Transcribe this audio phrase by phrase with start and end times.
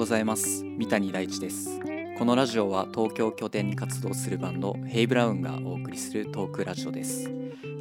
[0.00, 0.64] ございます。
[0.64, 1.78] 三谷大地です。
[2.16, 7.30] このラジオは東京拠点に活動するバンドヘイブラウンがお送りするトークラジオです。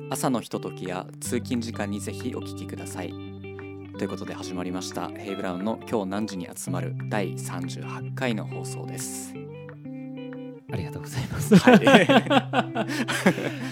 [0.10, 3.14] 朝のひとときや通勤時間にぜひお聞きください。
[3.98, 9.34] ということで始まりましたヘイブラウンの今日何時に集まる第38回の放送です。
[10.74, 11.56] ありがとうございます。
[11.56, 12.86] は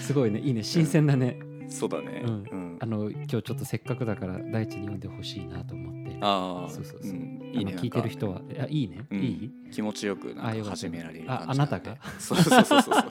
[0.00, 1.36] すごいね、いいね、新鮮だね。
[1.68, 2.22] いそうだね。
[2.24, 2.44] うん。
[2.50, 2.76] うん。
[2.80, 5.97] あの、今日ちょっとせっかくだから、大地に読んでほしいなと思って。
[6.20, 7.10] ああそうそうそう。
[7.10, 7.50] うん。
[7.54, 9.18] いいね聞いてる人は、あいいね、うん。
[9.18, 9.50] いい？
[9.70, 11.96] 気持ちよくなんか始められるああなたが？
[12.18, 12.94] そうそうそうそう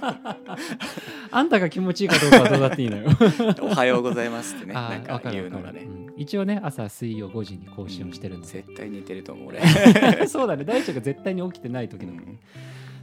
[1.32, 3.10] あんたが気持ちいいかどうかはどうだっていいのよ。
[3.62, 4.74] おはようございますってね。
[4.78, 5.82] あなんか言うのがね。
[5.82, 6.14] うん。
[6.18, 8.48] 一応ね、朝水曜5時に更新をしてるので。
[8.48, 10.28] 絶対似てると思う俺。
[10.28, 12.40] そうだね、大地が絶対に起きてない時の、うん。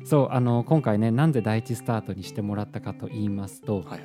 [0.05, 4.01] そう、あの、今回ね、なんで第一スタートにしてもらったかと言いますと、はいはい。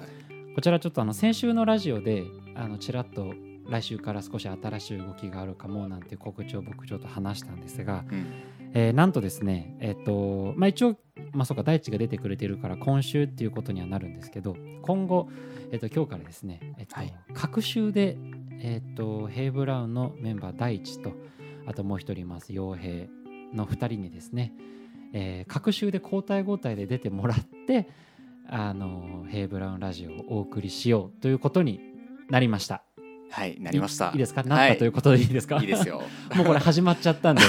[0.55, 2.23] こちらちょっとあの先週のラジオで
[2.55, 3.33] あのちらっと
[3.69, 8.25] 来週から少し新しい動きがあるかもなんて告知を僕ちょっと話したんですが、うん
[8.73, 10.97] えーなんとですねえっ、とまあ一応
[11.33, 15.27] まあそうか大地が出てくれてるから今週っていうことにはなるんですけど今後、
[15.71, 18.17] えっと今日からですね、えっとはい各週で、
[18.61, 21.13] えっとヘイブラウンのメンバー大地と
[21.65, 23.09] あともう一人います傭兵
[23.53, 24.53] の2人にですね、
[25.13, 27.89] えー各週で交代交代で出てもらって
[28.47, 31.79] あのヘイブラウンラジオをお送りしようということに
[32.29, 32.83] なりました。
[33.31, 34.07] はいなりました。
[34.09, 34.43] いいいですか？
[34.43, 36.01] なはいったということでいいですか、いいですよ。
[36.35, 37.41] もうこれ始まっちゃったんで。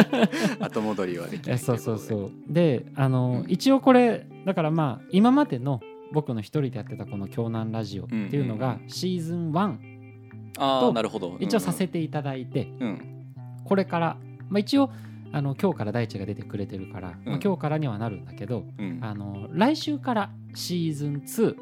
[0.60, 2.30] 後戻りはできないえそうそううそう。
[2.48, 3.50] であの、うん。
[3.50, 5.80] 一応これだからまあ今までの
[6.12, 9.76] 僕の一人でやってたこの京南ラジオっていうのがシーズン1
[10.58, 11.36] ああとなるほど。
[11.40, 12.88] 一応させていただいて、うん。
[12.88, 13.14] うん
[13.64, 14.16] これから、
[14.48, 14.88] まあ、一応
[15.30, 18.98] あの今日から大地が出てくれてるから、まあうん今日からにはなるんだけどうん。
[19.02, 21.54] あの来週からシーズン2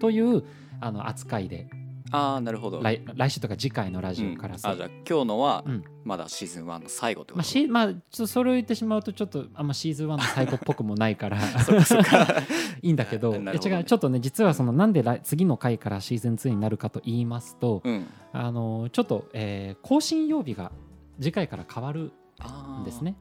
[0.00, 0.44] という
[0.82, 1.66] あの扱いで
[2.12, 2.82] ああなるほど。
[2.82, 5.84] 来来週とか次回のラジオからさ、うんあじゃあ今日のはうん。
[6.02, 11.38] まだシーズン1の最後ってことまあしまあ、ちょっとそれを言ってしまうとちょっとあんまシーズン1の最後っぽくもないから。
[12.82, 13.32] いいんだけど。
[13.38, 13.52] ね。
[13.52, 18.06] 違うちょっとね実はそのなんで来次の回からシーズン2になるかと言いますと、うん。
[18.32, 20.72] あのちょっと、えー更新曜日が
[21.20, 22.12] 次回から変わる
[22.80, 23.16] んですね。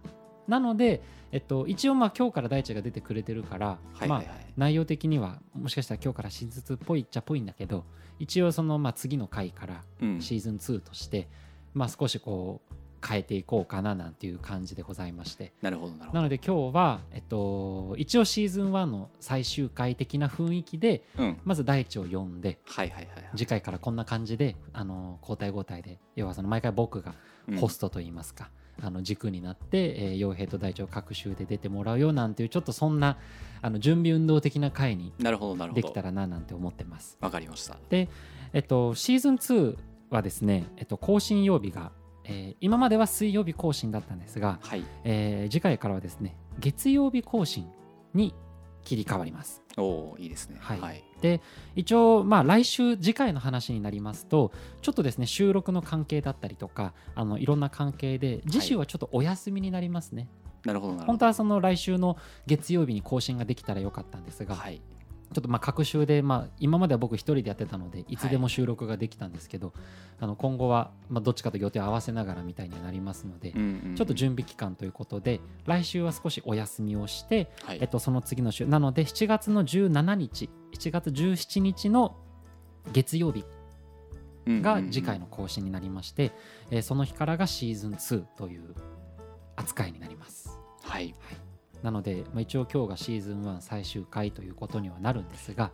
[0.47, 4.25] なので、えっと、一応まあ今日から大地が出てくれてるから、まあはいはい。
[4.27, 7.85] はい内容的にはもしかしたら今日からシーズン2っぽいっちゃっぽいんだけど
[8.19, 10.21] 一応そのまあ次の回からうん。
[10.21, 11.27] シーズン2として、
[11.73, 12.75] まあ少しこう
[13.05, 15.53] 変えていこうかななんていう感じでございまして。
[15.61, 16.13] なるほどなるほど。
[16.15, 21.39] なので今日は、えっと、一応シーズン1の最終回的な雰囲気でうん。
[21.45, 23.29] まず大地を呼んではいはいはいはい。
[23.35, 27.15] 次回からこんな感じであの交代交代で要はその毎回僕が
[27.47, 27.57] うん。
[27.57, 33.17] ホストといいますか、あの軸になって、えー、傭兵と大地を各週で出てもらうよなんていうちょっとそんな
[33.61, 37.17] あの準備運動的な回になるほどなるほどできたらななんて思ってます。
[37.21, 38.09] わかりましたで、
[38.53, 39.77] えっと、シーズン2
[40.09, 41.91] はですね、えっと、更新曜日が、
[42.25, 47.67] えー今までは水曜日更新だったんですが、はいえー次回からはですね月曜日更新
[48.13, 48.33] に
[48.83, 49.61] 切り替わります。
[49.79, 50.57] おおいいですね。
[50.59, 50.79] はい。
[50.79, 51.03] はい。
[51.21, 51.41] で
[51.75, 54.51] 一応まあ来週次回の話になりますと
[54.81, 60.29] ちょっとですね収録の関係だったりとかあのいろんな関係で次週はちょっとお休みになりますね、
[60.65, 61.07] なるほどなるほど。
[61.07, 62.17] 本当はその来週の
[62.47, 64.81] 月曜日に更新ができたらよかったんですが、はい
[65.33, 69.73] ちょっとまあ各週で、まあ、今までは僕一人でやってたのでいつでも収録ができたんですけど、
[70.19, 73.95] あの今後はまあどっちかと予定を合わせながらみたいにはなりますので、うんうんうん。
[73.95, 77.77] ちょっと準備期間ということで来週は少しお休みをして、はい。
[77.81, 82.17] えっと、その次の週なので7月の17日7月17日の
[82.91, 83.45] 月曜日
[84.47, 86.31] が次回の更新になりまして、
[86.71, 88.73] えーその日からがシーズン2という
[89.55, 90.57] 扱いになります。
[90.81, 91.13] はい
[91.83, 95.71] なので、まあ、一応今日がシーズン1最終回ということにはなるんですが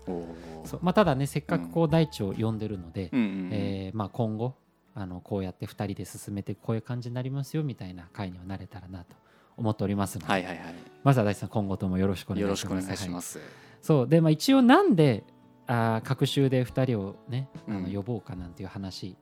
[0.65, 4.55] そう、まあ、ただねせっかくこう大地を呼んでるので、えーまあ、今後
[4.93, 9.15] あのこうやって2人で進めてこういう感じになりますよみたいな回にはなれたらなと
[9.57, 10.63] 思っておりますので、はいはいは
[11.03, 13.39] まずは大地さん今後ともよろしくお願いします。
[13.81, 15.23] そうで、まあ、一応なんで
[15.67, 17.83] あー各週で2人をねあうん。
[17.83, 19.15] の呼ぼうかなんていう話、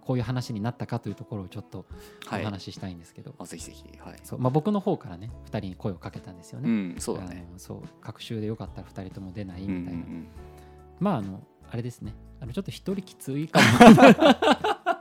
[0.00, 1.86] こういう話になったかというところをちょっと
[2.26, 2.44] おはい。
[2.44, 3.84] 話ししたいんですけど、あぜひぜひ。
[3.98, 4.16] はい。
[4.24, 4.38] そう。
[4.38, 6.68] まあ、僕の方からね2人に声をかけたんですようね。
[6.70, 7.46] んそうだね。
[7.56, 7.82] そう。
[8.00, 10.26] 各週でよかったら2人とも出ないうんうんみたいな、うん
[11.00, 12.14] まああのあれですね。
[12.40, 13.66] あのちょっと一人きついかも。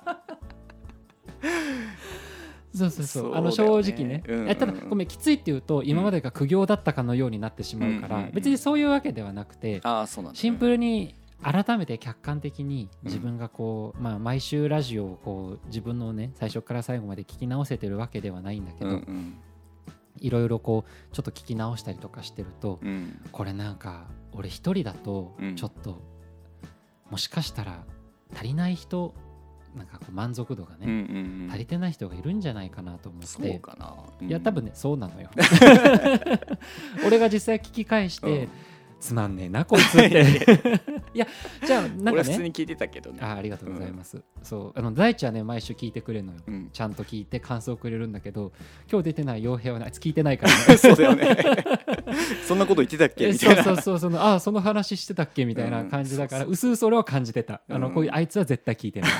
[2.74, 3.36] そうそうそう。
[3.36, 19.38] あの正直ね、うんうんただごめんきついっていうと今までが苦行だったかのようになってしまうから、うんうんうん別にそういうわけではなくて、ああそうなんシンプルに改めて客観的に自分がこう、まあ、毎週ラジオをこう自分のね最初から最後まで聞き直せてるわけではないんだけど、うんうん。
[20.18, 23.21] いろいろこうちょっと聞き直したりとかしてると、うん。
[23.31, 25.56] これなんか俺一人だとうん。
[25.56, 26.01] ちょっと、
[27.09, 27.85] もしかしたら
[28.35, 29.13] 足りない人
[29.75, 31.50] なんかこう満足度がね、うんうんうん。
[31.50, 33.27] 足りてない人がいるんじゃないかなと思って。
[33.27, 34.27] そうかな、うん。
[34.27, 35.30] いや多分ねそうなのよ。
[37.07, 38.50] 俺が実際聞き返して、うん
[39.00, 40.60] つまんねえなこいつって。
[41.13, 41.28] いや
[41.66, 42.12] じゃあなんかね。
[42.12, 43.12] 俺普通に聞いてたけど。
[43.12, 46.40] ねあありがとうございます、そうあの大地はね毎週聞いてくれるのよ。
[46.48, 46.69] うん。
[46.72, 48.51] ちゃんと聞いて感想くれるんだけど
[48.92, 50.78] 今日出てない傭兵はねあいつ聞いてないからね。
[50.78, 51.38] そうだよね。
[52.48, 53.28] そんなこと言ってたっけ？
[53.30, 53.63] えみたいな。
[53.63, 55.45] そうそうそうそのああその話してたっけ？
[55.45, 56.52] みたいな感じだから、うん。
[56.52, 57.62] うすうす俺は感じてた。
[57.69, 57.94] あの、うん。
[57.94, 59.12] こういうあいつは絶対聞いてない。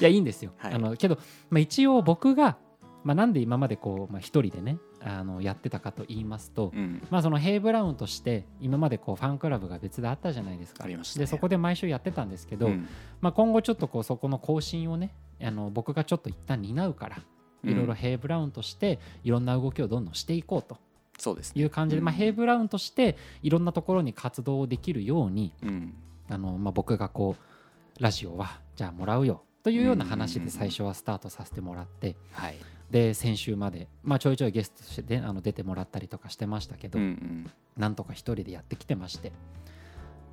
[0.00, 0.74] いやいいんですよ、はい。
[0.74, 1.18] あのけど、
[1.50, 2.56] まあ、一応僕が、
[3.02, 7.00] まあ、なんで今までこう、まあ、一人でねあのやってたかと言いますと、うん。
[7.10, 10.82] まあ、そのヘイ・ブラウンとして今までこうファンクラブが別であったじゃないですか。
[10.84, 11.26] ありましたね。
[11.26, 12.88] でそこで毎週やってたんですけど、うん。
[13.20, 17.18] まあ、今後ちょっとこうそこの更新をねあの僕がちょっと一旦担うから
[17.62, 20.76] いろいろヘイ・ブラウンとしていろんな動きをどんどんしていこうと。
[21.18, 21.62] そうですね。
[21.62, 25.94] いう感じで、まあ、うんヘイ・ブラウンとしていろんなところに活動できるようにうん。
[26.28, 32.56] あの、まあ、僕がこうラジオはじゃあもらうよというような話で最初はスタートさせてもらってはい
[32.90, 37.50] で先週まで、まあ、ちょいちょいゲストとしてであの出てもらったりとかしてましたけど、うんうん。
[37.76, 39.32] なんとか一人でやってきてまして。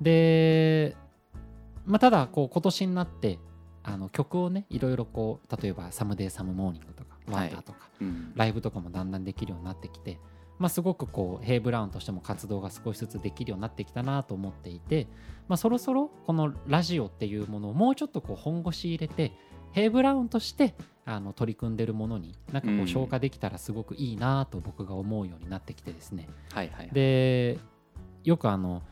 [0.00, 0.96] で、
[1.84, 3.38] まあ、ただこう今年になって
[3.82, 8.32] あの曲をねいろいろこう例えば「サムデイ・サム・モーニング」とか「ワンダー」とか、うん。
[8.34, 10.18] ライブとかもだんだんできるようになってきて、
[10.58, 15.08] まあ、すごくこうヘイ・ブラウンとしても活動が少しずつできるようになってきたなと思っていて、
[15.48, 19.32] まあ、そろそろこのラジオっていうものをもうちょっとこう本腰入れて
[19.74, 20.72] ヘイ・ブラウンとして
[21.04, 22.88] あの取り組んでるものになんかこううん。
[22.88, 26.90] 消化できたらすごくいいなと僕が思うようになってきてですね、はいはい。
[26.92, 27.58] で
[28.22, 28.82] よくあの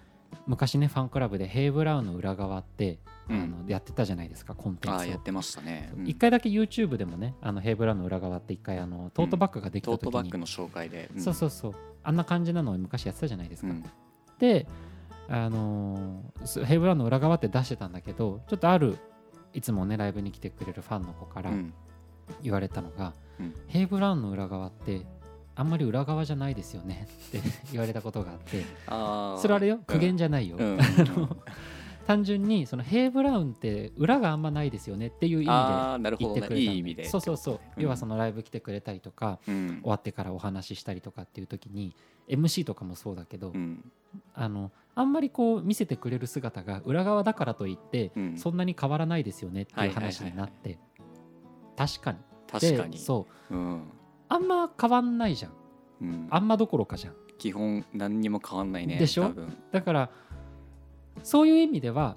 [0.47, 2.99] 昔ねファンクラブでヘイ・ブラウンの裏側って、
[3.31, 3.43] うん。
[3.43, 4.99] あのやってたじゃないですかコンテンツを。
[4.99, 5.93] ああやってましたね。
[5.97, 6.09] うん。
[6.09, 11.09] 一回だけ YouTube でもねあのヘイブラウンの裏側って一回あのトートバッグができたトー時に、トバッグの紹介で。
[11.17, 11.75] そうそうそう。
[12.03, 13.85] あんな感じなのを昔やってたじゃないですか、うん。
[14.41, 14.67] で
[15.29, 16.21] あの
[16.65, 18.99] ヘイブラウンの裏側って出してたんだけどちょっとある
[19.55, 21.75] いつもねライブに来てくれるファンの子からうん。
[22.43, 25.05] 言われたのが、うんヘイブラウンの裏側って
[25.55, 27.41] あんまり裏側じゃないですよねって
[27.73, 28.65] 言われたことがあって
[29.41, 30.57] それあれよ苦言じゃないよ、
[32.07, 37.05] 単純にそのヘイブラウンって裏があんまないですよねっていう意味で言ってくれたのいい意味で。
[37.07, 37.83] そうそうそう、うん。
[37.83, 39.81] 要はそのライブ来てくれたりとかうん。
[39.83, 41.95] 終わってからお話ししたりとかっていう時に
[42.29, 43.91] MC とかもそうだけど、うん。
[44.35, 48.37] あのあんまりこう見せてくれる姿が裏側だからといって、うん。
[48.37, 50.79] そんなに変わらないですよねってはいいう話になって。
[51.77, 52.19] 確かに。
[52.51, 52.93] 確かに。
[52.93, 53.55] でそう。
[53.55, 53.83] うん。
[54.29, 55.53] あんま変わんないじゃん。
[56.03, 56.27] うん。
[56.31, 57.15] あんまどころかじゃん。
[57.39, 59.33] 基本何にも変わんないねでしょ？
[59.73, 60.11] だから
[61.23, 62.17] そういう意味では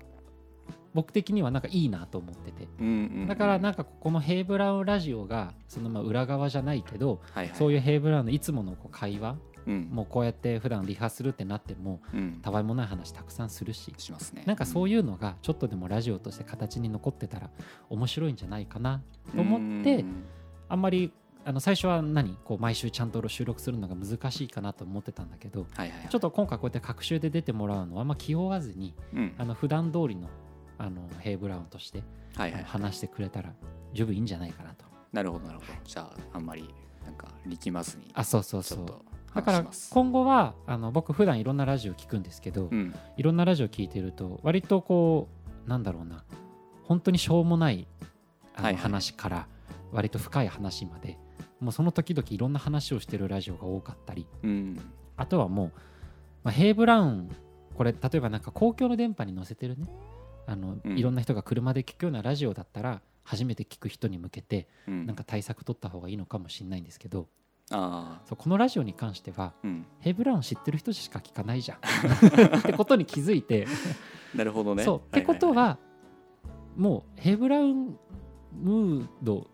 [0.93, 2.67] 僕的にはなんかいいなと思ってて。
[2.79, 2.89] うんう
[3.23, 7.55] んだからなんかこのヘイブラウンラジオがそのまあ裏側じゃないけどはいはい。
[7.55, 9.37] そういうヘイブラウンのいつものこう会話
[9.67, 9.89] うん。
[9.91, 12.39] もうこうやって普段リハするってなってもうん。
[12.41, 13.93] たわいもない話たくさんするし。
[13.97, 14.43] しますね。
[14.45, 17.49] なんかそういうのがちょっとでもラジオとして形に残ってたら
[17.89, 19.01] 面白いんじゃないかな。
[19.35, 20.23] と思ってうん。
[20.69, 21.11] あんまり
[21.45, 22.37] あの最初は何？
[22.43, 26.09] こう毎週ちゃんと収録するのが難しいかなと思ってたんだけどはいはいはい。
[26.09, 29.33] ちょっと今回こうやって各週で出てもらうのはあんま気負わずにうん。
[29.37, 30.27] あの普段通りの
[30.77, 32.03] あのヘイブラウンとして
[32.35, 33.53] はいはい話してくれたら
[33.93, 34.85] 十分いいんじゃないかなと。
[35.13, 35.73] なるほどなるほど。
[35.85, 36.67] じゃああんまり
[37.05, 38.77] なんか力まずにあそうそうそう。
[38.79, 42.95] ちょっとだから今後はあの僕普段いろんなラジオ聞くんですけど、うん。
[43.17, 45.27] いろんなラジオ聞いてると割とこ
[45.67, 46.23] うなんだろうな。
[46.83, 47.87] 本当にしょうもない
[48.55, 48.81] あのはいはい。
[48.81, 49.47] 話から
[49.91, 51.17] 割と深い話まで
[51.59, 54.79] もうその時々いろんな話をしてるラジオが多かったりうん。
[55.17, 55.71] あとはもう、
[56.43, 57.29] まあ、ヘイブラウン
[57.75, 59.87] これ例えばなんか公共の電波に乗せてるね
[60.47, 60.97] あの、うん。
[60.97, 65.05] いろんな人が車で聞くようなラジオだったら初めて聞く人に向けてうん。
[65.05, 67.27] なんか対策取った方がいいのかもしれないんですけど
[67.71, 69.85] ああそうこのラジオに関してはうん。
[69.99, 71.77] ヘイブラウン知ってる人しか聞かないじゃん。
[72.59, 73.67] ってことに気づいて。
[74.35, 74.83] なるほどね。
[74.83, 74.99] そう。
[74.99, 75.77] ってことは
[76.75, 77.97] もうヘイブラウン
[78.53, 79.47] ムード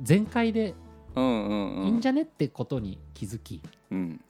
[0.00, 0.74] 全開で
[1.16, 3.62] いいんじゃねってことに気づき。
[3.90, 4.20] うん。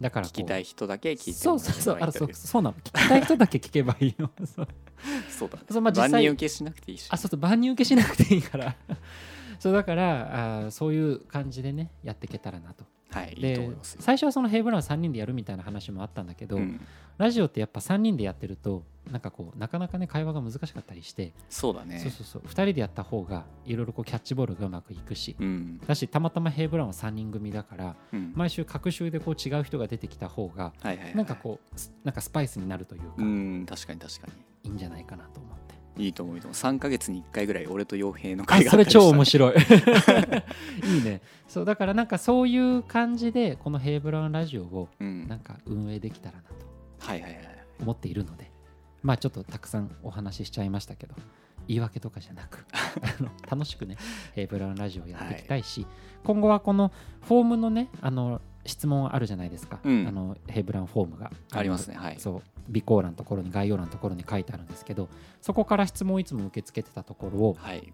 [0.00, 1.98] だから聞きたい人だけ聞いてそうそうそう。
[2.00, 2.76] あそうそうなの。
[2.76, 4.30] 聞きたい人だけ聞けばいいの。
[4.44, 4.68] そ う
[5.30, 5.64] そうだね。
[5.70, 7.08] そうまあ実際万人受けしなくていいし。
[7.10, 7.40] あそうそう。
[7.40, 8.76] 万人受けしなくていいから
[9.58, 12.84] そうだからあーそういう感じでねやっていけたらなと。
[13.10, 16.80] はいいいとで最初はそのヘイブラウン3人でやるみたいな話もあったんだけど、うん。
[17.18, 22.00] ラジオってやっぱ3人でやってるとなんかこうなかなかね会話が難しかったりして、そうだね。
[22.00, 22.42] そうそうそう。
[22.42, 25.80] 2人でやった方がいろいろこうキャッチボールがうまくいくし、うん。
[25.86, 28.32] だしたまたまヘイブラウンは3人組だからうん。
[28.34, 34.28] 毎週各週でこう違う人が出てきた方がはいはいはいなんかこうすなんかスパイスになるというか、ういん確かに確か
[34.64, 35.65] いんじゃないかなと思って。
[35.65, 35.65] に
[35.96, 39.00] いいと思ういいと思う3か月に1回ぐらい俺と傭兵のあ会があそれったりした。
[39.00, 39.54] 超面白い。
[40.96, 41.22] いいね。
[41.48, 45.26] そうだからなんかそういう感じでこのヘイブラウンラジオをうん。
[45.28, 46.54] なんか運営できたらなと
[46.98, 47.42] はいはいはい
[47.80, 48.50] 思っているので
[49.02, 51.14] まあちょっとたくさんお話ししちゃいましたけど
[51.68, 53.96] 言い訳とかじゃなく あの楽しくね
[54.34, 55.86] ヘイブラウンラジオをやっていきたいし、
[56.24, 60.06] 今後はこのフォームのねあの質問あるじゃないですか、うん。
[60.06, 61.30] あのヘイブラウンフォームが。
[61.52, 61.96] ありますね。
[61.96, 62.16] はい。
[62.18, 65.08] そう備考欄のところに概要欄のところに書いてあるんですけど
[65.40, 67.92] そこから質問をいつも受け付けてたところをはい。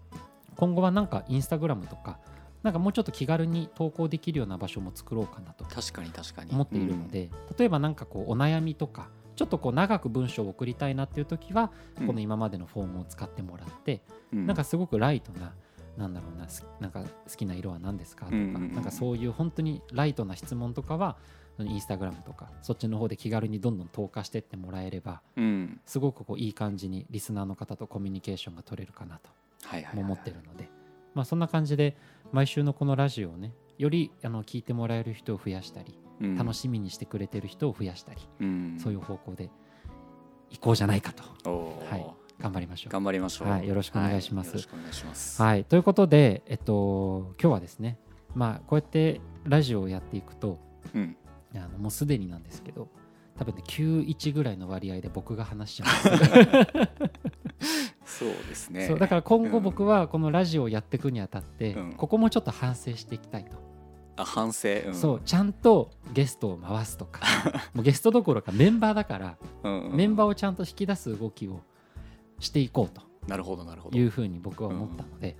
[0.55, 2.19] 今後はなんかインスタグラムとか
[2.63, 6.51] なんかもうちょっと気軽に投稿できるような場所も作ろうかなと確かに確かに。
[6.51, 12.07] 思っているので、例えばなんかこうお悩みとかちょっとこう長く文章を送りたいなっていう時は、うん。
[12.07, 14.01] この今までのフォームを使ってもらって、
[14.31, 14.47] うん。
[14.47, 15.53] なんかすごくライトな
[15.97, 18.73] なんだろうなすなんか好きな色は何ですかとか、うんうんうん。
[18.73, 21.17] なんかそういう本当にライトな質問とかは
[21.59, 25.79] インスタグラムとかそっちの方で気軽にどんどん投下してってもらえればうん。
[25.85, 29.29] すごくこういい感じにリスナーの方とコミュニケーションが取れるかなと
[29.95, 30.69] 思ってるので、
[31.13, 31.95] まあ、そんな感じで
[32.31, 36.37] 毎週のこのラジオをねよりあの聞いてもらえる人を増やしたり、うん。
[36.37, 38.77] 楽しみにしてくれてる人を増やしたり、うん。
[38.79, 39.49] そういう方向で
[40.49, 41.23] 行こうじゃないかと。
[41.89, 42.05] はい。
[42.39, 42.91] 頑張りましょう。
[42.91, 43.47] 頑張りましょう。
[43.47, 43.67] はい。
[43.67, 44.49] よろしくお願いします。
[44.49, 45.41] はよろしくお願いします。
[45.41, 47.99] はい、ということで、えっと、今日はですね、
[48.35, 50.59] まあ、こうやってラジオをやっていくと
[50.93, 51.15] うん
[51.59, 52.89] あのもうすでになんですけど
[53.37, 56.85] 多分ね91ぐらいの割合で僕が話しちゃうんで
[57.65, 57.83] す。
[58.05, 58.87] そうですね。
[58.87, 59.63] そうだから今後うん。
[59.63, 61.93] 僕はこのラジオをやっていくにあたって、うん。
[61.93, 63.57] ここもちょっと反省していきたいと、
[64.17, 64.69] あ反省？
[64.85, 64.93] うん。
[64.93, 67.21] そうちゃんとゲストを回すとか
[67.73, 71.61] もうゲストどころかメンバーだから、うんうんメンバーをちゃんと引き出す動きを
[72.39, 73.01] していこうと。
[73.27, 73.97] なるほどなるほど。
[73.97, 75.37] いうふうに僕は思ったので、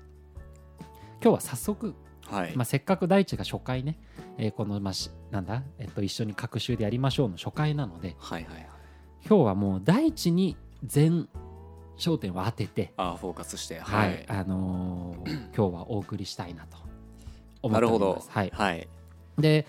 [1.22, 1.94] 今日は早速
[2.34, 2.56] はい。
[2.56, 4.00] まあ、せっかく大地が初回ね、
[4.38, 8.68] えーこの、まあ、しなんだ、えっと、一緒に各週でやりましょうの初回なのではいはいはい。
[9.28, 11.30] 今日はもう大地に全
[11.98, 16.94] 焦点を当てて、あフォーカスしてははいいあのー 今日はお送りしたいなと思って
[17.62, 18.10] おなるほど。
[18.10, 18.30] ります。
[18.32, 18.88] はい、はい。
[19.38, 19.66] で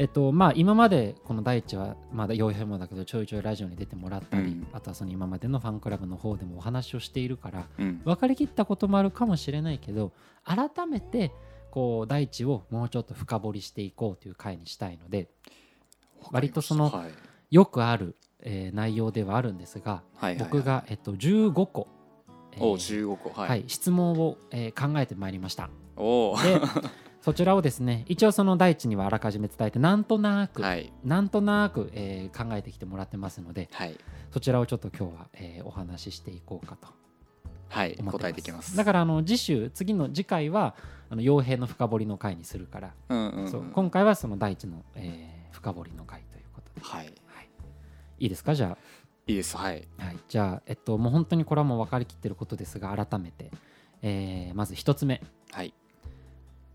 [0.00, 4.66] えっとまあ、今までこの大地はまだ傭兵もだけどちょいちょいラジオに出てもらったり、うん。
[4.72, 8.00] あとはその今までのファンクラブの方でもお話をしているからうん。
[8.04, 10.12] 分かりきったこともあるかもしれないけど
[10.44, 11.32] 改めて
[11.78, 15.28] こう大地をもうちょっと深掘りしていこうという回にしたいので
[16.32, 17.10] 割とそのはい。
[17.54, 20.02] よくある、えー内容ではあるんですが、
[20.38, 21.86] 僕が、えっと、15個、
[22.52, 23.30] えーお15個。
[23.30, 25.70] ははいい質問を、えー考えてまいりました。
[25.96, 26.60] で
[27.22, 30.92] そちらをですね一応その大地にはあらかじめ伝えてなんとなく、はい。
[31.04, 33.96] なんとなく、えー考えてきてもらってますのではい。
[34.32, 36.88] そちらをちょっと今日は、えーお話ししていこうかと
[37.68, 38.76] はい答えていきます。
[38.76, 40.74] だからあの次週次の次回は
[41.10, 43.50] あの傭兵の深掘りの回にするから、うんうんうん。
[43.50, 47.12] そう今回はその大地の、えー深掘りの回ということで、はい。
[48.18, 48.26] い。
[48.26, 48.54] いですか？
[48.54, 48.78] じゃ
[49.26, 49.56] いいです。
[49.56, 49.88] はい。
[49.98, 53.50] あ、はい、じゃあえっともう本当にこれはもう分かりきってることですが改めて、
[54.02, 55.20] えーまず一つ目。
[55.50, 55.74] はい。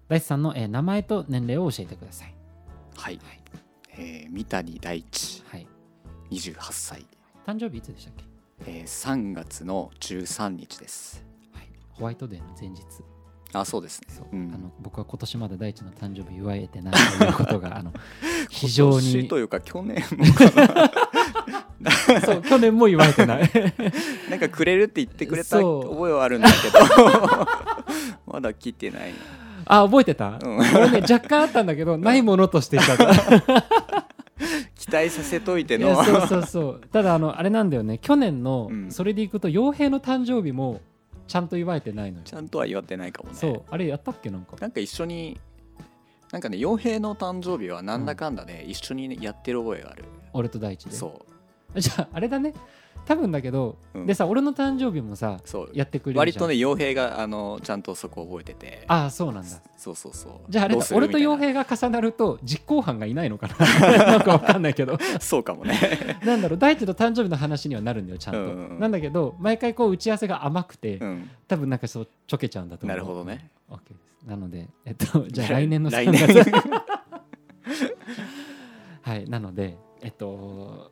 [0.09, 2.35] 大地さんの、えー名前と年齢を教えてください。
[2.95, 3.19] はい。
[3.97, 5.43] えー三谷大地。
[5.47, 5.67] はい。
[6.31, 7.05] 28歳。
[7.45, 8.23] 誕生日いつでしたっけ、
[8.65, 11.23] えー3月の13日です。
[11.53, 12.83] はい、ホワイトデーの前日。
[13.53, 14.07] あそうですね。
[14.09, 14.51] そう、うん。
[14.53, 17.93] あの僕は今年まだ大地の誕生日祝えてないということがあの
[18.49, 19.27] 非常に。
[19.27, 20.25] というか去年も。
[22.25, 23.51] そう去年も祝えてない。
[24.29, 26.77] なんかくれるって言ってくれた覚えはあるんだけど。
[28.33, 29.13] まだ来てない。
[29.65, 30.57] あ覚えてた、うん。
[30.57, 32.97] 俺ね若干あったんだけどないものとしてきた
[34.85, 36.81] 期待させといていのやそうそうそう。
[36.91, 37.97] ただあのあれなんだよね。
[37.99, 38.91] 去年のうん。
[38.91, 40.81] それでいくと傭兵の誕生日も
[41.27, 43.35] ちゃんと祝えてないのよ、ちゃんとは祝ってないかもね。
[43.35, 43.61] そう。
[43.69, 44.29] あれやったっけ？
[44.29, 44.57] なんか。
[44.59, 45.39] なんか一緒に
[46.31, 50.95] なんかね傭兵の誕生日はなんだかんだで一緒にねやってる覚えがある、俺と大地で？
[50.95, 51.25] そ
[51.75, 52.53] じゃああれだね
[53.05, 54.05] 多分だけど、うん。
[54.05, 55.69] でさ俺の誕生日もさうそう。
[55.73, 58.85] やってくれる割とね傭兵があのちゃんとそこ覚えてて。
[58.87, 59.49] ああそうなんだ。
[59.77, 60.31] そうそうそう。
[60.49, 63.55] じゃああれ俺と傭兵が重なると実行犯がいないのかな？
[64.07, 64.93] なんかわかんないけど。
[64.93, 66.17] なそうかもね。
[66.23, 68.79] なんだろう大地の誕生日の話にはなるんだよちゃんと、うんうんうん。
[68.79, 71.29] なんだけど毎回こう打ち合わせが甘くて、うん。
[71.47, 72.97] 多分なんかそうちょけちゃうんだと思う。
[72.97, 73.49] なるほどね。
[73.69, 76.27] OK ですなのでえっとじゃあ来年の3来年。
[76.27, 76.51] 月
[79.01, 80.91] はいなのでえっと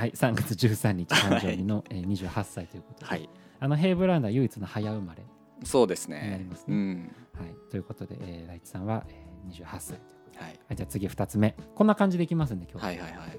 [0.00, 3.28] はい3月13日 誕生日の、えー28歳ということで、はい。
[3.58, 5.22] あのヘイブランダー唯一の早生まれ、
[5.62, 6.36] そうですね。
[6.38, 6.74] りますね。
[6.74, 7.12] うん。
[7.38, 9.98] はい、ということで、えー、大地さんは、えー、28歳
[10.36, 10.58] はい。
[10.68, 11.54] はい、じゃあ次2つ目。
[11.74, 13.38] こんな感じでいきますんで今日、はいはいはい、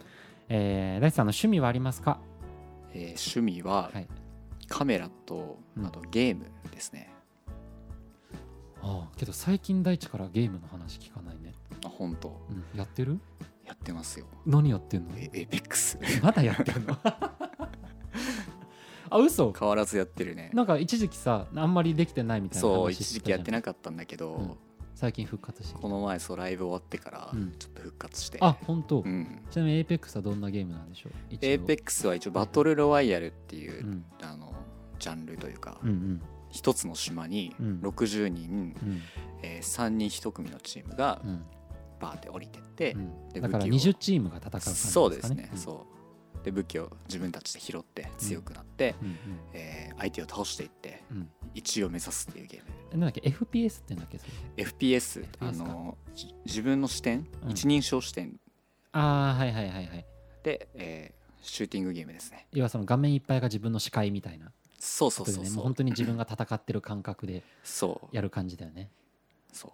[0.49, 2.19] えー大地さんの趣味はありますか？
[2.93, 3.01] えー
[3.37, 4.07] 趣味ははい。
[4.67, 5.85] カメラとうん。
[5.87, 7.09] あとゲームですね、
[8.83, 11.53] ああけど最近大地からゲームの話聞かないね、
[11.83, 12.39] あ本当。
[12.51, 13.19] うん、やってる？
[13.71, 14.25] やってますよ。
[14.45, 15.11] 何やってんの？
[15.17, 15.97] えエペックス。
[16.21, 16.97] まだやってんの？
[19.09, 19.53] あ嘘？
[19.57, 20.51] 変わらずやってるね。
[20.53, 24.51] なんか一時期さあんまりできてないみたいな話そう一時期やってなかったんだけど、うん。
[24.93, 25.79] 最近復活して。
[25.79, 27.53] この前そうライブ終わってからうん。
[27.57, 29.41] ちょっと復活して、あ本当、うん。
[29.49, 31.13] ちなみに APEX はどんなゲームなんでしょう？
[31.29, 31.49] 一応。
[31.49, 34.05] エーペックスは一応バトルロワイヤルっていう、うん。
[34.21, 34.53] あの
[34.99, 36.21] ジャンルというか、うんうん。
[36.49, 37.79] 一つの島にうん。
[37.81, 39.01] 60人、うん。
[39.43, 41.45] えー3人1組のチームがうん
[42.01, 43.29] バーって降りてって、うん。
[43.29, 44.91] だからで武器を20チームが戦う感じですかね。
[44.93, 45.57] そうですね、うん。
[45.57, 45.85] そ
[46.41, 46.43] う。
[46.43, 49.17] で武器を自分たちで拾って強くなって、うん
[49.53, 51.29] えー相手を倒していってうん。
[51.53, 52.65] 1位を目指すっていうゲーム。
[52.93, 54.17] うんなんだっけ？FPS って言うんだっけ？
[54.17, 54.25] そ
[54.57, 54.63] れ。
[54.63, 55.63] FPS あ FPS か。
[55.63, 57.51] のじ自分の視点、うん。
[57.51, 58.39] 一人称視点。
[58.93, 60.05] ああはいはいはいはい。
[60.43, 62.45] で、えーシューティングゲームですね。
[62.51, 64.51] 要はその画面いっぱいが自分の視界みたいな。
[64.77, 65.55] そうそうそうそう。
[65.55, 68.15] もう本当に自分が戦ってる感覚でそう。
[68.15, 68.91] やる感じだよね。
[69.51, 69.71] そう。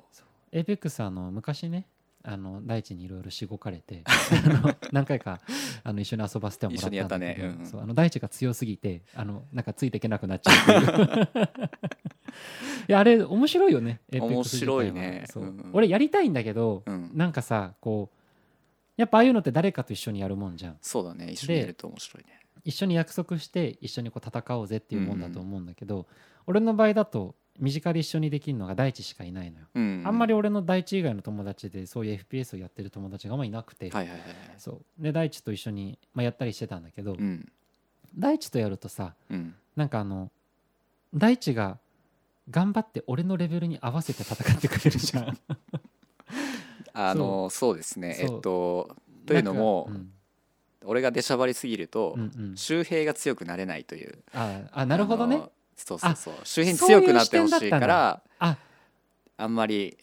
[0.53, 1.86] Apex あの昔ね
[2.29, 5.39] あの大地にいろいろしごかれて あの何回か
[5.84, 7.55] あの一緒に遊ばせてはもらったんだけどね。
[7.60, 11.39] うんそうあの大地が強すぎてあのなんかついていけなくなっちゃう。
[12.89, 15.24] いやあれ面白いよね面白いね。
[15.29, 15.43] そう。
[15.43, 17.12] うん俺やりたいんだけど、うん。
[17.13, 18.17] なんかさこう
[18.98, 20.77] やっぱああいうのって誰かと一緒にやるもんじゃん。
[20.81, 21.31] そうだね。
[21.31, 22.41] 一緒にやると面白いね。
[22.65, 26.07] 一緒に約束して一緒にこう戦おうぜっていうもんだと思うんだけど、
[26.46, 30.03] 俺の場合だと身近で一緒にできるのが大地しかいないのよ、うん。
[30.05, 34.19] あんまり俺の大地以外の友達でそういう FPS をやってる友達があんまいなくて、はいはい
[34.57, 35.03] そう。
[35.03, 37.47] で大地と一緒に、まあ、やったりしてたんだけど、うん。
[38.17, 39.55] 大地とやるとさうん。
[39.75, 40.31] なんかあの
[41.13, 41.77] 大地が
[42.49, 45.37] 頑張って俺のレベルに合わせて戦ってくれるじゃん。
[46.93, 47.75] あのそう。
[47.75, 48.17] ですね。
[48.19, 48.95] えっと
[49.25, 49.89] というのも、
[50.85, 52.57] 俺が出しゃばりすぎると、うんうん。
[52.57, 54.23] 周平が強くなれないという。
[54.33, 55.41] ああなるほどね
[55.77, 56.34] そうそうそう。
[56.43, 58.57] 周平にそういう強くなってほしいからあ
[59.38, 59.98] あんまり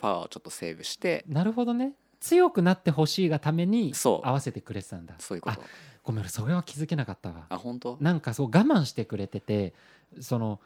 [0.00, 1.92] パワーをちょっとセーブしてなるほどね。
[2.18, 4.26] 強くなってほしいがためにそう。
[4.26, 5.14] 合わせてくれてたんだ。
[5.18, 5.60] そういうこと。
[5.60, 5.64] あ
[6.02, 7.46] ごめんそれは気づけなかったわ。
[7.48, 7.96] あ本当？
[8.00, 9.74] なんかそう我慢してくれてて
[10.20, 10.58] その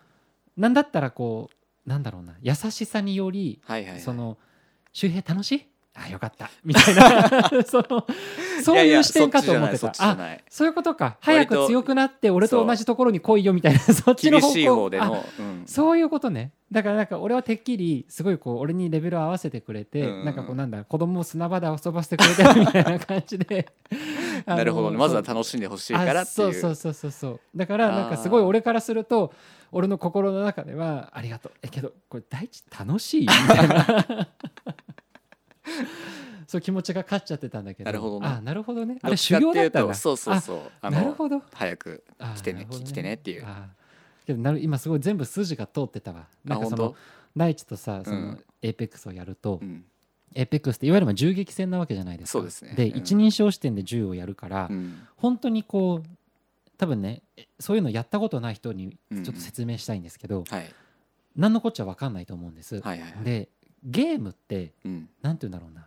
[0.57, 2.37] なんだったらこうなんだろうな。
[2.41, 4.38] 優しさによりはいはい、はい、その
[4.93, 5.67] 周平楽しい？
[5.99, 6.50] あよかった。
[6.65, 7.29] みたいな。
[7.65, 8.07] その
[8.62, 10.17] そういう視点かと思ってそたあ
[10.50, 11.17] そういうことか。
[11.21, 14.91] 早く強くなって俺と同じところに来いよみたいなそっちの方向。
[14.91, 16.52] であの、うん、そういうことね。
[16.71, 20.19] だからなんか俺はてっきりすごいこう俺にレベルを合わせてくれて、うん。
[20.19, 23.69] うんなんかこうなんだ子供を砂場で遊ばせてくれてるみたいな感じで
[24.45, 24.97] なるほどね。
[24.97, 26.49] まずは楽しんでほしいからっていう。
[26.49, 27.11] あそうそうそうそう。
[27.11, 29.32] そうだからなんかすごい俺からすると
[29.73, 31.52] 俺の心の中ではありがとう。
[31.63, 33.21] えけどこれ大地楽しい？
[33.23, 34.28] みたいな
[36.47, 37.89] そう気持ちが勝っちゃってたんだけど。
[37.89, 38.26] なるほどね。
[38.26, 38.99] あなるほどね。
[39.02, 39.95] あれ修行だったんだ。
[39.95, 40.91] そうそうそう。
[40.91, 41.43] なるほど。
[41.52, 43.45] 早くあ来てねなるほど来てねっていう。
[43.47, 43.69] あ
[44.26, 46.26] けどなる今すごい全部筋が通ってたわ。
[46.45, 46.97] なんかその本
[47.37, 49.85] 大地とさそのうん Apex をやると、うん。
[50.35, 52.33] Apex っていわゆるまあ銃撃戦なわけじゃないですか。
[52.39, 52.75] そうですね。
[52.76, 52.99] でうん。
[52.99, 55.07] 一人称視点で銃をやるから、うん。
[55.17, 60.73] 本当にこう多分ねえそういうのやったことない人にうんちょっと説明したいんですけど、はい。
[61.37, 63.25] 何のこっちゃ分かんないと思うんです、はいはいはい。
[63.25, 63.49] で
[63.87, 65.09] ゲームってうん。
[65.23, 65.87] 何て言うんだろうな。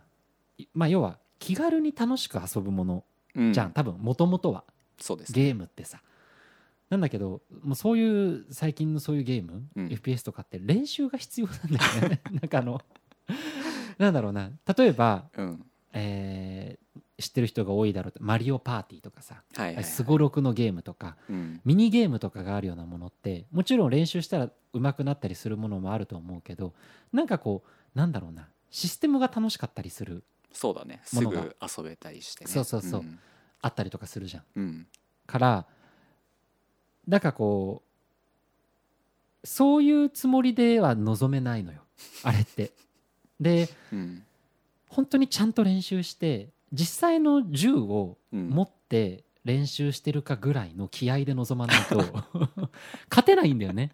[0.58, 3.52] いまあ要は気軽に楽しく遊ぶものうん。
[3.52, 4.64] じゃん、多分もともとは。
[4.98, 6.02] そうですゲームってさ。
[6.88, 9.86] なんだけどもうそういう最近のそういうゲーム、うん。
[9.86, 12.20] FPS とかって練習が必要なんだよね。
[12.32, 12.80] なんかあの
[13.98, 14.50] なんだろうな。
[14.76, 15.64] 例えばうん。
[15.92, 19.42] えー知ってる人が多いだろうとマリオパーティーとかさ。
[19.84, 21.60] すごろくのゲームとかうん。
[21.66, 26.72] ミニゲームとかがあるようなものってもちろん練習したら上手くなったりするものもあると思うけど
[27.12, 28.48] なんかこうなんだろうな。
[28.70, 30.22] システムが楽しかったりする
[30.52, 31.00] そうだね。
[31.04, 31.54] すぐものが。
[31.76, 32.50] 遊べたりしてね。
[32.50, 33.00] そうそうそう。
[33.02, 33.18] ん。
[33.62, 34.44] あったりとかするじゃん。
[34.56, 34.86] うん。
[35.26, 35.66] から
[37.08, 37.82] だからこ
[39.42, 41.80] うそういうつもりでは望めないのよ。
[42.24, 42.72] あれって。
[43.40, 44.24] でうん。
[44.88, 48.48] 本当にちゃんと練習して実際の銃をうん。
[48.50, 51.96] 持って練習してるかぐらいの気合で臨まないと
[53.08, 53.92] 勝てないんだよね。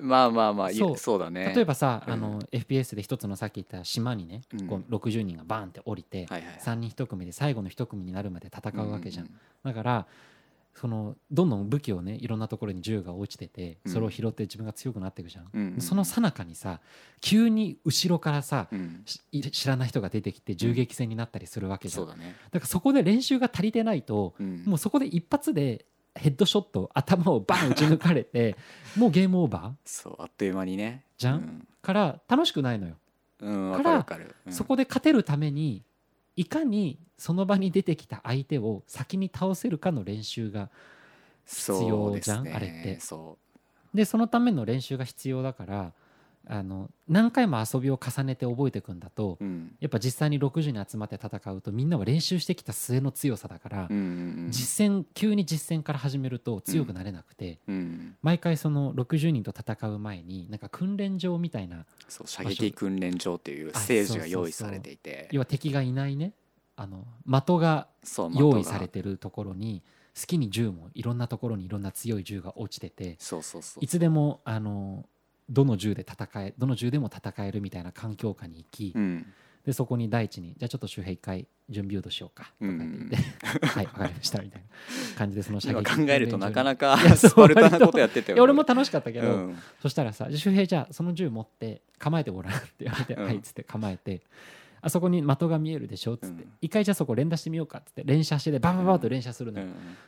[0.00, 0.96] まあまあまあいそう。
[0.96, 1.52] そうだね。
[1.54, 2.12] 例えばさ、うん。
[2.12, 4.66] あの FPS で一つのさっき言った島にね、うん。
[4.66, 9.26] こう60人がバーンって降りて、はいはい3人1組で最後の1組になるまで戦うわけじゃん。
[9.26, 9.30] う
[9.64, 10.06] だから
[10.74, 13.92] そのどんどん武器をねいろんなところに銃が落ちててうん。
[13.92, 15.48] それを拾って自分が強くなっていくじゃん。
[15.52, 16.80] うんうんその最中にさ
[17.20, 19.04] 急に後ろからさ、うん。
[19.04, 22.06] 知らない人が出てきて銃撃戦になったりするわけじゃん。
[22.06, 22.36] そうだね。
[22.50, 24.62] だからそこで練習が足りてないと、うん。
[24.66, 25.86] もうそこで一発で
[26.18, 28.56] ヘッドショット頭をバン打ち抜かれて
[28.96, 29.72] もうゲームオーバー？
[29.84, 31.04] そうあっという間にね。
[31.16, 31.66] じゃん？
[31.82, 32.96] から楽しくないのよ。
[33.40, 34.34] うんわかからるわかる。
[34.46, 34.52] うん。
[34.52, 35.82] そこで勝てるために
[36.36, 40.70] いかにその場に出てきた相手を先に倒せるかの練習が
[41.46, 42.44] 必要じゃん？
[42.44, 42.52] ね。
[42.52, 43.00] あれって。
[43.00, 43.38] そ
[43.94, 45.92] でそのための練習が必要だから
[46.50, 49.76] あの何回も遊びを重ねて覚えていくんだとううん。
[49.80, 54.04] やっぱ実際に60人集まって戦うとみんなは練習してきた末の強さだから、うんうんう
[54.46, 58.16] ん実戦急に実戦から始めると強くなれなくて、うん。
[58.22, 65.28] 毎回その60人と戦う前になんか訓練場みたいなそう射撃訓練場っていうあステージが用意されていて。
[65.32, 66.32] 要は敵がいないね。
[66.76, 67.88] あの的が
[68.34, 69.82] 用意されててるところに
[70.18, 73.84] 好きに銃もいろんなところにいろんな強い銃が落ちててそうそうそう。
[73.84, 75.04] いつでもあの
[75.48, 79.26] どの銃で戦えどの銃でも戦えるみたいな環境下に行き、うん。
[79.64, 82.78] でそこに大地にじゃあちょっと周平一回準備誘導しようかとか言っ
[83.10, 89.58] て言って、 はいわかりましたみたいな感じでその射今撃考えるとなかなかスパルタなことやってたよいや俺も楽しかったけど、うん。
[89.82, 93.24] そしたらさ「じゃあ周平じゃあその銃持って構えてごらん」って言われて「うん。
[93.24, 94.22] はい」っつって構えて
[94.80, 96.44] 「あそこに的が見えるでしょ」っつって。
[96.44, 98.02] うん「一回じゃあそこ連打してみようか」っつって。
[98.04, 99.62] 連射してでババババッと連射するの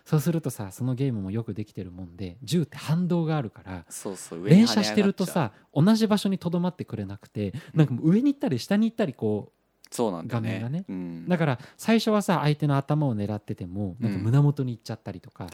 [0.04, 10.48] そうするとさそのゲームもよくできてるもんで銃って反動があるからそうそう上に連射してるとさ同じ場所にとどまってくれなくてなんか上に行ったり下に行ったりこうそうなんだよね。
[10.48, 10.84] 画面がね。
[10.88, 11.24] うん。
[11.26, 15.48] うだから最初はさ相手の頭を狙っててもなんか胸元に行っちゃったりとか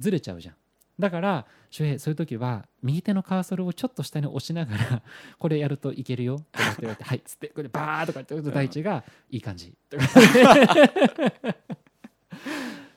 [0.00, 0.54] ずれちゃうじゃん
[1.00, 5.02] だから周平そういう時は右手のカーソルをちょっと下に押しながら
[5.38, 10.04] これやるといけるよとかって言われて「はい」っつってこれバーとかって言うと大地が「いい感じ」とか。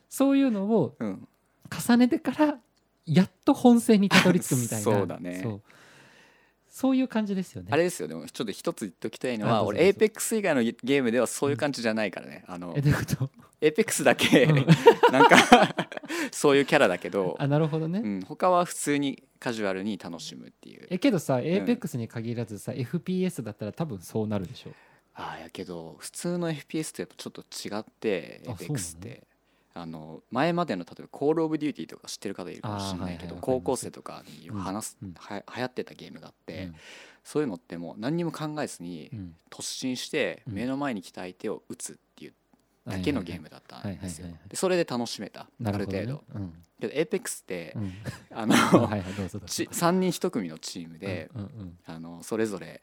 [0.09, 1.27] そういうのをうん。
[1.87, 2.59] 重ねてから
[3.07, 4.83] やっと本戦にたどり着くみたいな。
[4.83, 5.39] そうだね。
[5.41, 5.61] そう
[6.73, 7.67] そういう感じですよね。
[7.69, 10.13] あれですよでもちょっと一つ言っときたいのあは俺どうぞどうぞ。
[10.15, 12.43] APEX 以外のゲームではそういう感じじゃないからね。
[12.47, 13.29] あのえどういうこと
[13.61, 14.65] ？APEX だけうん。
[15.13, 15.37] なんか
[16.31, 20.87] そういうキャラだけどあなるほどね、うん他は普通にカジュアルに楽しむっていう。
[20.89, 24.71] えけどさ APEX に限らずさ、FPS だったら多分そうなるでしょ。
[25.13, 29.23] ああやけど普通の FPS とやっぱちょっと違ってあそうなの？APEX って
[29.75, 35.13] あの前までの例えば「コール・オブ・デューティー」とか知ってる方いるかもしれないけど高校生とかに話す、うん。
[35.17, 36.75] は流行ってたゲームがあって、うん。
[37.23, 39.35] そういうのってもう何にも考えずにうん。
[39.49, 40.53] 突進してうん。
[40.53, 42.33] 目の前に来た相手を撃つっていう
[42.85, 44.27] だけのゲームだったんですよ。
[44.47, 45.41] でそれで楽しめた。
[45.41, 46.23] あるなるほど、ね、程度。
[46.35, 46.53] うん。
[46.79, 47.93] けど APEX ってうん。
[48.31, 48.53] あの
[48.85, 49.47] はいはいどうぞどうぞ。
[49.47, 51.31] ち3人1組のチームで
[51.85, 52.81] あのそれぞれ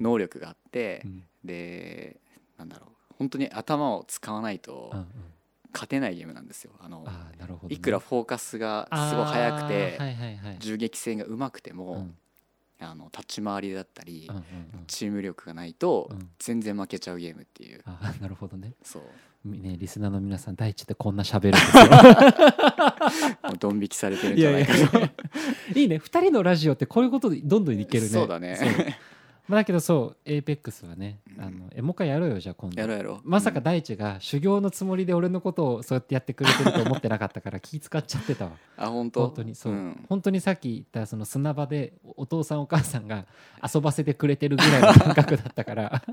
[0.00, 1.24] 能力があってうん。
[1.44, 2.20] で
[2.58, 2.92] なんだろう。
[3.18, 4.92] 本当に頭を使わないと
[5.72, 6.72] 勝てないゲームなんですよ。
[6.80, 7.04] あの
[7.68, 10.56] いくらフォーカスがすごい速くてはいはいはい。
[10.58, 12.14] 銃撃戦がうまくてうもん。
[12.80, 14.28] あの立ち回りだったり
[14.88, 16.30] チーム力がないとうん。
[16.38, 17.82] 全然負けちゃうゲームっていう。
[17.84, 18.74] あーなるほどね。
[18.82, 19.02] そう。
[19.44, 21.84] ねリスナーの皆さん第一ってこんな喋るんですよ
[23.42, 25.10] もうドン引きされてるんじゃないかやいや
[25.74, 25.96] いいね。
[25.96, 28.08] 2人のラジオってこういうことでどんどんいけるね。
[28.08, 28.98] そうだね
[29.48, 31.44] まあだけどそう APEX はねうん。
[31.44, 32.80] あのえもう一回やろうよじゃあ今度。
[32.80, 33.20] やろうやろう。
[33.24, 33.64] まさかうん。
[33.64, 38.52] 大地が修行のつもりで俺のことをそうやってやってくれてると思ってなかったから 気使っちゃってたわ。
[38.76, 39.20] あ本当？
[39.22, 40.06] 本当にそう、ん。
[40.08, 43.26] 本当にさっき言ったその砂場でお父さんお母さんが
[43.74, 46.02] 遊ばせてくれてるぐらいの感覚だったから。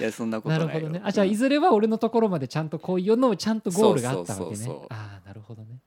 [0.00, 0.80] いやそんなことなないよ。
[0.80, 1.02] るほどね。
[1.04, 4.50] あじゃあいずれは俺のところまでちゃんとこういうのをちゃんとゴールがあったわけね。
[4.50, 4.86] そうそうそうそう。
[4.90, 5.78] ああなるほどね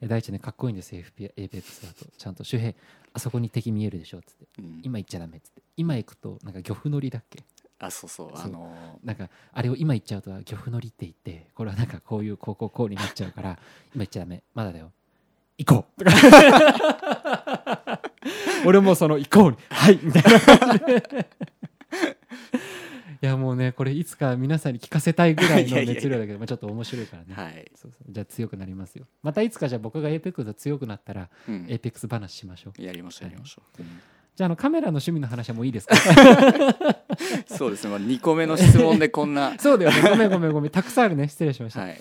[0.00, 2.06] いや大地ねかっこいいんです APEX だと。
[2.16, 2.72] ちゃんと周平
[3.12, 4.46] あそこに敵見えるでしょっつって。
[4.58, 4.80] うん。
[4.84, 5.62] 今行っちゃダメっつって。
[5.76, 7.42] 今行くとなんか漁夫のりだっけ？
[7.80, 8.30] あそうそう。
[8.36, 8.46] そう。
[8.46, 13.58] あのなんかあれを今言っちゃうと漁夫のりって言ってこれはなんかこういうこうこうこうになっちゃうから
[13.94, 14.42] 今言っちゃダメ。
[14.54, 14.92] まだだよ。
[15.58, 16.04] 行こう。
[18.66, 19.56] 俺もその行こうに。
[19.70, 20.30] はいみたいな
[23.68, 27.70] ねこれいつか皆さんに聞かせたいぐらいの 熱量だけどまあちょっと面白いからね、はい。
[27.74, 28.12] そうそう。
[28.12, 29.06] じゃあ強くなりますよ。
[29.22, 31.66] またいつかじゃあ僕が APEX で強くなったらうん。
[31.66, 32.82] APEX 話しましょう。
[32.82, 33.82] やりましょうやりましょう。
[33.82, 33.88] うん。
[34.36, 35.96] じゃああのカメラの趣味の話はもういいですか？
[37.46, 37.90] そうですね。
[37.90, 39.56] まあ2個目の質問でこんな。
[39.60, 40.10] そうだよね。
[40.10, 40.70] ごめんごめんごめん。
[40.70, 41.28] たくさんあるね。
[41.28, 42.00] 失礼しました、はい。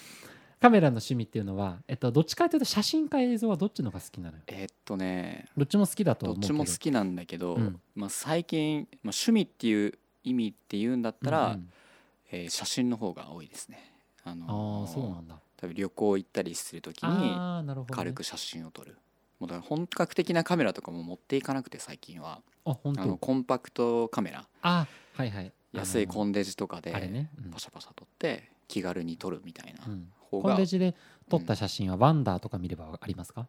[0.59, 4.43] カメラの趣味っていうのは、えっと、どっちかというと写真か映像はどっちの方が好きなのよ？
[4.47, 5.45] えーっとね。
[5.55, 7.79] どっちも好きだとどっちも好きなんだけど、うん。
[7.95, 9.93] まあ、最近、まあ、趣味っていう
[10.29, 11.69] 意味っていうんだったら、うんうん。
[12.31, 13.93] えー写真の方が多いですね。
[14.23, 15.39] あのーああそうなんだ。
[15.55, 17.35] 多分旅行行ったりする時に
[17.89, 18.97] 軽く写真を撮る。
[19.39, 22.41] もうだから本格的なカメラとかも持っていかなくて最近は。
[22.65, 23.17] あの当？
[23.17, 24.45] コンパクトカメラ。
[24.61, 25.51] あはいはい。
[25.73, 30.11] 安いコンンデジとかでパシャパシャ撮って気軽に撮るみたいなうん。
[30.19, 30.95] 方が、コンデジで
[31.29, 33.47] 撮った写真はワンダーとか見ればありますか、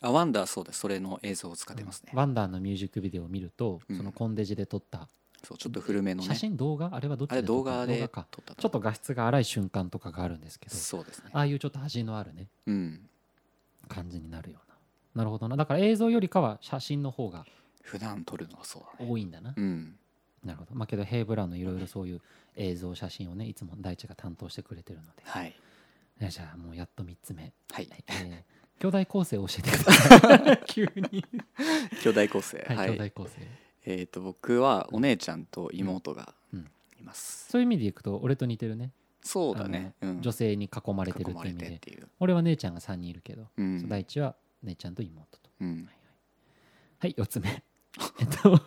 [0.00, 0.80] あワンダーそうです。
[0.80, 2.18] それの映像を使ってますね、うん。
[2.18, 3.96] ワンダーのミュージックビデオを見ると、うん。
[3.96, 5.08] そのコンデジで撮った
[5.42, 6.28] そうちょっと古めのね。
[6.28, 6.90] 写真動画？
[6.92, 8.20] あれはどっちで動画で撮か。
[8.22, 8.54] ったと。
[8.54, 11.30] ちょっと画質が荒い瞬間とかがあるんですけどそうですね。
[11.32, 12.48] ああいうちょっと味のあるね。
[12.66, 13.00] うん。
[13.88, 15.22] 感じになるような。
[15.22, 15.56] なるほどな。
[15.56, 17.46] だから映像よりかは写真の方が
[17.82, 19.10] 普段撮るのはそうだね。
[19.10, 19.96] 多いんだな、うん。
[20.44, 20.74] なるほど。
[20.74, 22.20] まあけどヘイブラウンのいろいろそういう
[22.56, 25.22] 映像写真をねいつも大地が担当してくれてるので。
[25.24, 25.54] はい。
[26.28, 27.88] じゃあもうやっと3つ目、はい。
[28.08, 30.60] えー、 兄弟構成を教えてください。
[30.68, 31.24] 急に。
[32.02, 32.64] 兄弟構成。
[32.68, 36.70] はい、はい、兄弟構成えっ、と僕はお姉ちゃんと妹がうん。
[37.00, 38.92] います、そういう意味でいくと俺と似てるね。
[39.22, 41.80] そうだね、うん、女性に囲まれてるって意味で。
[42.20, 43.80] 俺は姉ちゃんが3人いるけど、うん。
[43.80, 45.50] そう大地は姉ちゃんと妹と。
[45.60, 45.68] うん。
[45.68, 45.88] はいはい、
[47.00, 47.62] はい、4つ目。
[48.20, 48.60] えっと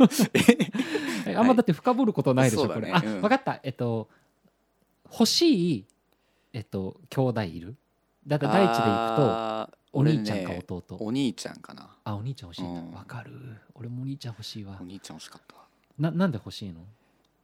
[1.25, 1.35] え？
[1.35, 2.91] あんまだって深掘ることないでしょ、そうだこれ。
[2.91, 3.07] あ、ね。
[3.07, 3.21] うん。
[3.21, 3.59] 分かった。
[3.63, 4.09] えっと
[5.11, 5.85] 欲しい
[6.53, 7.75] えっと兄弟いる？
[8.27, 11.95] だって第一でいくとあーお兄ちゃんか弟、お兄ちゃんかな。
[12.03, 12.91] あお兄ちゃん欲しいんうん。
[12.91, 13.31] だわかる。
[13.75, 14.77] 俺もお兄ちゃん欲しいわ。
[14.81, 15.55] お兄ちゃん欲しかった。
[15.99, 16.81] ななんで欲しいの？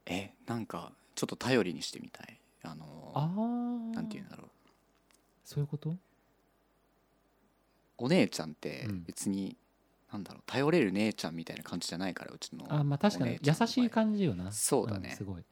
[0.06, 2.40] えなんかちょっと頼りにしてみたい。
[2.64, 4.48] あのああなんていうんだろう。
[5.44, 5.94] そういうこと？
[7.98, 9.04] お姉ちゃんってうん。
[9.04, 9.56] 別に、
[10.12, 10.42] なんだろう。
[10.46, 13.30] 頼れる姉ちゃんみたいな感じじゃないからうちのあまあ確かに。
[13.30, 13.66] お姉ちゃんの場合。
[13.66, 14.50] 優しい感じよな。
[14.50, 15.12] そうだね。
[15.12, 15.42] んすごい。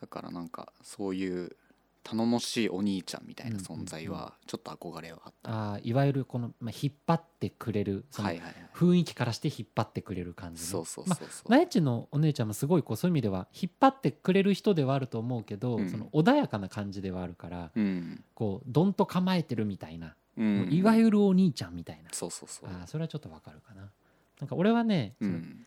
[0.00, 1.56] だからなんかそういう
[2.04, 8.30] 頼もしいお兄ちゃんみたいな存在はちょっと憧れはあった、あーいわゆるこの、まあ、引っ張ってくれるその
[8.74, 10.68] 雰囲気からして引っ張ってくれる感じね。
[10.68, 11.28] そうそうまあそう。
[11.30, 15.90] そう、なえちのお姉ちゃんもすごいこうそういう意味では引っ張ってくれる人ではあると思うけど、うん。
[15.90, 22.68] その穏やかな感じではあるからうん、こうどんと構えてるみたいな、うん、いわゆるお兄ちゃんみたいな、そうそうそう。
[22.68, 23.90] あーそれはちょっとわかるかな。
[24.40, 25.66] なんか俺はね、うん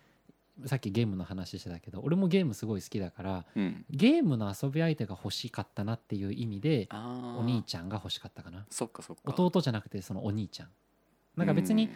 [0.65, 3.85] さっきゲームの話してたけど俺もゲームすごい好きだからうん。
[3.89, 8.65] ゲームの遊び相手が欲しかったなっていう意味でお兄ちゃんが欲しかったかな。
[8.69, 9.21] そっかそっか。
[9.25, 10.69] 弟じゃなくてそのお兄ちゃん。
[11.35, 11.89] なんか別に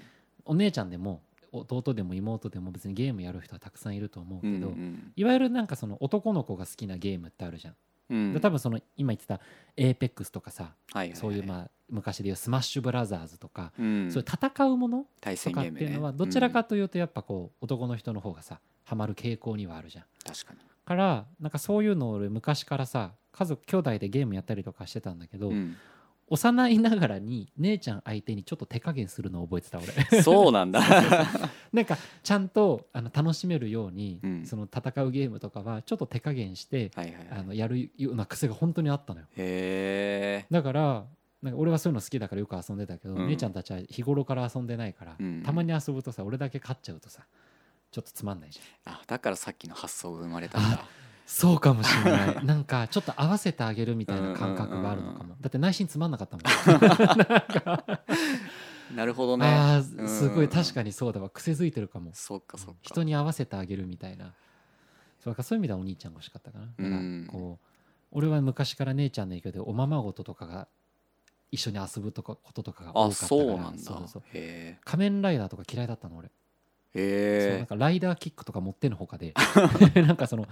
[0.46, 1.22] お姉ちゃんでも
[1.52, 5.12] 弟でも妹でも別にゲームやる人はたくさんいると思ううんけど、うん。
[5.16, 7.76] いわゆるなんかその男の子が好きなゲームってあるじゃん、
[8.12, 8.34] うん。
[8.34, 9.40] で多分その今言ってた
[9.78, 11.18] APEX とかさ、はいはいはい。
[11.18, 14.12] そういうまあ昔でいうスマッシュブラザーズとか、うん。
[14.12, 20.34] そういう戦うもの対とかっていうのはどちらかというとやっぱこう男の人の方がさハマる傾向にはあるじゃんうん。
[20.34, 20.60] 確かに。
[20.86, 25.76] からなんかそういうのを俺昔からさ家族兄弟でゲームやったりとかしてたんだけど、うん
[26.32, 30.24] 幼いながらに姉ちゃん相手にちょっと手加減するのを覚えてた俺。
[30.24, 30.80] そうなんだ。
[31.74, 34.46] なんかちゃんとあの楽しめるように、うん。
[34.46, 37.28] その戦うゲームとかはちょっと手加減して、はいはいはい。
[37.32, 39.26] あのやるような癖が本当にあったのよ。
[39.36, 41.06] へえだから
[41.42, 43.28] なんか俺はそういうの好きだからよく遊んでたけど、うん。
[43.28, 45.44] 姉ちゃんたちは日頃から遊んでないから、うん。
[45.44, 47.28] たまに遊ぶとさ俺だけ勝っちゃうとさ
[47.92, 48.94] ちょっとつまんないじゃん。
[48.94, 50.86] あだからさっきの発想が生まれたんだ
[51.34, 52.36] そうかもしれない。
[52.46, 56.46] なんかちょっと合わせてあげるみたいな感覚があるのかうんもだって内心つまんなかったもん。
[58.96, 59.46] なるほどね。
[59.48, 61.30] あーすごうんい確かにそうだわ。
[61.30, 62.12] 癖づいてるかも。
[62.14, 62.80] そっかそっか。
[62.82, 64.34] 人に合わせてあげるみたいな。
[65.24, 66.66] そうかそういう意味ではお兄ちゃんが欲しかったかな。
[66.66, 66.72] だ
[67.26, 67.66] かこう
[68.12, 70.68] 俺は昔から姉ちゃんの影響でおままごととかが
[71.52, 73.28] 一緒に遊ぶとかこととかが多かあったから。
[73.28, 73.82] そうなんだ。
[73.82, 76.30] そうそうへ仮面ライダーとか嫌いだったの俺
[76.94, 79.34] えそうなんかライダーキックとか持ってのほかで。
[79.96, 80.48] なんかその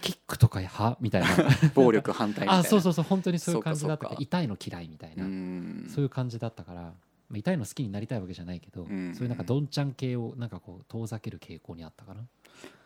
[0.00, 1.28] キックとかはみたいな。
[1.74, 2.60] 暴力反対みたいな。
[2.60, 4.14] あそうそうそう本当にそういう感じだった。
[4.18, 5.86] 痛いの嫌いみたいな、ん。
[5.88, 6.94] そういう感じだったから、ま
[7.34, 9.14] あ、痛いの好きになりたいわけじゃないけど、うん。
[9.14, 12.26] そういうなんかどんちゃん系をなんかこう遠ざける傾向にあったかな。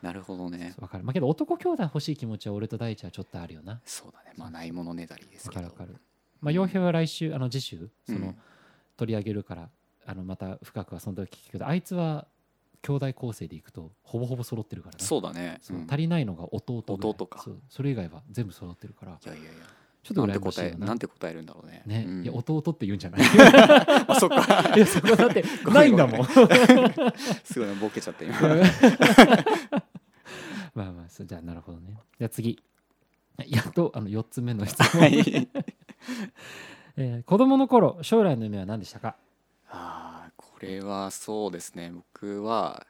[0.02, 0.74] なるほどね。
[0.78, 1.04] わかる。
[1.04, 3.80] まあけど男兄弟欲しい気持ちは俺と大地はちょっとあるよな。
[3.86, 4.34] そうだね。
[4.36, 5.62] まあないものねだりですけど。
[5.64, 6.00] わかるわかる。
[6.40, 8.36] まあ傭兵は来週あの次週その、うん。
[8.96, 9.70] 取り上げるから
[10.06, 12.26] あのまた深くはその時聞くけどあいつは
[12.82, 15.04] 兄弟構成でいくとほぼほぼ揃ってるからね。
[15.04, 15.58] そうだね。
[15.62, 15.86] そううん。
[15.88, 17.44] 足りないのが弟弟か。
[17.68, 19.12] それ以外は全部揃ってるから。
[19.12, 19.52] いやいやいや。
[20.02, 21.82] ちょっとなんて答えななんて答えるんだろうね。
[21.86, 22.22] ね、うん。
[22.24, 23.20] いや弟って言うんじゃない。
[24.08, 24.72] あそっか。
[24.76, 26.26] いやそこだってないんだもん。
[27.44, 28.36] すごいボケちゃった今。
[30.74, 31.94] まあまあそうじゃあなるほどね。
[32.18, 32.60] じゃあ次。
[33.46, 35.18] やっとあの4つ目の質問、はい。
[36.96, 39.14] えー子供の頃将来の夢は何でしたか？
[39.70, 40.01] あー。
[40.01, 40.01] こ
[40.62, 41.92] れはそうですね。
[41.92, 42.86] 僕は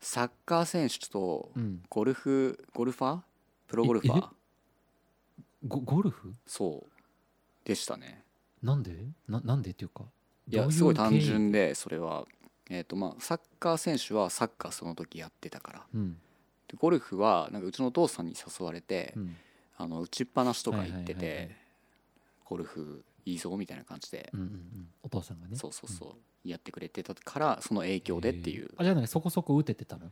[0.00, 1.82] サッカー選手とうん。
[1.88, 3.18] ゴルフゴルファー？
[3.68, 4.28] プロゴルファえー
[5.66, 6.34] ゴゴルフ？
[6.46, 6.90] そう
[7.64, 8.22] でしたね。
[8.62, 8.92] なんで？
[9.28, 10.04] ななんでっていうか？
[10.48, 12.24] いやどううすごい単純でそれは
[12.70, 15.86] えっ、とまあサッカー選手はサッカーその時やってたから。
[15.94, 16.16] うん。
[16.68, 19.36] でゴルフはなんかうちのお父さんに誘われて、うん。
[19.78, 21.36] あの打ちっぱなしとか行ってはいはいはい。
[21.38, 21.56] はいて
[22.44, 24.88] ゴルフいいぞみたいな感じで、うんうんうん。
[25.02, 25.56] お父さんがね。
[25.56, 26.14] そうそうそう、
[26.50, 28.70] やってくれてたからその影響でっていう。
[28.76, 30.10] あじゃあねそこそこ打ててたの？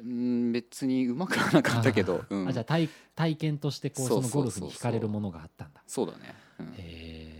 [0.00, 2.48] うん別にうまくはなかったけど、 うん。
[2.48, 5.82] あじゃあ体体験としてこうそのゴルフに惹かれるものがあったんだ。
[5.86, 6.62] そうだね、う。
[6.62, 6.66] ん。
[6.66, 7.38] へえ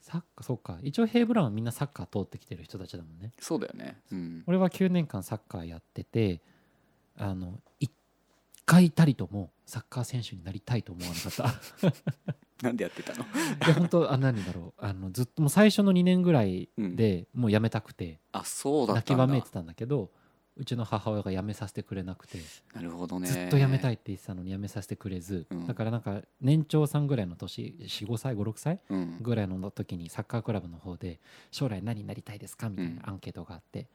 [0.00, 0.78] サッカーそうか。
[0.82, 3.32] 一応ヘイブラウンはみんなサッカー通ってきてる人たちだもんね。
[3.40, 6.40] そうだよね、うん、俺は9年間サッカーやってて
[7.16, 7.90] あの一
[8.64, 11.92] 回たりともサッカー選手になりたいと思わなかった
[12.62, 13.24] なんでやってたの？
[13.24, 13.26] い
[13.68, 14.84] や本当あ何だろう。
[14.84, 19.24] あのずっともう最初の2年ぐらいでもうやめたくて、あそうだっ泣たんだ。
[19.24, 20.10] きわめいてたんだけど
[20.58, 22.38] うちの母親がやめさせてくれなくて、
[22.74, 23.28] なるほどね。
[23.28, 25.66] ずっとやめたい、いって言ってたのにやめさせてくれず、うん。
[25.66, 32.70] だからなんか年長さんぐらいの年45歳56歳うん、ぐらいの時にサッカークラブの方で将来何になりたいですか？
[32.70, 33.86] みたいなアンケートがあって、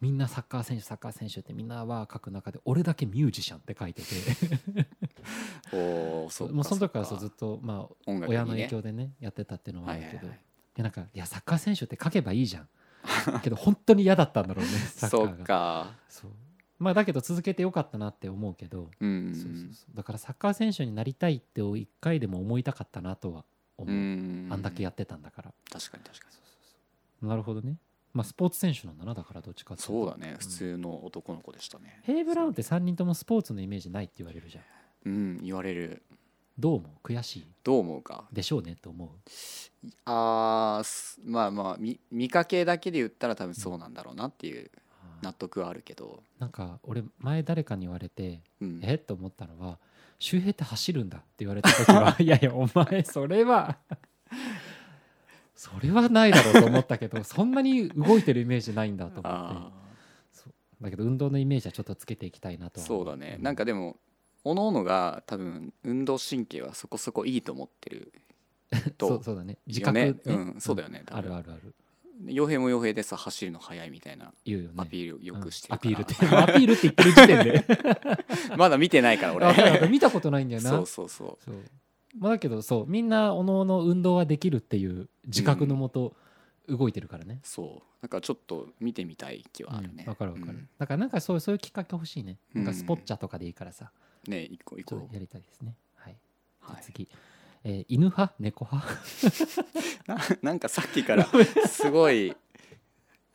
[0.00, 4.08] みんなサッカー選手サッカー選手ってみんなは書く中で俺だけミュージシャンって書いてて。
[5.72, 12.68] おーそもうその時からそうずっとまあ親の影響でねやってたっていうのはあるけど、いはいなんかいやサッカー選手って書けばいいじゃん。
[13.42, 15.94] けど本当に嫌だったんだろうね サッカそーが。
[16.08, 16.30] そう。
[16.78, 19.34] まあだけど続けてよかったなって思うけど、うん。
[19.34, 19.96] そうそうそう。
[19.96, 23.44] だからサッカー選手になりたいって一回でも思いたかったなとは
[23.76, 23.94] 思う。
[23.94, 24.48] う、ん。
[24.50, 25.54] あんだけやってたんだから。
[25.70, 26.26] 確かに確か
[27.22, 27.76] なるほどね
[28.14, 30.36] まあスポーツ選手なんだなだからどっちかにってそうだね。
[30.38, 32.00] 普通の男の子でしたね。
[32.04, 34.64] ヘイブラウンって3人ともスポーツのイメージないって言われるじゃん。
[35.06, 36.02] うん言われる。
[36.56, 36.90] どう思う？
[37.06, 37.46] 悔しい？
[37.64, 38.24] どう思うか？
[38.32, 39.08] でしょうねって思う？
[40.04, 44.70] あーすまあまあ見見かけだけで言ったら多分そうなんだろうなっていう
[45.20, 48.94] 納得はあるけど、なんか俺前誰かに言われてうん、え？
[48.94, 49.78] っと思ったのは
[50.20, 53.76] 周平って走るんだって言われた時は いやいやお前それは
[55.54, 59.84] それはないだろうと思ったけど そんなに動いてるイメージないんだと思って。
[60.80, 63.38] だけど運動のイメージはちょっとつけていきたいなとそうだね。
[63.40, 63.96] なんかでも
[64.42, 68.12] 各々が多分運動神経はそこそこいいと思ってる
[68.70, 69.58] そとうそうだね。
[69.66, 70.12] 自よ覚ね。
[70.12, 70.20] ね。
[70.26, 71.02] うんそうだよね。
[71.06, 71.74] 多あ分るあるある。
[72.26, 74.32] 傭兵も傭兵でさ走るの速いみたいな。
[74.44, 74.74] 言うよね。
[74.76, 75.74] アピールをよくしてうん。
[75.74, 77.64] アピールってアピールって言ってる時点で。
[78.56, 79.88] まだ見てないから俺。
[79.88, 80.70] 見たことないんだよな。
[80.70, 81.54] そうそうそそう
[82.18, 86.14] まあ、だけどそうみんなおのおの運動はできるっていう自覚のもと
[86.68, 87.40] 動いてるからね。
[87.42, 87.82] うそう。
[88.02, 90.04] なんかちょっと見てみたい気はあるね。
[90.06, 90.68] うんわかるわかる、うん。
[90.78, 92.38] だからなんかそうそういうきっかけ欲しいね。
[92.54, 93.90] なんかスポッチャとかでいいからさ、
[94.26, 95.08] ね一個一個。
[95.12, 95.76] やりたいですね。
[95.96, 96.78] はい、じゃはい。
[96.80, 97.08] あ次、
[97.64, 98.34] えー犬派？
[98.38, 98.94] 猫派？
[100.06, 101.26] ななんかさっきから
[101.66, 102.34] すごい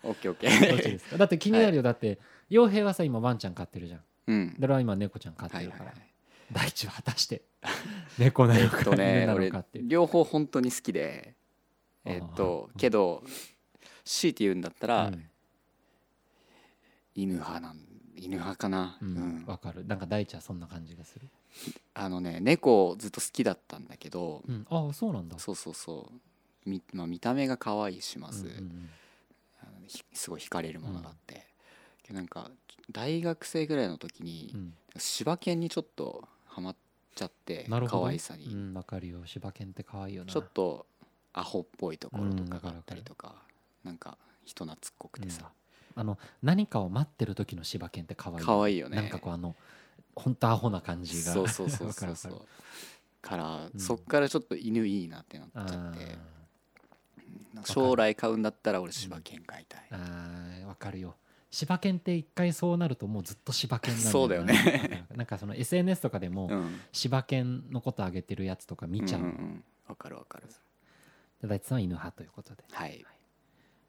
[0.03, 1.17] オッケーオッケー。
[1.17, 4.01] だって気になるよ、だって傭兵はさ今ワンちゃん飼ってるじゃん。
[4.27, 4.55] うん。
[4.57, 6.08] で俺は今猫ちゃん飼ってるから、はいはいはい
[6.51, 7.43] 大地は果たして
[8.17, 9.89] 猫なのか犬なの俺かっていう。
[9.89, 11.35] 両方本当に好きで
[12.05, 13.23] えっとけど
[14.05, 15.29] 強いて言うんだったらうん。
[17.15, 17.79] 犬派なん
[18.15, 18.97] 犬派かな。
[19.01, 19.43] ううん。
[19.43, 19.85] んわかる。
[19.85, 21.27] なんか大地はそんな感じがする、
[21.93, 25.37] あのね猫ずっと好きだったんだけどうん、ああそうなんだ。
[25.39, 26.11] そうそうそ
[26.65, 26.69] う。
[26.69, 28.89] みまあ見た目が可愛いしまずうんうんうん。
[30.13, 31.45] すごい惹かれるものがあって。
[32.03, 32.51] けどなんか
[32.91, 34.73] 大学生ぐらいの時にうん。
[34.97, 36.75] 柴犬にちょっとハマっ
[37.15, 38.45] ちゃって可愛さに。
[38.45, 39.25] うんわかるよ。
[39.25, 40.31] 柴犬って可愛いよな。
[40.31, 40.85] ちょっと
[41.33, 43.35] アホっぽいところとかがあったりとか
[43.83, 45.51] なんか人懐っこくてさ。
[45.95, 48.97] あの何かを待ってる時の柴犬って可愛い可愛いよね。
[48.97, 49.55] なんかこうあの
[50.15, 51.33] 本当アホな感じが。
[51.33, 52.33] そうそうそうそうそう。
[52.33, 52.39] わ
[53.21, 53.79] からうん。
[53.79, 55.99] そっからちょっと犬いいなってなっあちゃって。
[55.99, 56.17] ー。
[57.53, 59.87] なんか将来飼うんだったら俺柴犬飼いたい。
[59.91, 61.15] あーわかるよ
[61.51, 64.11] 柴犬って一回そうなるともうずっと柴犬なんだな。
[64.11, 65.07] そうだよね。
[65.15, 66.79] なんか その SNS とかでもうん。
[66.91, 69.63] 柴犬のこと上げてるやつとか見ちゃう、んんん。
[69.87, 70.47] わかるわかる。
[71.41, 72.63] で大地さんは犬派ということで。
[72.71, 72.97] はい。
[72.99, 73.05] じ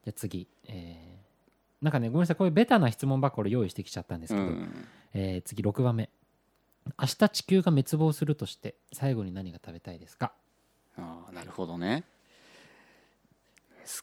[0.07, 1.21] ゃあ次、えー
[1.83, 2.35] なんかねごめんなさい。
[2.35, 6.09] こういうベタな質問ばっかり用意してきちゃったんですけど、うんうんえー次6番目。
[6.99, 10.33] 明日地球が滅亡するとして最後に何が食べたいですか？
[10.97, 12.03] ああなるほどね。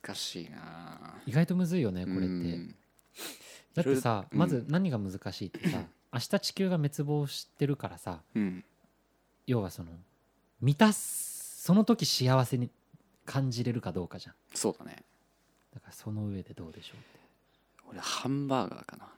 [0.05, 1.21] 難しいな。
[1.27, 2.27] 意外とむずいよねこれって。
[2.27, 2.75] うん
[3.83, 4.39] だってさうん。
[4.39, 5.79] まず何が難しいってさ
[6.13, 8.65] 明日地球が滅亡してるからさうん。
[9.47, 9.91] 要はその
[10.61, 12.71] 満たすその時幸せに
[13.27, 14.35] 感じれるかどうかじゃん。
[14.55, 15.05] そうだね。
[15.75, 17.21] だからその上でどうでしょうって。
[17.91, 19.09] 俺ハンバーガーかな。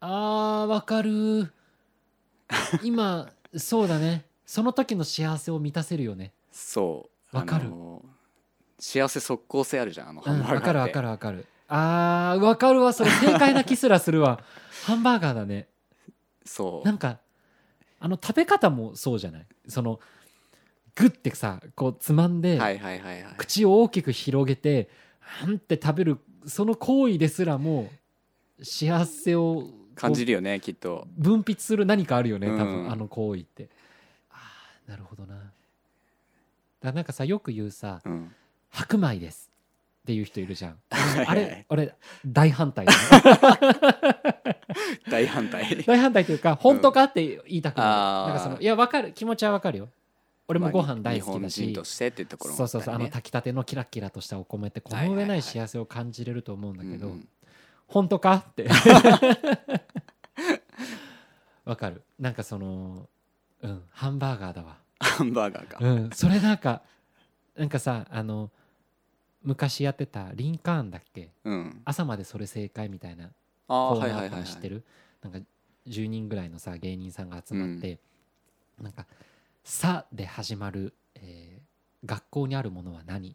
[0.00, 1.52] あーわかる。
[2.82, 4.24] 今そうだね。
[4.46, 6.32] その時の幸せを満たせるよね。
[6.52, 7.36] そう。
[7.36, 7.70] わかる。
[8.78, 10.60] 幸せ即効性あるじゃんあのハンバーガーって。
[10.60, 13.10] わかるわかるわかるあーわかるわそれ。
[13.10, 14.40] 正解な気すらするわ。
[14.86, 15.68] ハンバーガーだね。
[16.44, 16.86] そう。
[16.86, 17.18] なんか
[17.98, 19.46] あの食べ方もそうじゃない？
[19.68, 19.98] その
[20.94, 23.34] グッてさこうつまんで、はいはいはいはい。
[23.36, 27.90] 口を大きく広げてはんって食べるその行為ですらも
[28.62, 29.64] 幸せを
[29.96, 31.08] 感じるよねきっと。
[31.16, 33.68] 分泌する何かあるよね多分、うんあの行為って。
[34.30, 34.36] あ
[34.86, 35.34] あなるほどな。
[35.34, 35.50] だか
[36.82, 38.32] らなんかさよく言うさうん
[38.70, 39.45] 「白米です」
[40.06, 40.70] っていう人いるじゃん。
[40.70, 41.40] いあはい。
[41.40, 41.92] れ俺
[42.24, 42.86] 大反対
[45.10, 45.82] 大反対。
[45.84, 47.82] 大反対というか本当かって言いたくな
[48.28, 49.10] る、なんかそのいやわかる。
[49.12, 49.88] 気持ちはわかるよ。
[50.46, 51.70] 俺もご飯大好きだし。
[51.70, 52.94] 人としてっていうところもそうそうそう。
[52.94, 57.16] あの炊きたてのキラキラとしたお米ってこの上ない幸せを感じれると思うんだけど、
[57.88, 58.68] 本当かって。
[61.64, 62.04] わかる。
[62.20, 63.08] なんかその
[63.60, 64.76] うんハンバーガーだわ。
[65.00, 65.78] ハンバーガーか。
[65.80, 66.10] うん。
[66.12, 66.82] それなんか
[67.56, 68.52] なんかさあの
[69.46, 71.30] 昔やってたリンカーンだっけ？
[71.44, 71.80] うん。
[71.86, 73.26] 朝までそれ正解みたいな
[73.68, 74.30] ああコーナーはいはいはいはい。
[74.30, 74.84] とか知ってる
[75.22, 75.38] なんか
[75.86, 77.98] 10人ぐらいのさ芸人さんが集まって、
[78.80, 79.06] なんか
[79.64, 81.66] 「さ」で始まる、えー
[82.04, 83.34] 学校にあるものは何？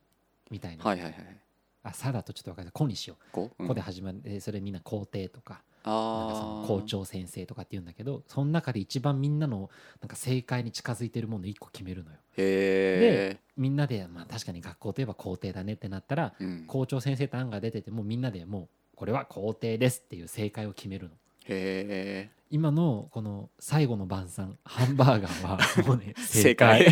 [0.50, 1.38] みたいな「はいはいはい
[1.84, 3.32] あさ」だとちょっと分かんない「こ」にしよう。
[3.32, 3.52] こ？
[3.58, 9.70] う「こ」で始まる、えーそれみんな校庭とかなんかその校長先生とかって言うんだけどその中で一番みんなの
[10.02, 12.18] なんか正解に近づいてるもの1個決めるのよ。
[12.38, 21.12] へえみんなで、まあ、確かに学校といえば校庭だねってなったらうん校長先生と案が出ててもみんなでもうこれは校庭ですっていう正解を決めるの。
[21.46, 26.86] へえ今のこの最後の晩餐ハンバーガーはもうね正解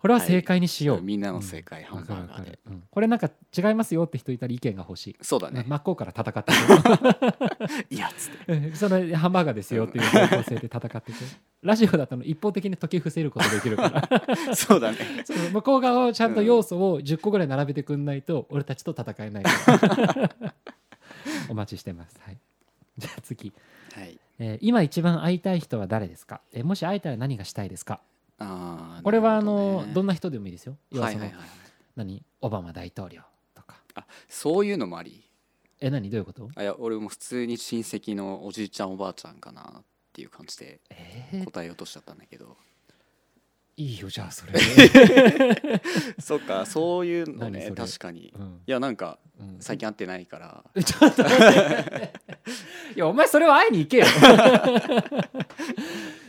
[0.00, 2.82] これは正解にしよう、みんなの正解、ハわンバーガーでうん。
[2.90, 5.62] これなんか違いますよって人いたら意見が欲しい、そうだね。
[5.68, 6.52] 真っ向から戦って
[7.94, 8.74] いやつって。
[8.76, 11.18] そのハンバーガーですよっていう方向性で戦ってて
[11.62, 14.30] ラジオだと一方的に解き伏せることできるから。
[14.56, 14.96] そうだね。
[15.26, 20.54] その向こう側をちゃんと要素を10個ぐらい並べてくんないと俺たちと戦えないから。
[21.50, 22.38] お待ちしてます、はい、
[22.96, 23.52] じゃあ次、
[23.94, 24.18] はい。
[24.38, 28.00] えー今一番会いたい人は誰ですか、えーもし会えたら何がしたいですか？
[28.40, 30.76] あーこれはあのどねどんな人でもいいですよ。
[30.90, 31.48] 要はその、はいはいはい
[31.96, 32.22] 何？
[32.40, 33.22] オバマ大統領
[33.54, 33.76] とか。
[33.94, 35.22] あそういうのもあり？
[35.80, 36.10] え何？
[36.10, 36.48] どういうこと？
[36.56, 39.82] あいや俺も普通に親戚のおじいちゃんおばあちゃんかなっ
[40.12, 41.44] ていう感じでえー？
[41.44, 42.56] 答えようとしちゃったんだけど。
[43.76, 44.52] いいよじゃあそれ、
[46.20, 48.26] そっかそういうのね確かに。
[48.26, 48.60] いうん。
[48.66, 49.56] やなんかうん。
[49.60, 50.64] 最近会ってないから。
[50.84, 52.12] ちょっと待って。
[52.94, 54.04] いやお前それは会いに行けよ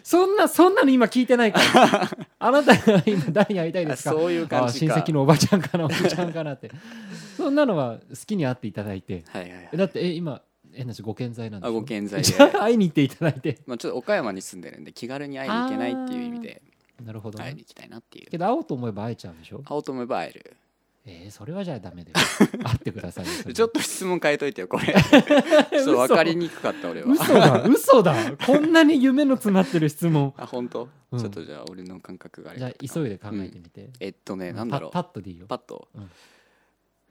[0.04, 2.10] そんなそんなの今聞いてないから。
[2.39, 4.12] あなたが今誰に会いたいですか？
[4.12, 4.95] あそういうあ感じか。
[4.95, 6.72] 親戚のおばちゃんかなおじちゃんかなって。
[7.38, 9.24] そんなのは好きに会っていただいて。
[9.30, 9.70] はいはいはい。
[9.74, 10.41] えだってえ今
[10.74, 11.72] 変な話ご健在なんでしょ？
[11.72, 12.34] あご健在で。
[12.34, 13.60] 会いに行っていただいて。
[13.66, 16.62] まあちょっと岡山に住んでるんで気軽に会いに行けないっていう意味で。
[17.06, 17.45] なるほど、ね。
[17.45, 18.30] 会いに行きたいなっていう。
[18.30, 19.60] けど会おうと思えば会えちゃうんでしょ？
[19.60, 20.58] 会おうと思えば会える
[21.04, 22.18] えー、それはじゃあダメだよ。
[22.64, 24.86] 会ってくださいちょっと質問変えといてよこれ。
[24.86, 27.12] ちょっと分かりにくかった俺は。
[27.12, 28.38] 嘘だ 嘘だ。
[28.38, 30.34] こんなに夢の詰まってる質問。
[30.38, 31.20] あ本当、うん。
[31.20, 32.60] ちょっとじゃあ俺の感覚があれ。
[32.60, 34.91] じゃあ急いで考えてみて、えっとねなんだろう。
[34.91, 35.47] パパッとでいいよ。
[35.47, 36.10] パッと、うん。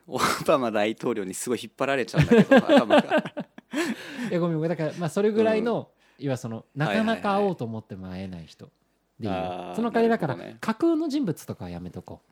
[0.07, 3.35] オバマ大統領にすごい引っ張られちゃうんだけど 頭が。
[4.31, 8.71] いやごめんごめんだからまあそれぐらいの、いわそのなかなかはいはいはい会おうと思っても会えない人
[9.19, 10.59] でいいよ、あーその代わりだから、ね。
[10.61, 12.23] 架空の人物とかはやめとこ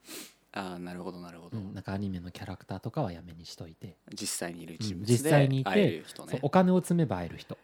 [0.58, 6.02] ああなるほどなるほう、ど、うん、なんかアニメのキャラクターとかはやめにしといて、実際にいる人うん物実際にいてね。
[6.42, 7.56] お金を積めば会える人。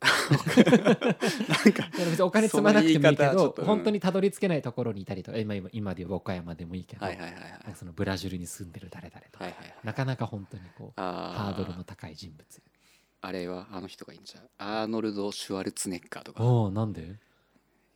[0.00, 7.50] なんか別にお金積まなくてもいいけど本当にたどり着けないところにいたりとか今今今で言う岡山でもいいけど、はいはいはいはい。
[7.50, 12.62] なんかそのブラジルに住んでる誰々とか、はいはいはいなかなか本当にこうあハードルのの高い人物。
[13.22, 16.44] あれはあの人がいいんじゃんアーノルド・シュワルツェネッガーとか。
[16.70, 17.16] なんで？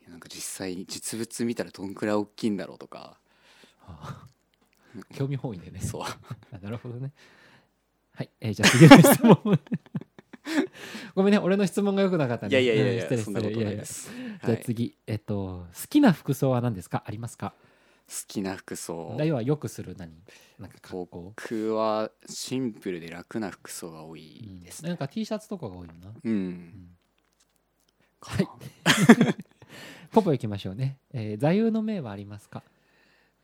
[0.09, 3.19] なんか実際に実物見たらどんくらい大きいんだろうとか
[5.14, 5.80] 興味本位でね。
[5.80, 6.03] そう。
[6.53, 7.12] あなるほどね。
[8.14, 9.61] はい、えーじゃあ次の質問。
[11.14, 12.61] ごめんね、俺の質問が良くなかったね。
[12.62, 13.64] いやいやいやいやうん失礼そんなこと失礼。
[13.64, 14.11] ややないです
[14.47, 17.03] じゃあ次、えっと、好きな服装は何ですか？
[17.07, 17.53] ありますか？
[18.09, 19.14] 好きな服装。
[19.22, 20.11] 要はよくする何？
[20.59, 21.22] なんか格好？
[21.22, 24.89] 僕はシンプルで楽な服装が多ういんですね。
[24.89, 26.12] なんか T シャツとかが多いよな？
[26.24, 26.89] うん、うん
[28.20, 28.49] かな。
[30.11, 30.97] ポポ行きましょうね。
[31.12, 32.62] えー座右の銘はありますか？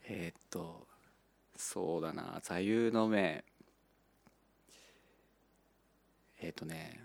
[0.05, 0.86] えーっと
[1.57, 3.44] そうだな座右の銘。
[6.40, 7.00] えーっとね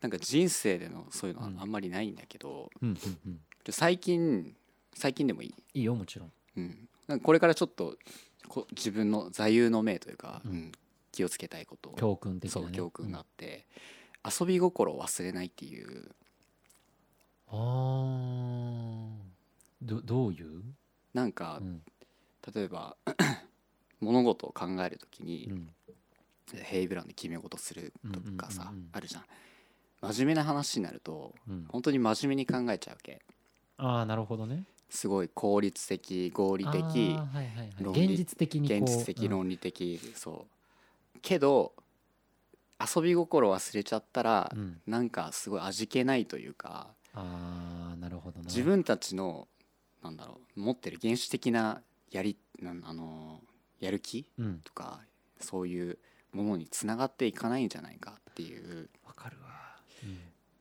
[0.00, 1.60] なんか人生でのそういうのはうん。
[1.60, 2.96] あんまりないんだけど、うんうん
[3.26, 3.40] うん。
[3.70, 4.54] 最近
[4.94, 6.32] 最近でもいい、いいよ、もちろん。
[6.56, 7.96] うん、なんかこれからちょっと
[8.48, 10.50] こ自分の座右の銘というか、うん。
[10.50, 10.72] うん
[11.14, 11.90] 気をつけたいこと。
[11.90, 12.66] を教訓的な、ね。
[12.66, 13.66] そう教訓があって、
[14.28, 15.88] 遊び心を忘れないっていう。
[15.88, 16.14] うん
[17.46, 19.24] あー。
[19.80, 20.64] どどういう、
[21.14, 21.82] なんかうん。
[22.54, 22.96] 例えば
[24.00, 25.74] 物事を考えるときうに、ん
[26.62, 28.90] ヘイブラウンで決め事するとかさ、うんうんうんうん。
[28.92, 29.24] あるじゃん。
[30.02, 33.22] 真面目な話になるとうん、本当に真面目に考えちゃうわけ。
[33.78, 34.64] ああなるほどね。
[34.90, 39.30] すごい効率的合理的はいはい現実的に現実的うん。
[39.30, 40.46] 論理的、そ
[41.14, 41.18] う。
[41.22, 41.72] けど
[42.78, 44.80] 遊び心忘れちゃったら、うん。
[44.86, 48.44] なんかすごい味気ないというかああなるほどな。
[48.46, 49.48] 自分たちの
[50.04, 50.60] なんだろう。
[50.60, 53.40] 持ってる原始的なやりなんあの
[53.80, 54.60] やる気うん。
[54.62, 55.00] とか
[55.40, 55.98] そういう
[56.32, 58.88] ものにつながっていかないんじゃないかっていう。
[59.06, 59.48] わかるわ、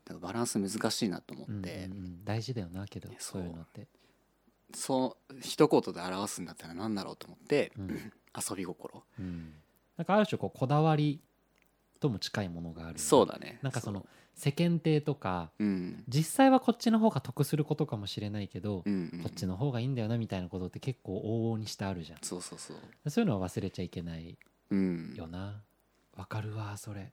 [0.05, 2.25] だからバランス難しいなと思うんって、うんうんうん。
[2.25, 3.43] 大事だよなけどねそう。
[3.43, 3.87] いうのって、
[4.73, 8.11] そう一言で表すんだったら何だろうと思って、うん。
[8.49, 9.03] 遊び心。
[9.19, 9.53] うん、
[9.97, 11.21] なんかある種こうこだわり
[12.03, 12.87] とも近いものがある。
[12.89, 13.59] よねそうだね。
[13.61, 16.03] なんかその世間体とかそううん。
[16.07, 19.19] 実際はこっちの方が得することかもしれないけど、うんうん。
[19.23, 22.19] こっちの方がいいんだよなみたいなことって結構往々にしてあるじゃん。
[22.21, 23.09] そうそうそう。
[23.09, 24.37] そういうのは忘れちゃいけない
[24.69, 25.13] うん。
[25.15, 25.61] よな。
[26.15, 27.11] わかるわそれ。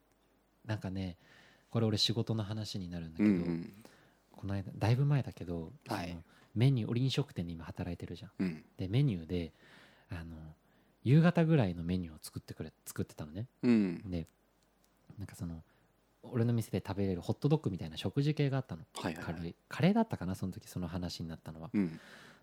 [0.66, 1.16] なんかね
[1.70, 3.72] これ俺仕事の話になるんだけど、うんうん。
[4.32, 6.16] この間だいぶ前だけど、はい。
[6.54, 8.30] メニュー俺飲食店で今働いてるじゃん。
[8.38, 8.64] うん。
[8.76, 9.52] でメニューで
[10.10, 10.36] あの
[11.02, 13.46] 夕方ぐらいのメニューを作ってくれ作ってたのね。
[13.62, 14.02] うん。
[14.10, 14.26] で
[15.20, 15.62] なんかその
[16.22, 18.82] 俺の店で食べれるホットドッグみたいな食事系があったの。
[18.94, 19.34] はいはいはい。
[19.34, 19.54] カレー。
[19.68, 21.70] カレーだったかなその時その話になったのは。
[21.72, 22.00] うん。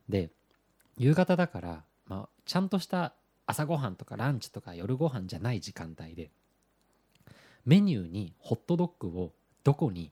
[0.08, 0.30] で
[0.98, 3.14] 夕方だから、まあ、ちゃんとした
[3.46, 6.32] 朝ごはんとかランチとか夜ご飯じゃない時間帯で
[7.66, 9.32] メニューにホットドッグを
[9.64, 10.12] どこに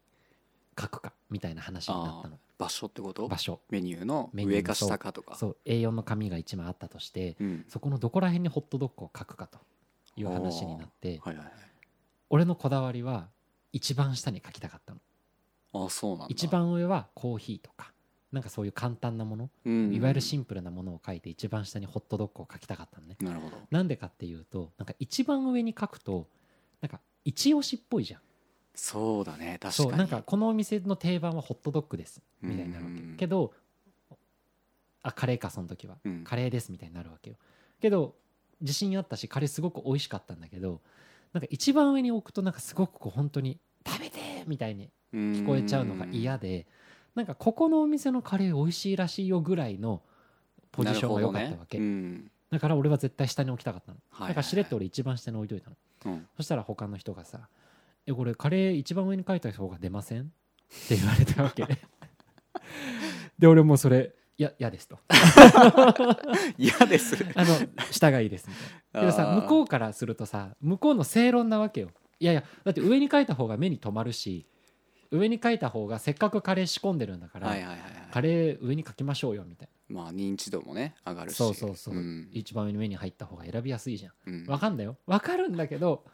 [0.80, 2.38] 書くかみたいな話になったの。
[2.58, 3.28] 場所ってこと？
[3.28, 3.60] 場所。
[3.70, 5.36] メニューのメニューの上か下かとか。
[5.36, 7.66] そう A4 の紙が1枚あったとしてうん。
[7.68, 9.60] そこのどこら辺にホットドッグを書くかと
[10.18, 11.54] いう話になってはいはいはい
[12.30, 13.28] 俺のこだわりは
[13.72, 15.00] 一番下に書きたかったの。
[15.86, 16.26] あそうなんだ。
[16.30, 17.92] 一番上はコーヒーとか
[18.32, 23.16] なんかそういう簡単なものうんいわゆるシンプルなものを書いて一番下にホットドッグを書きたかったのね。
[23.22, 23.58] なるほど。
[23.72, 26.28] なんでかっていうとなんか一番上に書くと
[26.82, 28.22] なんか一押しっぽいじゃん。
[28.74, 29.90] そうだね確かに。
[29.90, 33.02] そうなんかこのお店の定番はホットドッグですみたいになるわけ。
[33.02, 33.54] うんけど
[35.04, 35.98] あカレーかその時は。
[36.04, 36.24] うん。
[36.24, 37.38] カレーですみたいになるわけよ。
[37.80, 38.16] けど
[38.62, 40.82] 自信あったしカレーすごく美味しかったんだけど
[41.36, 46.66] なんか一番上に置くとなんかすごくこう本当に食べてみたいに聞聞こえちゃうのが嫌で
[47.14, 50.02] なんかここのお店のカレー美味しいらしいよぐらいの
[50.72, 52.32] ポジションが良かったわけ、うん。
[52.50, 55.76] だから俺は絶対下に置きたかったの、はいだからしれっと俺一番下に置いといたの。
[56.06, 56.28] うん。
[56.38, 57.50] そしたら他の人がさ
[58.08, 60.28] 「えこれカレー一番上に書いた方が出ません?」っ
[60.88, 61.68] て言われたわけ。
[63.38, 65.00] で俺もそれ「いや嫌です」と。
[66.58, 67.56] 嫌です「あの
[67.92, 69.00] 下がいいです」みたいな。
[69.02, 71.92] けどさ向こうからするとさ向こうの正論なわけよ。
[72.20, 74.48] いやいやだって上に書いた方が目に留まるし
[75.12, 77.92] 上に書いた方がせっかくカレー仕込んでるんだから、はいはいはいはい。
[78.12, 81.36] カレー上に書きましょうよみたいまあ認知度もね上がなるし。
[81.36, 82.30] そうそうそう、ん。
[82.32, 84.14] 一番上に目に入った方が選びやすいじゃん。
[84.26, 84.46] うん。
[84.48, 84.98] わかんだよ。
[85.06, 86.06] わかるんだけど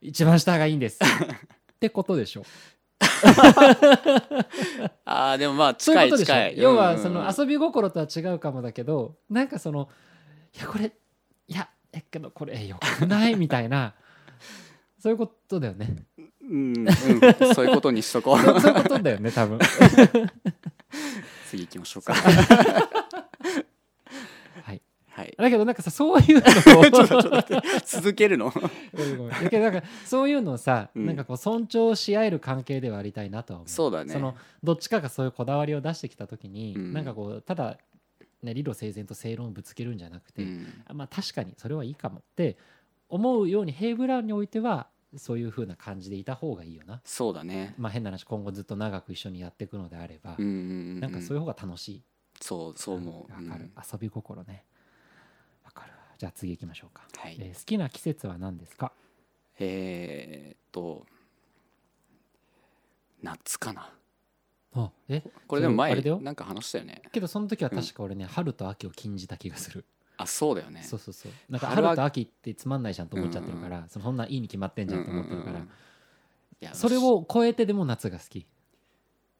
[0.00, 0.98] 一番下がいいんです。
[1.02, 2.44] ってことでしょ
[5.04, 6.58] あーでもまあ近い近い。
[6.58, 9.88] 要はその遊び心とは違うかもだけどなんかその
[10.56, 10.92] いやこれ
[11.48, 13.94] いやえけどこれよくないみたいな
[15.00, 15.96] そういうことだよね。
[16.18, 16.86] うんうん。
[17.54, 18.38] そういうことにしとこう。
[18.60, 19.58] そういうことだよね多分。
[21.46, 22.14] 次行きましょうか
[25.44, 26.42] だけどなんかさそういうの
[26.90, 28.50] ちょっとちょっと続けるの？
[28.50, 31.06] だけどなんかそういうのをさ、うん。
[31.06, 33.68] なんかこう尊重し合える関係ではありたいなとは思う。
[33.68, 34.12] そうだね。
[34.12, 36.92] そのどっちかがそういうこだわりを出してきた時に、うん。
[36.92, 37.78] なんかこうただ、
[38.42, 40.66] ね、理路整然と正論をぶつけるんじゃなくて、うん。
[40.86, 42.56] あまあ確かにそれはいいかもって
[43.08, 47.00] 思うようにヘイブラウンにおいてはそういう風な感じでいた方がいいよな。
[47.04, 47.74] そうだね。
[47.78, 50.54] まあ変な話今後ずっと長く一緒にやっていくのであれば、うんうんう
[50.96, 51.00] ん。
[51.00, 52.02] なんかそういう方が楽しい。
[52.40, 53.32] そうそう思う。
[53.32, 54.64] わかる、うん遊び心ね。
[56.18, 57.04] じゃあ次行きましょうか。
[57.16, 57.36] はい。
[57.40, 58.92] えー好きな季節は何ですか？
[59.60, 61.06] えーっと
[63.22, 63.92] 夏かな。
[64.74, 65.22] あえ？
[65.46, 67.02] これでも前なんか話したよね。
[67.12, 69.84] けどその時は確か俺ね、春と秋を禁じた気がする。
[70.16, 70.82] あそうだよね。
[70.82, 71.32] そうそうそう。
[71.48, 75.70] なんか春と秋ってつまんないじゃんと思っちゃってるから、そのそんないいに決まってんじゃんと思ってるから、うんうんうん
[76.72, 78.44] それを超えてでも夏が好き。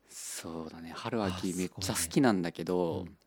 [0.09, 0.93] そうだね。
[0.95, 3.19] 春あ秋めっちゃ好きなんだけど、うん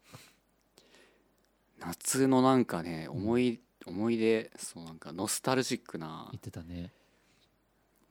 [1.82, 3.18] 夏のなんかねうん。
[3.24, 6.92] 思い、思い出そうなんかノスタルジックな言ってたね。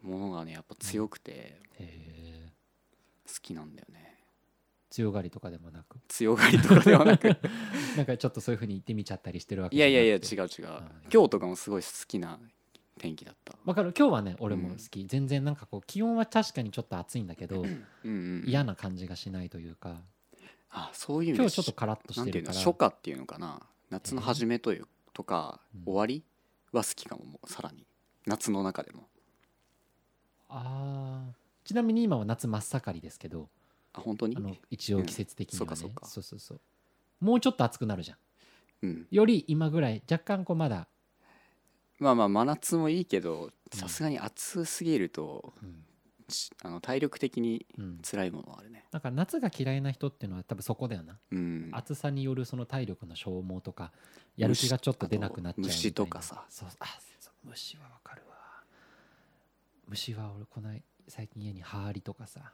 [0.03, 2.53] ものがねやっぱ強くてへえ。
[3.27, 4.17] 好きなんだよね。
[4.91, 5.99] 強がりとかでもなく。
[6.09, 7.29] 強がりとかではなく。
[7.97, 10.21] なんかちょっとそういうふうに言ってみちゃったりしてるわけいやいやいや違う。
[10.21, 10.67] う違う。
[10.67, 12.41] あ今日とかもすごい好きな
[12.99, 13.55] 天気だった。
[13.65, 13.95] わかる。
[13.97, 18.45] 今日はね俺も好き、全然なんかこう気温は確かにちょっと暑いんだけど、うんうん。
[18.47, 20.03] 嫌な感じがしないというか
[20.73, 23.61] あそういう今で日ちょっとカラッとなんていうのしてるから初夏っていうのかな。
[23.91, 25.85] 夏の初めというとか、うん。
[25.85, 26.23] 終わり
[26.73, 27.85] は好きかももうさらに。
[28.27, 29.09] 夏の中でも。
[30.49, 31.33] あー。
[31.65, 33.49] ちなみに今は夏真っ盛りですけど。
[33.93, 34.37] あ本当に？
[34.37, 35.77] あの一応季節的にはね、うん。
[35.77, 36.07] そうかそうか。
[36.07, 36.61] そうそうそう。
[37.21, 38.19] もうちょっと暑くなるじゃん。
[38.83, 39.07] うん。
[39.11, 40.87] より今ぐらい若干こうまだ、
[41.99, 45.71] まあまあ真夏もいいけどうんさすがに暑すぎるとうん。
[45.73, 45.75] ち
[46.63, 48.85] あの体力的にうん、辛いものはあるね。
[48.93, 51.71] なんか夏が嫌いな人っていうのは多分そこだよな、うん。
[51.73, 53.93] 暑さによるその体力の消耗とか
[54.37, 55.77] やる気がちょっと出なくなっちゃうみたいな。
[55.77, 56.45] 虫とかさ。
[56.49, 56.87] そうあ
[57.21, 58.37] そう虫はわかるわ。
[59.89, 62.53] 虫は俺こない最近家にハーリとかさ。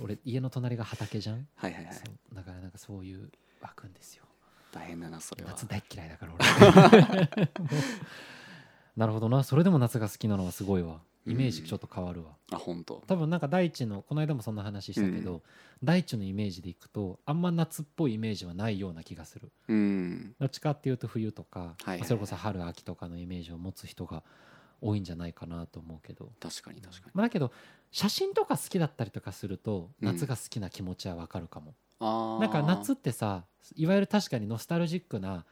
[0.00, 1.94] 俺家の隣が畑じゃん、はいはいはい。
[2.32, 3.30] だからなんかそういう
[3.60, 4.24] 湧くんですよ。
[4.72, 5.50] 大変だなそれは。
[5.50, 7.28] 夏大っ嫌いだから俺。
[8.96, 9.42] なるほどな。
[9.42, 13.02] それでも夏が好きなのはすごいわイメージちょっと変わるわ、あ本当。
[13.06, 15.42] 多分なんか大地のこの間もそんな話したけど、う
[15.82, 19.50] 大地のイメージでいくとあんま夏っぽいイメージはないような気がする。
[19.68, 20.34] うん。
[20.38, 24.22] どっちかっていうと冬とか、はいはいまあそれこそ春秋とかのイメージを持つ人が
[24.80, 27.12] 多いんじゃないかなと思うけど、確かに確かに。
[27.14, 27.52] まあ、だけど
[27.90, 30.06] 写真とか好きだったりとかするとうん。
[30.06, 32.40] 夏が好きな気持ちはわかるかも、あー。
[32.40, 33.44] なんか夏ってさ
[33.76, 35.46] いわゆる確かにノスタルジックな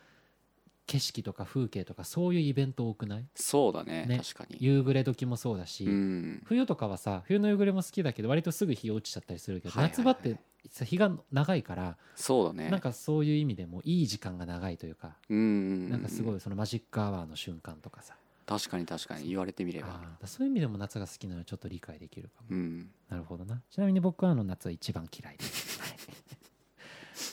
[0.93, 3.25] 景色とか風景とかそういうイベント多くない？
[3.35, 4.19] そうだねね。
[4.19, 4.59] 確かに。
[4.61, 6.43] 夕暮れ時もそうだし、うん。
[6.45, 9.99] 冬とかはさ冬の夕暮れも好きだけど割とすぐ日落ちちゃったりするけど、はいはいはい。
[9.99, 10.37] 夏場って
[10.71, 12.71] さ日が長いから、そうだね。
[12.71, 15.49] なんかそういう意味でもいい時間が長いというか、うんうんう
[15.87, 18.15] んなんかすごいそのマジックアワーの瞬間とかさ、
[18.45, 20.01] 確かに確かに言われてみれば。
[20.27, 22.91] そういう意味でも夏が好きなのはちょっと理解できるかも、うん。
[23.09, 23.63] なるほどな。
[23.71, 25.81] ちなみに僕はあの夏は一番嫌いです。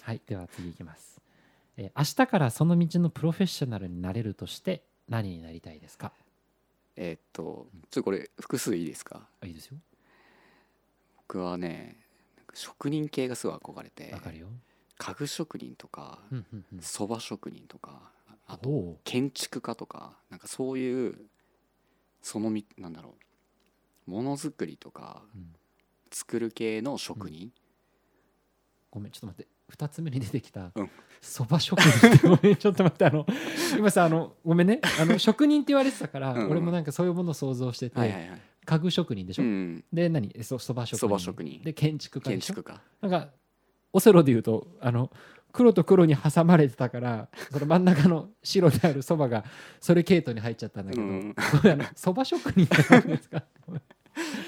[0.03, 0.22] はい。
[0.28, 1.09] では次いきます、
[1.82, 6.11] えー明日からその道のプロフェッショナルになれるとして何になりたいですか？
[6.97, 9.25] えーっとちょっとこれ複数いいですか？
[9.41, 9.77] あいいですよ。
[11.17, 11.95] 僕はね
[12.53, 14.47] 職人系がすごい憧れてわかるよ。
[14.97, 16.80] 家具職人とかうんうんうん。
[16.82, 18.11] そば職人とか
[18.45, 21.15] あと建築家とかなんかそういう
[22.21, 23.15] そのみなんだろ
[24.05, 25.55] うものづくりとかうん。
[26.11, 27.51] 作る系の職人、
[28.89, 30.89] ごめんちょっと待って2つ目に出てきたうん。
[31.22, 33.26] そば職人ってごめん ちょっと待ってあの
[33.78, 34.80] 今さあのごめんね。
[35.01, 38.30] あの職人って言われてたから俺もなんかそういうものを想像してて、
[38.65, 40.32] 家具職人でしょ、うんで何？
[40.36, 41.20] えそそば職人。
[41.20, 41.61] 職人。
[41.61, 42.63] で建築家でしょ？
[43.01, 43.30] なんか
[43.91, 45.11] オセロで言うとあの
[45.51, 49.43] 黒と黒に挟まれてたからその真ん中の白であるそばが
[49.82, 53.43] それ系統に入っちゃったんだけど、そば職人って何ですか？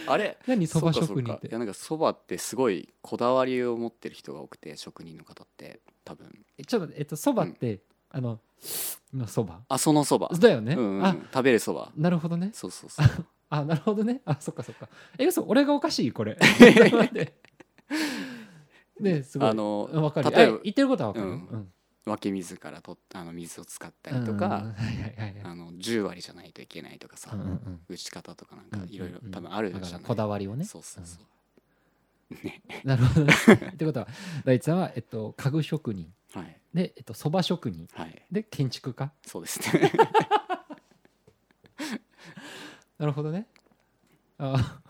[0.07, 0.37] あれ？
[0.47, 1.33] 何そば職人っそうかそうか。
[1.45, 1.53] いて？
[1.53, 6.27] やなんかそばってすごいこだわりを持ってる人が多くて職人の方って多分。
[6.57, 8.39] えちょっと待ってえっとそばって、あの
[9.13, 9.61] のそば？
[9.69, 10.29] あそのそば。
[10.39, 11.05] だよね、うんうん。
[11.05, 11.91] あ食べるそば。
[11.95, 12.51] なるほどね。
[12.53, 13.07] そうそうそう。
[13.49, 14.21] あなるほどね。
[14.25, 14.87] あそっかそっか。
[15.17, 16.11] え嘘俺がおかしい？
[16.11, 16.37] これ。
[16.39, 17.33] 待って
[18.99, 19.49] ねすごい。
[19.49, 20.31] あのわかる。
[20.31, 21.27] 例えばえ言ってることはわかる？
[21.27, 21.47] よ、うん。
[21.49, 21.73] うん
[22.05, 24.27] 湧き水からとあの水を使ったうんうんうん。
[24.27, 24.73] りとか、はいはい
[25.17, 25.41] はいはい。
[25.43, 27.79] あの10割じゃないといけないとかさ、うんうんうん。
[27.87, 28.87] 打ち方とかなんうんうんうん。
[28.87, 30.65] かいろいろ多分あるじゃない、だからこだわりをね。
[30.65, 31.19] そうそうそ
[32.31, 32.61] う、 ね。
[32.83, 33.33] なるほどね。
[33.73, 34.07] ってことは
[34.43, 36.11] 大地さんは、えっと、家具職人。
[36.33, 36.57] はい。
[36.73, 37.87] で、えっと、そば職人。
[37.93, 38.25] はい。
[38.31, 39.11] で建築家。
[39.25, 39.91] そうですね。
[42.97, 43.47] なるほどね。
[44.37, 44.81] あ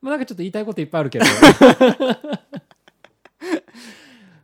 [0.00, 1.24] まあなんかちょっと言いたいこといっぱいあるけど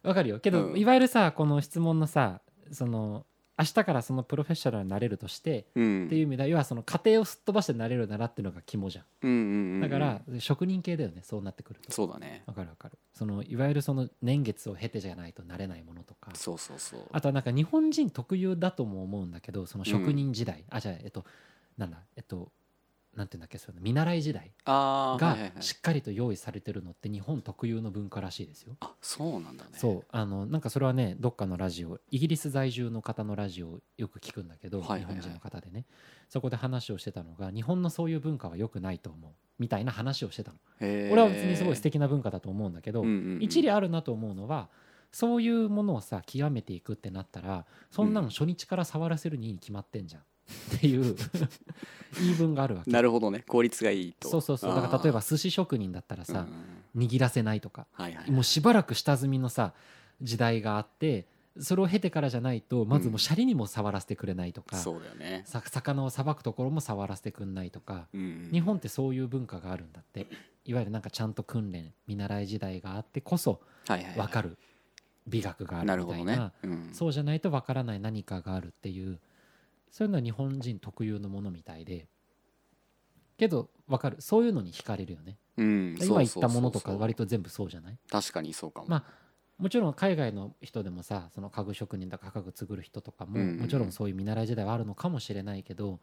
[0.03, 0.41] わかるよ。
[0.41, 0.79] けど、うん。
[0.79, 2.41] いわゆるさこの質問のさ
[2.71, 3.27] その
[3.59, 6.07] 明日からそのプロフェッショナルになれるとして、うん。
[6.07, 9.81] っていう意味では要はその家庭をすっ飛ばしてなれるならっていうのが肝じゃんうんうんうんうん。
[9.83, 11.21] だから、職人系だよね。
[11.23, 11.93] そうなってくると。
[11.93, 12.43] そうだね。
[12.47, 12.99] わかるわかる。
[13.15, 16.31] そのいわゆるその年月を経てじゃないとなれないものとか。
[16.35, 17.01] そうそうそう。
[17.13, 21.25] あとはなんか日本人特有だとも思うんだけどその職人時代、あじゃあえっと
[21.77, 22.51] なんだえっと
[23.17, 28.77] なんていうんだっけそういうの見習い時代がしっかりと用意されてるのって日本特有の文化らしいですよ。
[28.81, 29.71] あそうなんだね。
[29.75, 30.05] そう。
[30.11, 35.85] あのなんかそれはねどっかのラジオイギリス在住の方のラジオをよく聞くんだけど、日本人の方でね。
[36.29, 39.33] そこで話をしてたのが日本のそういう文化は良くないと思う。
[39.59, 40.59] みたいな話をしてたの。
[40.81, 43.43] 俺は別にすごい素敵な文化だと思うんだけど、うんうんうん。
[43.43, 44.71] 一理あるなと思うのは
[45.13, 50.23] そういうものをさ極めていくってなったらそんなの初日から触らせるに決まってんじゃん
[50.77, 51.17] っていう
[52.21, 52.91] 言い分があるわけ。
[52.91, 53.45] なるほどね。
[53.49, 54.29] 効率がいいと。
[54.29, 54.75] そうそうそう。
[54.75, 56.47] だから例えば寿司職人だったらさ
[56.97, 57.87] 握らせないとか。
[57.93, 59.73] はいはいもうしばらく下積みのさ
[60.21, 61.27] 時代があって
[61.59, 65.43] それを経てからじゃないとまずもうシャリにも触らせてくれないとか、そうだよね。
[65.47, 70.27] さ魚をさばくところも触らせてくんないとかうんうん日本ってそういう文化があるんだって。
[70.65, 74.57] いわゆるなんかちゃんと訓練見習い時代があってこそ分かる
[75.27, 76.37] 美学があなるみたいな。
[76.37, 76.53] ね。
[76.63, 76.91] うん。
[76.93, 79.19] そうじゃないと分からない何かがあるっていう
[79.93, 82.09] そういうのは日本人特有のものみたいで。
[83.39, 84.17] けど分かる。
[84.21, 85.37] そういうのに惹かれるよね。
[85.57, 87.99] うん今言ったものとか割と全部そうじゃない？
[88.11, 88.87] 確かにそうかも。
[88.89, 89.05] まあ
[89.59, 93.61] もちろん海外の人でもさその家具職人とか家具作る人とかも、うんうんうん。
[93.61, 96.01] もちろんそういう見習い時代はあるのかもしれないけど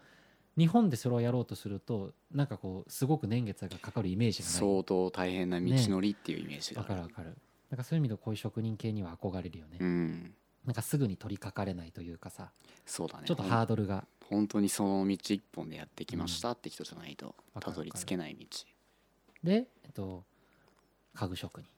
[0.58, 4.60] 日本でそれをやろうとするとなんかこうすごく年月がかかるイメージがない。
[4.60, 6.96] 相当大変な道のりっていうイメージがわある。
[6.96, 7.38] かるわかる。
[7.70, 10.34] なんかそういう意味でこういう職人系には憧れるよね、うん
[10.70, 12.52] なんかすぐに取り掛かれないというかさ
[12.86, 13.24] そうだね。
[13.26, 14.06] ちょっとハードルが。
[14.30, 18.46] 本当にその道一本でやってきましたって人じゃないとたどり着けない道。
[19.44, 20.24] で、えっと、
[21.16, 21.70] 家具職人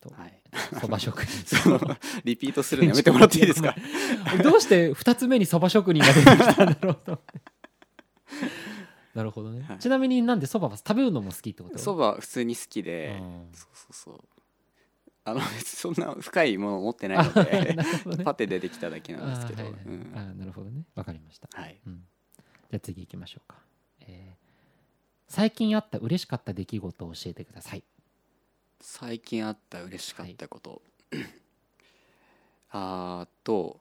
[0.00, 0.40] とはい。
[0.80, 1.44] そば職人。
[1.54, 1.80] その
[2.24, 3.76] リピートするのやめてもらっていいですか？
[4.32, 7.22] 俺 どうして2つ目にそば職人が出てきたんだろうと
[9.14, 9.78] なるほどね、はい。
[9.80, 11.78] ちなみになんでそばは食べるのも好きってこと？
[11.78, 13.48] そば普通に好きでうん。
[13.52, 14.39] そうそうそう
[15.24, 17.74] あのそんな深いものを持ってないのあで
[18.16, 18.24] ね。
[18.24, 19.64] パテ出てきただけなんですけど。
[19.64, 19.74] あーはい。
[19.74, 20.12] はいうん。
[20.14, 20.84] あーなるほどね。
[20.94, 21.80] わかりました、はい。
[21.86, 22.04] うん、
[22.36, 23.58] じゃあ次行きましょうか、
[24.00, 24.40] えー
[25.30, 27.84] 最近あった嬉しかった出来事を教えてください。
[28.80, 30.82] 最近あった嬉しかったこと、
[32.70, 33.78] あーと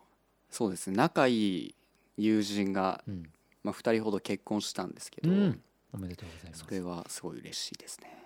[0.52, 0.96] そうですね。
[0.96, 1.76] 仲いい
[2.18, 3.32] 友人が、うん、
[3.64, 5.64] まあ、2人ほど結婚したんですけど、うん。
[5.92, 6.64] おめでとうございます。
[6.66, 8.19] それはすごい嬉しいですね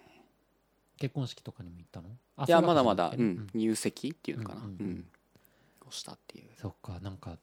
[0.97, 2.09] 結婚式とかにも行ったの？
[2.37, 4.77] あいやまだまだ、うん、入籍っていうのかな、ううんん。
[4.79, 5.05] うん。
[5.87, 7.37] をしたっていう、そっかなんか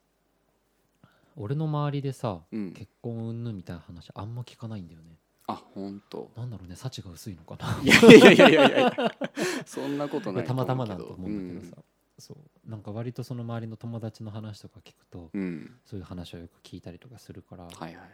[1.36, 5.16] 俺の周りでさうん、結婚云々みたいな話あんま聞かないんだよね。
[5.46, 7.80] あ本当なんだろうね幸が薄いのかな？
[7.82, 9.14] いやいやいやいやいや。
[9.66, 11.22] そんなことないたまたまと思うけど。
[11.22, 11.82] なんと思うんだけどさ、
[12.18, 12.70] そう。
[12.70, 18.11] なんか割とその周りの友達の話とか聞くとうん、うんそういう話をよく聞いたりとかするから、はいはいはい。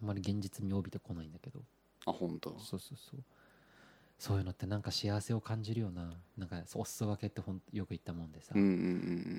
[0.00, 1.60] あんまり現実味を帯びてこないんだけど。
[2.06, 3.20] あ本当そうそうそう
[4.18, 8.72] そういうのってなんか幸せを感じるよななんかお裾分けってほんよく言ったもんでさ、うんうんうん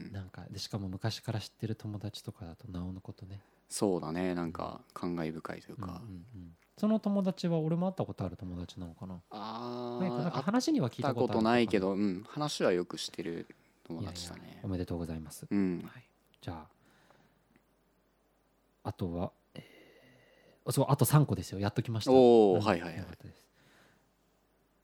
[0.05, 0.11] うん。
[0.13, 3.41] なんかでしかも昔から知ってる友達とかだとなおのことね。
[3.67, 5.97] そうだねなんか感慨深いというか、うんうんう
[6.45, 6.55] ん。
[6.77, 9.19] その友達は俺も会ったことある友達なのかな。
[9.31, 13.47] あなんかなんかあ話には聞いたたこことあるとないけど、うん、話はよくしてる
[13.83, 15.83] 友いやいや達だねおめでとうございます、うん。
[15.85, 16.03] はい、
[16.41, 16.67] じゃあ
[18.83, 21.59] あとは、えーそうあと3個ですよ。
[21.59, 22.11] やっときました。
[22.11, 22.65] おーうん。
[22.65, 22.99] はいはいはい。
[22.99, 23.48] よかったです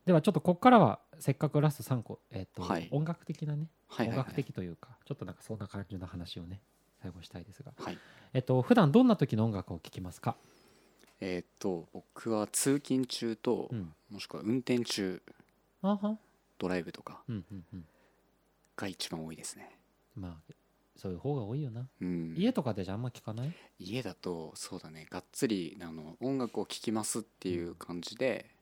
[0.06, 2.88] ではちょっとここからはせっかくラスト3個、えーとはい。
[2.92, 4.20] 音楽的なね、はいはいはい。
[4.20, 6.62] 音楽的というかちょっとなんかそんな感じの話をね
[7.02, 7.98] 最後したいですが、はい。
[8.34, 10.36] えっと普段どんな時の音楽を聴きますか、
[11.20, 15.22] えーっと僕は通勤中と、うん、もしくは運転中
[16.60, 17.24] ドライブとか
[18.76, 19.72] が一番多いですね、
[20.16, 20.54] まあ
[20.96, 23.54] そういう方が多いよな、うん、家とかでじゃあんま聞かない？
[23.80, 25.06] 家だとそうだね。
[25.10, 28.55] がっつりあの音楽を聴きますっていう感じで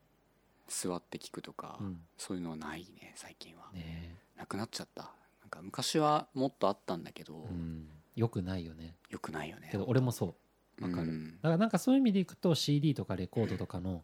[0.67, 2.01] 座って聴くとか、うん。
[2.17, 4.17] そういうのはないね最近は、ね。
[4.37, 5.11] なくなっちゃった。
[5.41, 8.95] なんか昔はもっとあったんだけど、え、うん、よくないよね。
[9.09, 9.69] よくないよね。
[9.71, 10.35] けど俺もそ
[10.81, 10.83] う。
[10.83, 11.09] わかる。
[11.09, 11.35] うん。
[11.37, 14.03] だからなんかそういう意味でいくと CD とかレコードとかの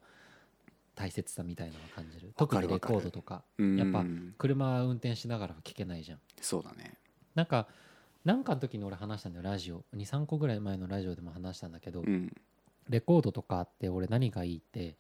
[0.95, 2.33] 大切さみたいなのを感じる。
[2.37, 3.43] 特にレコードとか。
[3.57, 3.77] うん。
[3.77, 4.05] やっぱ
[4.37, 6.19] 車運転しながらは聴けないじゃん。
[6.41, 6.97] そうだね。
[7.35, 7.67] なんか
[8.25, 9.85] なんかの時に俺話したんだよラジオ。
[9.95, 12.33] 23個ぐらい前のラジオでも話したんだけど、うん。
[12.89, 14.97] レコードとかって俺何がいいって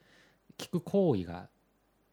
[0.59, 1.49] 聞く行為が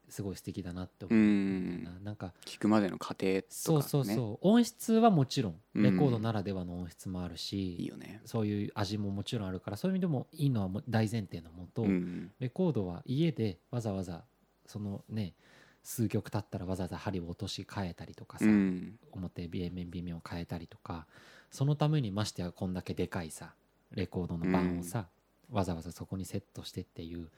[0.09, 1.19] すごい素敵だなって思う。
[1.19, 1.85] ん。
[1.85, 4.49] だよななんか聞くまでの過程とか、ね、そうそうそう。
[4.49, 5.83] 音質はもちろんうん。
[5.83, 8.21] レコードならではの音質もあるし、いいよね。
[8.25, 12.31] そういう味ももちろんあるからそういう意味でもいいのは大前提のもと、うん。
[12.39, 14.23] レコードは家でわざわざ
[14.67, 15.35] そのね
[15.83, 18.99] 数曲経ったらわざわざ針を落とし替えたりとかさ、うん。
[19.11, 21.07] 表 B 面 B 面を変えたりとか
[21.51, 23.55] そのためにましてやこんだけでかいさ
[23.93, 25.07] レコードの盤をさ、
[25.51, 27.29] わざわざそこにセットしてっていう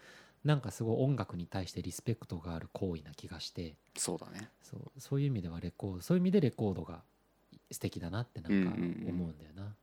[0.49, 3.74] なんかすごい音楽に対してリスペクトがある行為な気がして。
[3.99, 4.49] そうだね。
[4.62, 7.03] そうそういう意味ではレコードそういう意味でレコードが
[7.70, 9.74] 素敵だなってなんか思うんだよな、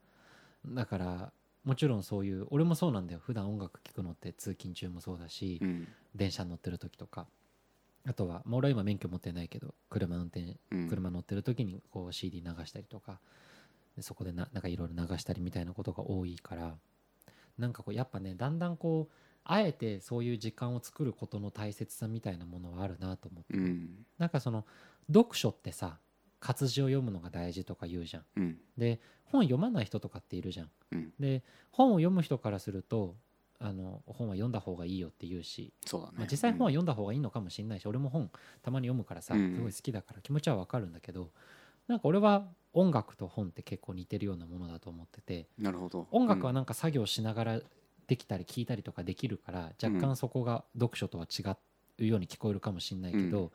[0.74, 1.32] だから
[1.64, 3.20] もちろんそういう俺もそうなんだよ。
[3.24, 5.88] 普段音楽聴くのって通勤中もそうだし、うん。
[6.16, 7.28] 電車に乗ってる時とか。
[8.08, 10.90] あとは、まあ、俺は今免許持ってないけど車運転うん。
[10.90, 13.20] 車乗ってる時にこう CD 流したりとか。
[13.96, 16.76] でそこでななんかいろいろ流したりみたいなことが多いから
[17.58, 19.14] なんかこうやっぱねだんだんこう
[19.46, 23.90] あえてそういう時間を作ることの大切さみたいなものはあるなと思って、うん。
[24.18, 24.66] なんかその
[25.08, 26.00] 読書ってさ
[26.40, 28.24] 活字を読むのが大事とか言うじゃん。
[28.36, 28.58] うん。
[28.78, 30.70] で本読まない人とかっているじゃん。
[30.92, 31.14] うん。
[31.20, 33.16] で本を読む人からすると
[33.60, 38.30] あの本は読んだ方がいいよって言うしそうだね、まあ、実際本は読んだ方がいいのかもしれないし、俺も本
[38.62, 39.56] たまに読むからさうん。
[39.56, 41.30] すごい好きだから気持ちはわかるんだけど
[41.88, 45.48] なんか俺は音楽と本って結構似てるようなものだと思ってて。
[45.58, 46.08] なるほど。
[46.12, 47.62] 音楽はなんか作業しながら
[48.08, 51.44] できたり聞いたりとかできるから若干そこが読書とは違
[52.00, 53.52] うように聞こえるかもしれないけど、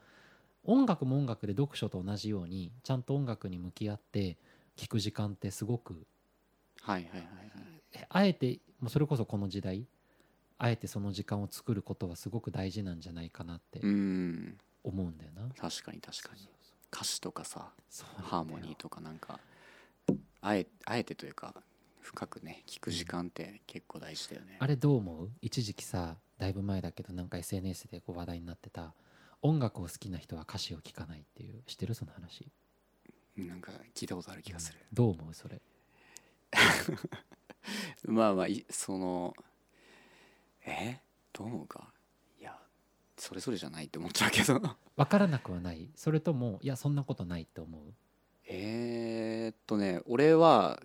[0.63, 4.37] 音楽も音楽で読書と同じようにちゃんと音楽に向き合って
[4.77, 6.05] 聞く時間ってすごく
[6.81, 7.81] はいはいはいはい。
[7.93, 9.85] えあえてもうそれこそこの時代
[10.57, 14.57] あえてその時間を作ることはすごく大事なんじゃないかなってうん。
[14.83, 15.43] 思うんだよな。
[15.57, 16.47] 確かに確かに。
[16.93, 17.69] 歌詞とかさ
[18.17, 19.39] ハーモニーとかなんか
[20.41, 21.53] あえあえてというか
[22.01, 25.31] 深くね聞く時間って結構大事だよね、あれどう思う？
[25.41, 28.93] 一時期さだいぶ前だけどなんか SNS でこう話題になってた
[29.41, 32.47] 音楽を好きな人は歌詞を聴かないっていう知ってるその話？
[33.37, 35.33] なんか聞いたことある気がする、どう思う？
[35.33, 35.61] それ。
[38.05, 39.33] まあまあいその
[40.65, 40.99] え？
[41.33, 41.93] どう思うか？
[42.39, 42.57] いや
[43.17, 44.59] それぞれじゃないって思っちゃうけど。
[44.97, 45.89] 分からなくはない。
[45.95, 47.93] それともいやそんなことないって思う？
[48.45, 50.81] えーっとね俺は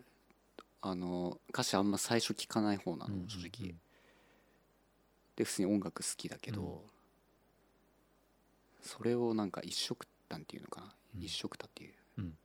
[0.83, 3.29] あの歌詞あんま最初聞かない方なの、うんうんうん。
[3.29, 3.75] 正直。
[5.37, 6.79] で普通に音楽好きだけど、うん。
[8.83, 11.23] それをなんか一色単っていうのかな、うん。
[11.23, 12.39] 一色単っていう、うん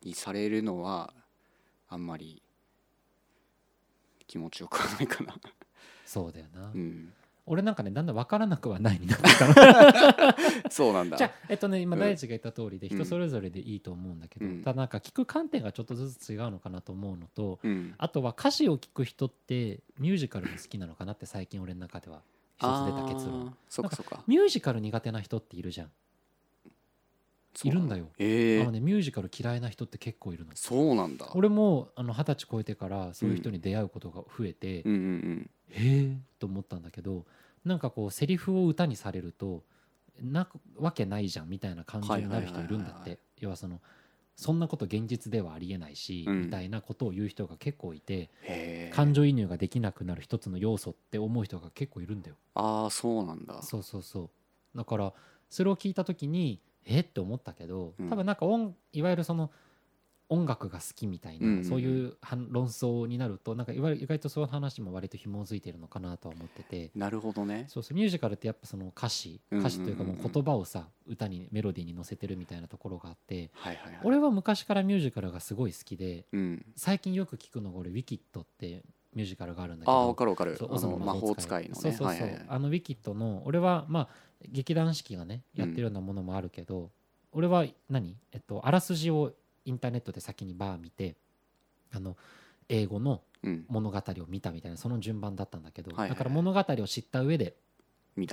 [0.00, 1.12] にされるのは
[1.88, 2.40] あんまり
[4.28, 5.34] 気持ちよくはないかな。
[6.06, 7.12] そうだよな、うん
[7.48, 9.54] 俺なんかねだんだん分からなくはないになってきたの。
[10.70, 11.16] そうなんだ。
[11.16, 12.00] じゃあえっとね今うん。
[12.00, 12.96] 大地が言った通りでうん。
[12.96, 14.62] 人それぞれでいいと思うんだけど、うん。
[14.62, 17.94] ただなんか聞く観点がちょっとずつ違うのかなと思うのとうん。
[17.98, 22.22] あとは歌詞を聞く人ってミュージカルも好きなのかなって最近俺の中では
[22.58, 23.56] 一つ出た結論。
[23.68, 24.22] そっかそっか。
[24.26, 25.90] ミュージカル苦手な人っているじゃん。
[27.64, 28.08] いるんだよ。
[28.18, 30.52] ええあのねミュージカル嫌いな人って結構いるの。
[30.54, 31.28] そうなんだ。
[31.34, 37.26] 俺もあの二十歳超えてからそういう人に出会うことが増えて、うんうんへえと思ったんだけど
[37.64, 39.64] なんかこうセリフを歌にされると
[40.20, 43.18] なわけないじゃんみたいな感情になる人いるんだって。
[43.40, 43.80] 要はその
[44.34, 46.42] そんなこと現実ではありえないし、うん。
[46.42, 52.36] みたいなことを言う人が結構いてへえ感情移入ができなくなる一つの要素って思う人が結構いるんだよ。
[52.54, 53.62] ああそうなんだ。
[53.62, 54.30] そうそうそ
[54.74, 54.78] う。
[54.78, 55.12] だから
[55.50, 57.00] それを聞いた時にえ？
[57.00, 58.10] って思ったけどうん。
[58.10, 59.50] 多分なんか音いわゆるその
[60.30, 61.64] 音楽が好きみたいな、うんうんうん。
[61.64, 66.90] そういう反論争になるとなんかいわゆる意外とそういう話も割と紐づいてるのかなとは思ってて。
[66.94, 67.66] なるほどね。
[67.68, 69.74] そうそうミュージカルってやっぱその歌詞うんうんうんうん。
[69.74, 74.00] 歌詞というかもう言葉をさ歌にメロディーに乗せてるみたいなところがあってはいはいはい。
[74.04, 76.66] 俺は昔からミュージカルがすごい好きでうん。
[76.76, 78.82] 最近よく聞くのが俺「ウィキッド」って
[79.14, 80.56] ミュージカルがあるんだけああどわかるわかる。
[80.56, 81.74] そうあの魔法使いのね。
[81.74, 82.44] そうそうそう、はいはいはい。
[82.46, 84.08] あのウィキッドの俺はまあ
[84.46, 86.90] 劇団四季がねやってるようなものもあるけど、
[87.32, 88.16] 俺は何？
[88.32, 89.32] えっとあらすじを
[89.68, 91.14] インターネットで先にバー見て
[91.92, 92.16] あの
[92.68, 93.64] 英語のうん。
[93.68, 97.54] 物語を見たみたいなその順番だったんだけど、だから物語を知った上で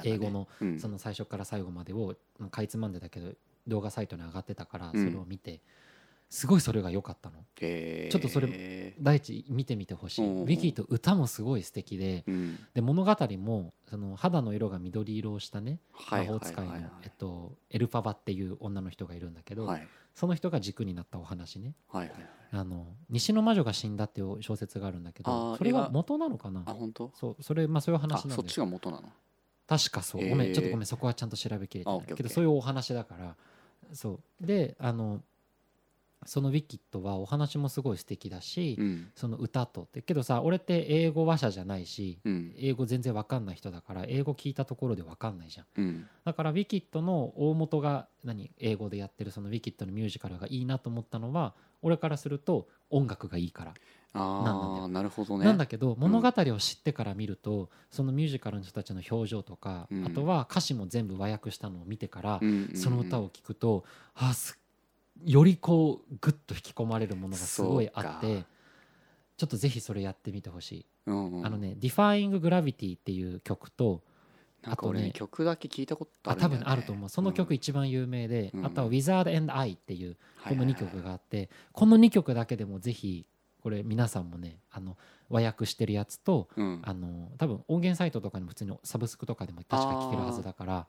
[0.03, 0.79] 英語のうん。
[0.79, 3.33] その最初から最後までをまあかいつまんでだけど
[3.67, 5.11] 動画サイトに上がってたからそうん。
[5.11, 5.59] れを見て、
[6.29, 7.37] すごいそれが良かったの。
[7.61, 8.11] へー。
[8.11, 10.25] ちょっとそれ第一見てみてほしい。
[10.25, 12.59] うんうんウィキと歌もすごい素敵で、うん。
[12.73, 15.79] で物語もその肌の色が緑色をしたね
[16.11, 16.73] 魔法使いの
[17.03, 19.87] えっとエルファバっていう女の人がいるんだけど、はい。
[20.13, 21.73] その人が軸になったお話ね。
[21.89, 22.15] はいはい
[22.51, 26.63] あの西の魔女が死んだっていう小説があるんだけどそれが映画元なのかな？
[26.65, 27.11] あ本当？
[27.13, 29.09] そうそれまあそういうあ話なんそっちですが元なの？
[29.67, 30.21] 確かそう。
[30.21, 33.35] へーごめんちょっとごめんそこはちゃんと調べきれてないけどそういうお話だから
[33.91, 34.45] そう。
[34.45, 35.21] であの
[36.25, 39.07] そのウィキッドはお話もすごい素敵だし、うん。
[39.15, 40.01] その歌とって。
[40.01, 42.53] けどさ俺って英語話者じゃないしうん。
[42.57, 45.65] 英語全然わかんない人だから英語聞いたところでわかんないじゃん。
[45.77, 46.07] うん。
[46.25, 53.73] だからウィキッドの大元が何英語でやってるそのウィキッドのミュージカルがいいなと思ったのは俺からすると音楽がいいから、
[54.13, 55.45] なんなるほどね。
[55.45, 60.05] なんだけど物語を知ってから見るとそのミュージカルの人たちの表情とか、うん。
[60.05, 62.75] あとは歌詞も全部和訳したのを見てから、うんうんうん。
[62.75, 63.83] その歌を聴くと
[64.15, 64.57] あす
[65.23, 68.43] よりこうグッと引き込まれるものがすごいあって
[69.37, 71.45] ちょっとぜひそれやってみてほしい、うんうん。
[71.45, 74.01] あのね「Defying Gravity」っていう曲と
[74.63, 76.47] あとね曲だけ聞いたことあるね。
[76.47, 77.09] 分あると思う。
[77.09, 78.65] その曲一番有名で、うん。
[78.65, 80.67] あとは「Wizard and I」っていうこの2はいはい。
[80.67, 83.25] はい曲があってこの2曲だけでもぜひ
[83.61, 84.97] これ皆さんもねあの
[85.29, 86.81] 和訳してるやつとうん。
[86.83, 90.87] あの多分音源サイトとかにも普通にサブスクとかでも確か聴けるはずだから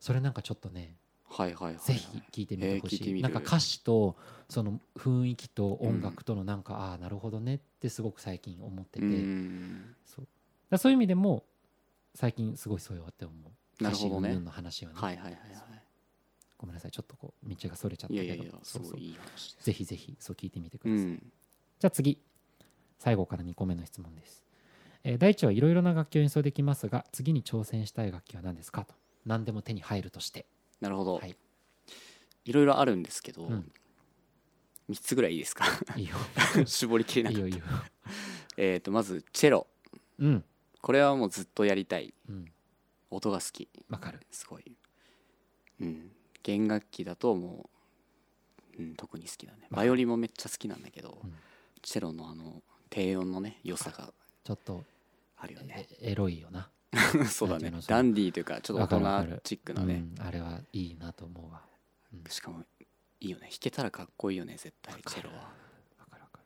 [0.00, 0.96] それなんかちょっとね
[1.28, 1.74] はいはいはい。
[1.74, 4.16] はいぜひ聴いてみてほしい、えー聞いなんか歌詞と
[4.48, 9.94] その雰囲気と音楽とのなんか、ああなるほどねってすごく最近思ってて、うん。
[10.04, 10.26] そう。
[10.70, 11.44] だそういう意味でも
[12.14, 13.82] 最近すごいそうよって思う。
[13.82, 14.38] なるほどね。
[14.38, 15.36] の話はね、はいはいはいは
[16.58, 18.44] ごめんなさいちょっとこう道がそれちゃったけど。
[18.62, 18.92] そうそう。
[18.92, 21.32] ごいいい話ぜひぜひそう聞いてみてください、うん。
[21.78, 22.20] じゃあ次。
[22.98, 24.42] 最後から2個目の質問です、
[25.04, 28.94] えー第一はいろいろな楽器を演奏できますが次に挑戦したい楽器は何ですかと。
[29.24, 30.46] 何でも手に入るとして
[30.80, 31.14] なるほど。
[31.16, 31.36] はい。
[32.44, 33.72] いろいろあるんですけどうん。
[34.90, 35.64] 3つぐらいいいですか？
[35.96, 36.16] いいよ。
[36.66, 37.48] 絞りきれないかった。
[37.48, 37.64] いよいいよ。
[38.56, 39.66] えっとまずチェロ。
[40.18, 40.44] うん。
[40.80, 42.14] これはもうずっとやりたい。
[42.28, 42.52] うん。
[43.10, 43.68] 音が好き。
[43.88, 44.20] わかる。
[44.30, 44.76] すごい。
[45.80, 46.12] うん。
[46.42, 47.68] 弦楽器だとも
[48.78, 49.66] う、うん、特に好きだね。
[49.70, 51.34] バイオリンもめっちゃ好きなんだけど、うん。
[51.82, 54.12] チェロのあの低音のね良さが
[54.44, 54.84] ちょっと
[55.36, 55.88] あるよね。
[56.00, 56.70] えエロいよな
[57.28, 57.72] そうだね。
[57.86, 61.62] ダンディーというかちょっと大人チックなね、うんあれはいいなと思うわ。
[62.28, 62.64] しかも
[63.20, 63.48] いいよね。
[63.48, 65.36] 弾けたらかっこいいよね絶対チェロは。
[65.36, 66.44] わかるわかる。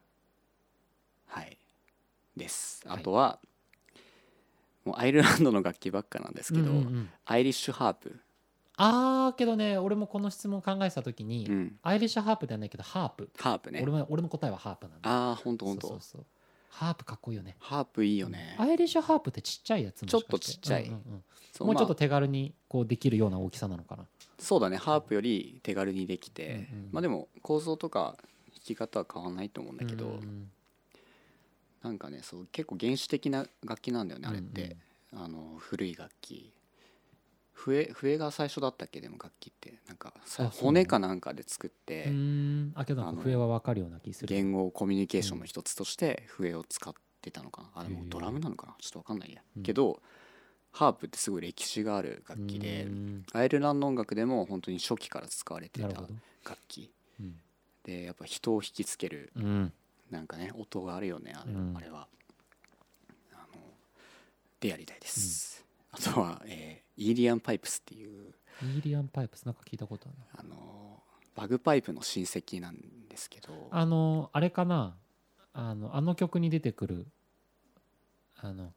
[1.26, 1.58] はい。
[2.36, 2.86] です。
[2.86, 3.00] はい。
[3.00, 3.40] あとは、
[4.84, 7.10] もうアイルランドの楽器ばっかなんですけど、うんうんうん。
[7.24, 8.20] アイリッシュハープ、
[8.82, 13.80] あーけどね俺もこの質問考えてた時に、うん、アイリッシュハープではないけどハープ、ハープね。
[13.82, 15.86] 俺も俺の答えはハープなんだああほんとほんと。
[15.86, 16.24] そうそうそう
[16.70, 17.56] ハープかっこいいよね。
[17.58, 20.84] ハープいいよね、アイリッシュハープってちっちゃいやつちょっとちっちゃい。
[20.84, 21.22] うんうん
[21.60, 21.66] うん。
[21.66, 24.04] もうちょっとま手軽にこうできるような大きさなのかな。
[24.04, 24.06] あ
[24.38, 24.76] そうだね。
[24.76, 26.88] ハープより手軽にできて、うんうん。
[26.92, 28.16] まあでも構造とか
[28.54, 30.50] 弾き方は変わらないと思うんだけど、うんうん
[31.82, 34.76] なんかねそう結構原始的な楽器なんだよねあれって、
[35.14, 35.22] うん。
[35.22, 36.52] あの古い楽器
[37.66, 39.02] 笛笛が最初だったっけ？
[39.02, 39.78] でも楽器って。
[39.86, 40.14] なんか
[40.60, 42.04] 骨かなんかで作って、
[42.74, 44.28] あけど笛はわかるような気する。
[44.28, 47.68] 言語コミュニケーションの一つとして笛を使ってたのかな？
[47.74, 48.74] あでもドラムなのかな？
[48.80, 49.62] ちょっと分かんないや、うん。
[49.62, 50.00] けど
[50.72, 52.88] ハープってすごい歴史がある楽器で
[53.32, 56.08] アイルランド音楽でも本当に初期から使われてた楽
[56.68, 56.90] 器。
[57.20, 57.34] うん。
[57.84, 59.72] でやっぱ人を引きつけるうん。
[60.10, 61.74] なんかね音があるよねあれ,、うん。
[61.76, 62.08] あれは。
[63.34, 63.60] あの
[64.60, 70.54] でやりたいです、あとは、えーイーリアンパイプスっていうイーリアンパイプスなんか聞いたことあるな。
[70.54, 71.02] あの
[71.34, 72.76] バグパイプの親戚なん
[73.08, 73.68] ですけど。
[73.70, 74.94] あのあれかな？
[75.54, 77.06] あのあの曲に出てくる
[78.36, 78.74] あの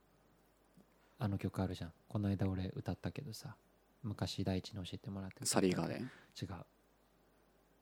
[1.19, 1.93] あの曲あるじゃん。
[2.07, 3.55] この間俺歌ったけどさ
[4.03, 6.09] 昔第一に教えてもらってサリーガーデン？
[6.41, 6.55] 違う。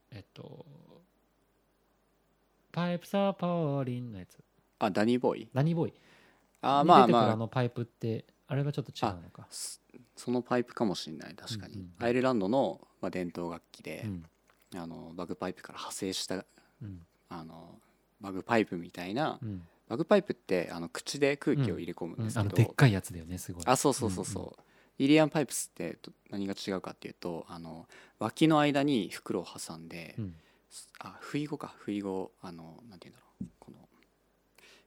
[0.10, 0.66] えっと
[2.72, 4.40] パイプサーパーリンのやつ。
[4.80, 5.48] あダニーボーイ？
[5.54, 5.94] 何ボーイ。
[6.64, 9.48] あーに出てくるまあまああのパイプってあれがちょっと違うのか
[10.22, 14.26] そそのパイプかもしれない確かに、うんうんアイルランドの、まあ、伝統楽器でう、ん。
[14.76, 17.02] あのバグパイプから派生したうん。
[17.30, 17.80] あの
[18.22, 19.62] バグパイプみたいな、うん。
[19.90, 22.26] バグパイプってあの口で空気を入れ込むんうん。
[22.26, 23.64] ですけど、でっかいやつだよねすごい。
[23.66, 24.62] あそうそうそうそう、
[25.00, 27.88] イリアンパイプスってど何が違うかっていうとあの
[28.20, 30.36] 脇の間に袋を挟んで、うん。
[31.00, 31.74] あ不意語か。
[31.80, 33.46] 不意語あのなんて言うんだろう。
[33.60, 33.78] この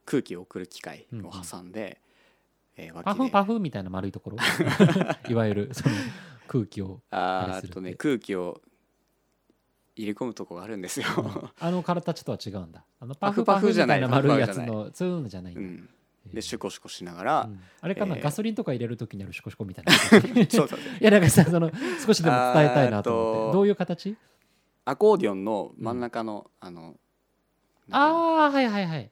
[0.05, 1.99] 空気を送る機械を挟んで、
[2.77, 4.37] えーパフパフみたいな丸いところ？
[5.29, 5.95] いわゆるその
[6.47, 8.61] 空気をああとね空気を
[9.95, 11.05] 入れ込むとこがあるんですよ、
[11.59, 12.83] あの形とは違うんだ。
[12.99, 14.07] あのパパフフパフじゃない。
[14.07, 15.11] 丸いやつのそうい。
[15.13, 15.61] うのじゃないんだ。
[15.61, 15.89] うん、
[16.33, 17.59] でシュコシュコしながら、うん。
[17.79, 18.21] あれかな、えー。
[18.23, 19.93] ガソリンとか入れるときにあるシコシコみたいな。
[19.93, 21.71] 形 そうそういやなんかさその
[22.05, 23.53] 少しでも伝えたいなと思って。
[23.53, 24.17] どういう形？
[24.83, 26.99] アコーディオンの真ん中の、あのなんてい
[27.87, 27.97] うの？
[27.97, 29.11] ああはいはいはい。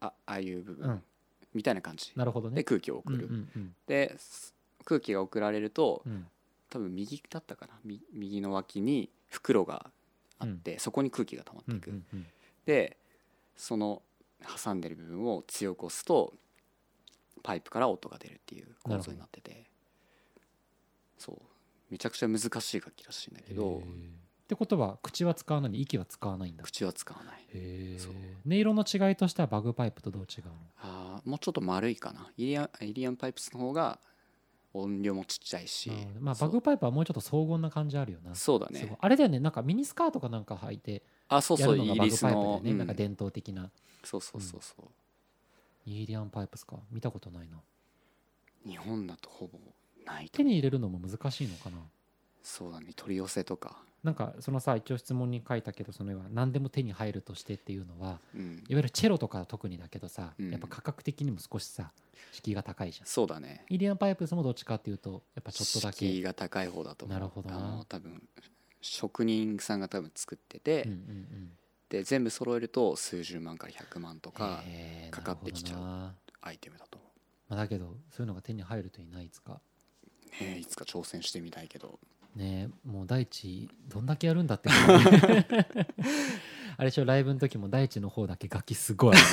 [0.00, 1.02] あああいう部分、うん
[1.54, 2.12] みたいな感じ。
[2.16, 2.56] なるほどね。
[2.56, 3.74] で空気を送うんる、うんうん。
[3.86, 6.26] です空気が送られるとうん。
[6.70, 7.74] 多分右だったかな。
[7.84, 9.90] み右の脇に袋が
[10.40, 12.26] あって、そこに空気が溜まってうんいく、うんうん
[12.66, 12.96] で
[13.56, 14.02] その
[14.64, 16.34] 挟んでる部分を強く押すと
[17.44, 19.64] パイプから音が出るっていう構造になってて。
[21.18, 21.36] そう。
[21.90, 23.84] めちゃくちゃ難しい楽器らしいんだけどへー
[24.44, 26.64] ってことは口は使わない息は使わないんだ。
[26.64, 27.46] 口は使わない。
[27.54, 28.02] へー。
[28.02, 28.12] そう。
[28.46, 30.52] 音色の違いとしてはバグパイプとどう違うの？
[30.78, 32.30] あーもうちょっと丸いかな。
[32.36, 33.98] イリアンイリアンパイプスの方が
[34.74, 35.90] 音量もちっちゃいし。
[36.20, 38.34] まあバグパイプはもうちょっと荘厳な感じあるよな。
[38.34, 38.94] そうだね。
[39.00, 43.70] あれだよねなんかミニスカートかなんか履いてあそうやそうイギリスるのがバグパイプだよの、うんねなんか伝統的な。
[44.02, 44.84] そうそうそうそう、
[45.86, 46.76] イーリアンパイプスか？
[46.90, 47.56] 見たことないな。
[48.68, 49.58] 日本だとほぼ
[50.04, 51.78] ないと手に入れるのも難しいのかな？
[52.42, 52.88] そうだね。
[52.94, 58.42] 取り寄せとか、なんかそのさ一応質問に書いたけどその何でも手に入るとしてっていうのはうん。
[58.42, 60.50] いわゆるチェロとかは特にだけどさ、うん。
[60.50, 61.90] やっぱ価格的にも少しさ
[62.32, 63.06] 敷居が高いじゃん。
[63.06, 63.64] そうだね。
[63.70, 66.06] イリアンパイプスもどっちかっていうとやっぱちょっとだけ。
[66.06, 67.18] 敷居が高い方だと思う。
[67.18, 67.84] なるほどな。
[67.88, 68.22] 多分
[68.82, 71.50] 職人さんが多分作ってて、うんうんうん。
[71.88, 74.62] で全部揃えると数十万から100万とか
[75.10, 76.98] かかってきちゃうアイテムだと。
[76.98, 77.06] 思
[77.48, 79.60] まあ、だけどそういうのが手に入るといないいつか。
[80.40, 81.98] う、ねえいつか挑戦してみたいけど
[82.36, 84.68] ねえもう大地どんだけやるんだって
[86.76, 89.16] あれでしょライブの時も大地の方だけ楽器すごい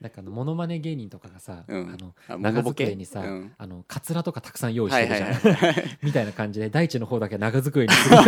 [0.00, 1.90] なんかあのモノマネ芸人とかがさ、うん。
[1.90, 2.84] あの長ノボケ？
[2.84, 3.52] 机にさ、うん。
[3.58, 8.22] あのカツラとかたくさん用意しはいてるじゃん、はいはいみたいな感じで大地の方だけ長机にすごい。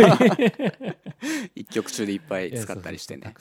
[1.55, 3.33] 一曲中でいっぱい使ったりしてね。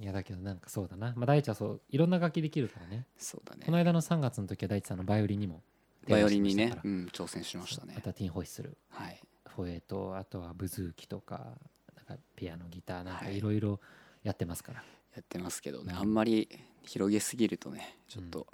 [0.00, 3.06] いやだけどなんかそうだな、まあ、大地はそういろんな楽器できるからね。
[3.16, 3.62] そうだね。
[3.64, 5.62] この間の3月の時は大地さんのバイオリンにも
[6.08, 7.94] バイオリンにねうん、挑戦しましたね。
[7.96, 8.76] あとはティンホイッスル。
[8.90, 9.20] はい。
[9.48, 11.56] フォエとあとはブズーキとか
[11.96, 13.38] なんかピアノギターなんかはい。
[13.38, 13.80] いろいろ
[14.22, 14.82] やってますから、
[15.14, 15.98] やってますけどね、うん。
[15.98, 16.48] あんまり
[16.82, 18.46] 広げすぎるとねちょっと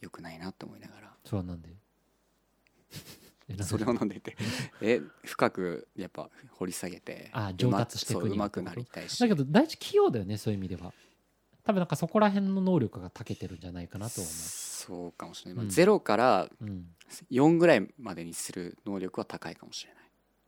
[0.00, 1.70] 良くないなって思いながら、そうなんで。
[3.48, 3.64] えなんで？
[3.64, 4.36] それを飲んでて。
[4.80, 9.18] え深くやっぱ掘り下げてあ上達していくうまくなりたいし。
[9.18, 10.92] だけど大地器用だよねそういう意味では
[11.64, 16.86] 多分なんかそこら辺の能力が長けてるんじゃないかなと思そうかもしれない、まあうんゼロからう、うん、
[17.30, 20.02] 4ぐらいまでにする能力は高いかもしれない。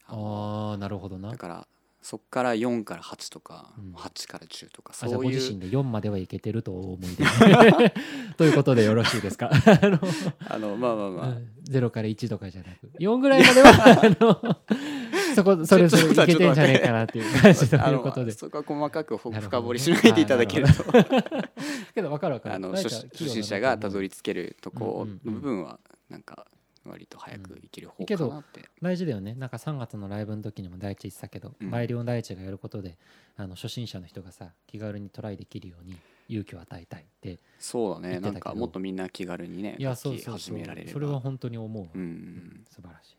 [0.07, 1.31] ああなるほどな。
[1.31, 1.67] だから
[2.03, 3.95] そっから4から8とか、うん。
[3.95, 7.25] 8から10とかあじゃあそういうご自身で4まではいけてるとお思いで
[8.37, 9.49] ということでよろしいですか？
[9.55, 9.99] あの
[10.49, 11.49] あのまあまあまあ、うん。
[11.71, 12.91] 0から1とかじゃなく。
[12.99, 13.71] 4ぐらいまでは
[14.03, 14.59] あの
[15.35, 18.33] そこそれそれいけてんじゃねえかなっていう感じということで。
[18.33, 20.85] そこは細かく深掘りしないでいただけると。
[21.95, 22.55] けど分かる分かる。
[22.55, 25.79] あの大初心者がたどり着けるとこの部分は
[26.09, 26.47] なんか
[26.85, 29.35] 割と早くいける方けどかなって、大事だよね。
[29.35, 31.71] なんか3月のライブの時にも大地言ってたけど、うん。
[31.71, 32.99] バイオリン大地がやることで
[33.37, 35.97] あの初心者の人がさ気軽にトライできるように
[36.29, 38.21] 勇気を与えたいってそうだね。
[38.21, 40.39] なんかもっとみんな気軽にねいやそうそうそう。
[40.39, 41.85] 始められは本当に思う。
[41.85, 43.17] わ、うん素晴らしい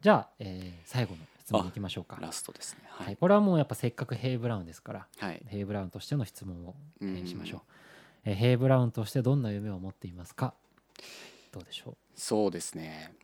[0.00, 1.18] じゃあ、えー最後の
[1.48, 2.18] 質問いきましょうか。
[2.20, 2.82] ラストですね。
[2.88, 5.42] は、はいいこれはもうやっぱせっかくヘイ・ブラウンですからはい。
[5.46, 7.60] ヘイ・ブラウンとしての質問を、えーうんしましょう、
[8.26, 10.52] えーヘイ・ブラウンとしてどんな夢を持っていますか？
[11.52, 13.14] どうでしょそうですね。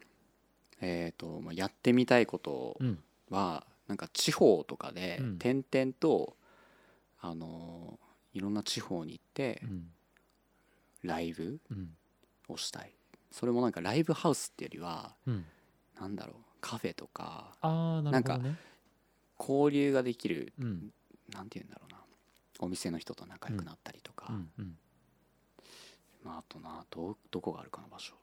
[0.80, 2.98] えっ、とまあやってみたいことううん。
[3.28, 5.38] はなんか地方とかでうん。
[5.38, 6.34] 点々と、
[7.20, 7.98] あの
[8.32, 9.90] いろんな地方に行ってうん。
[11.02, 11.90] ライブうん。
[12.48, 12.92] をしたい。
[13.30, 15.44] それもなんかライブハウスっていうよりはうん。
[16.00, 18.56] なんだろうカフェとかああなるほどね。
[19.38, 20.90] 交流ができるうん。
[21.32, 21.98] なんて言うんだろうな。
[22.60, 24.76] お店の人と仲良くなったりとか、うんうん。
[26.24, 28.14] まあ、あとなどどこがあるかな場所、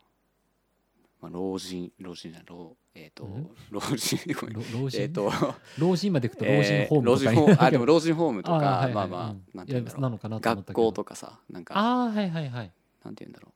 [1.22, 3.50] まあ、老人老人じゃない老えっ、とん？
[3.70, 4.56] 老人ごめん。
[4.56, 5.32] ろ老人、えっ、と
[5.78, 7.32] 老人まで行くと老人ホームとか。
[7.32, 9.44] えー老人あでも老人ホームとかはいはいまあまあ、うん。
[9.54, 10.40] なんて言うんだろう。
[10.40, 11.78] 学校とかさなんか。
[11.78, 12.72] ああはいはいはい。
[13.04, 13.54] なんて言うんだろ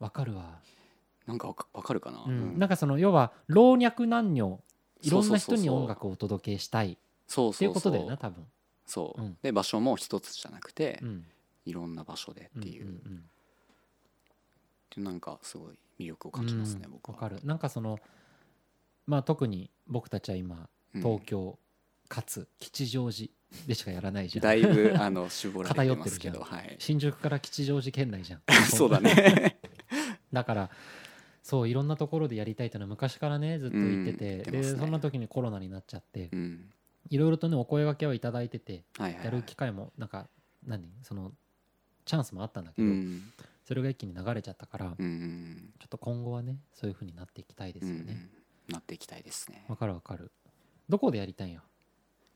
[0.00, 0.58] わかるわ
[1.26, 2.30] なんかわかるかな、うん。
[2.30, 2.58] うん。
[2.58, 4.60] なんかその要は老若男女
[5.02, 6.98] いろんな人に音楽をお届けしたい。
[7.26, 8.44] そうっていそうことだよな多分。
[8.86, 9.36] そう、うん。
[9.42, 11.24] で場所も一つじゃなくて、うん。
[11.66, 12.88] いろんな場所でっていう,、ん
[15.02, 16.92] んなんかすごい魅力を感じますね、うん。
[16.92, 17.14] 僕は。
[17.14, 17.40] わかる。
[17.44, 17.98] なんかその
[19.06, 21.02] まあ特に僕たちは今うん。
[21.02, 21.58] 東京
[22.08, 23.28] かつ吉祥寺
[23.66, 24.42] でしかやらないじゃん。
[24.42, 26.76] だいぶ あの絞られて偏っますけどはい。
[26.80, 28.42] 新宿から吉祥寺県内じゃん。
[28.68, 29.58] そうだね。
[30.32, 30.70] だから
[31.50, 34.58] そういろんなところでやりたいっていうのは昔からねずっと言ってて、うんてね。
[34.58, 36.70] でそんな時にコロナになっちゃってうん。
[37.08, 40.28] いろいろとねお声掛けはいただいててはいはい、はい、やる機会もなんか
[40.66, 40.88] 何？
[41.02, 41.32] その
[42.04, 43.22] チャンスもあったんだけど、うん。
[43.64, 48.28] それが一気に流れちゃったから、ちょっと今後はねそういう風になっていきたいですよね。
[48.68, 48.74] うん。
[48.74, 49.64] なっていきたいですね。
[49.68, 50.30] わ、かるわかる。
[50.88, 51.62] どこでやりたいんよ？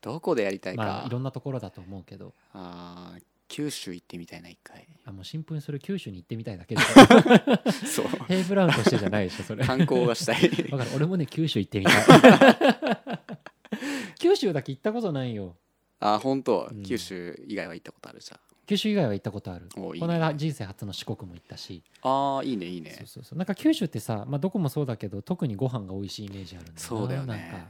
[0.01, 2.33] どこでやりたいか、まあいろんなところだと思うけど。
[2.53, 4.87] あー九州行ってみたいな一回。
[5.05, 6.81] あもう新聞する九州に行ってみたいだけで。
[7.85, 8.07] そう。
[8.27, 9.61] ヘイブラウンとしてじゃないでしょそれ。
[9.61, 10.49] わ観光がしたい。
[10.49, 10.91] かる。
[10.95, 13.19] 俺もね九州行ってみたい。
[14.19, 15.55] 九州だけ行ったことないよ。
[15.99, 16.83] あ本当、うん。
[16.83, 18.19] 九州以外は行ったことある？
[18.19, 19.69] じゃん九州以外は行ったことある。
[19.77, 20.07] おいいね。
[20.07, 21.83] この間人生初の四国も行ったし。
[22.01, 22.95] ああいいねいいね。
[22.97, 23.37] そうそうそう。
[23.37, 27.67] なんか九州ってさ、まあ、どこもそうだけど特にご飯が美味しいイメージあるんだそうだよなんかね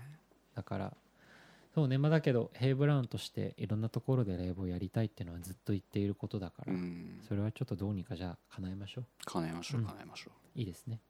[0.55, 0.93] だから
[1.75, 1.97] そうね。
[1.97, 7.19] まあだけどヘイブラウンとしていろんなところでライブをやりたいっていうのはずっと言っていることだから、うん。
[7.27, 9.05] それはちょっとどうにかじゃあ叶えましょう。
[9.25, 9.87] 叶えましょううん。
[9.87, 11.01] 叶えましょいいですね。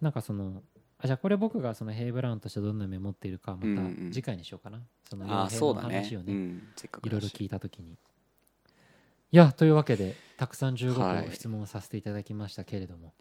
[0.00, 0.62] なんかその
[0.98, 4.08] あじゃあこれ僕がそのヘイブラウンとしてどんなメモっているかはまうんうん。
[4.10, 5.94] た次回にしようかな、そのうああ傭兵のそうだね。
[5.96, 6.62] 話をねうん、
[7.04, 7.96] いろいろ聞いた時に
[9.32, 11.26] いやというわけでたくさん15はい。
[11.26, 13.12] 個質問をさせていただきましたけれども、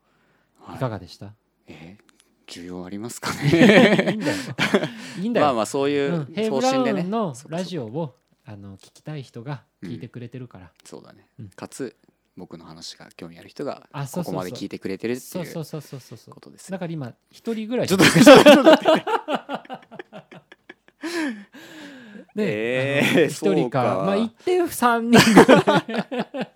[0.60, 0.76] はい。
[0.76, 1.34] い、かがでした？
[1.68, 2.09] えー
[2.50, 4.38] 需要ありますかいいねんだよ。
[5.20, 11.50] いいんだよ、まあまあそういううん、ヘイブラ方針でねウンのラジオをあの聞きたい人が聞いてくれてるから、そうだね、うん。
[11.50, 11.96] かつ
[12.36, 16.34] 僕の話が興味ある人がここまで聞いてくれてるっていうそうそうそうそうそう。
[16.34, 16.76] ことですね。
[16.76, 17.88] だから今一人ぐらい。
[17.88, 19.04] ちょっと待ってちょっと待って。
[22.36, 24.04] で、 えー人か。
[24.06, 25.20] まあ一定三人。
[25.34, 26.49] ぐらい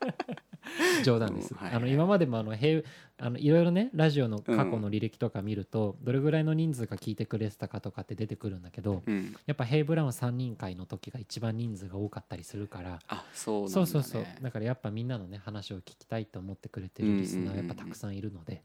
[1.04, 2.82] 冗談です、あの今までもあの平
[3.18, 9.36] あのいろいろねラジオの過去の履歴とか見ると、どれぐらいの人数が聞いてくれてたかとかって出てくるんだけど、うん。
[9.46, 14.26] やっぱヘイブラウン3人会の時が一番人数が多かったりするからあそうそうそうそう。
[14.42, 18.64] だからやっぱみんなのね話を聞きたいと思ってくれてるリスナーやっぱたくさんいるので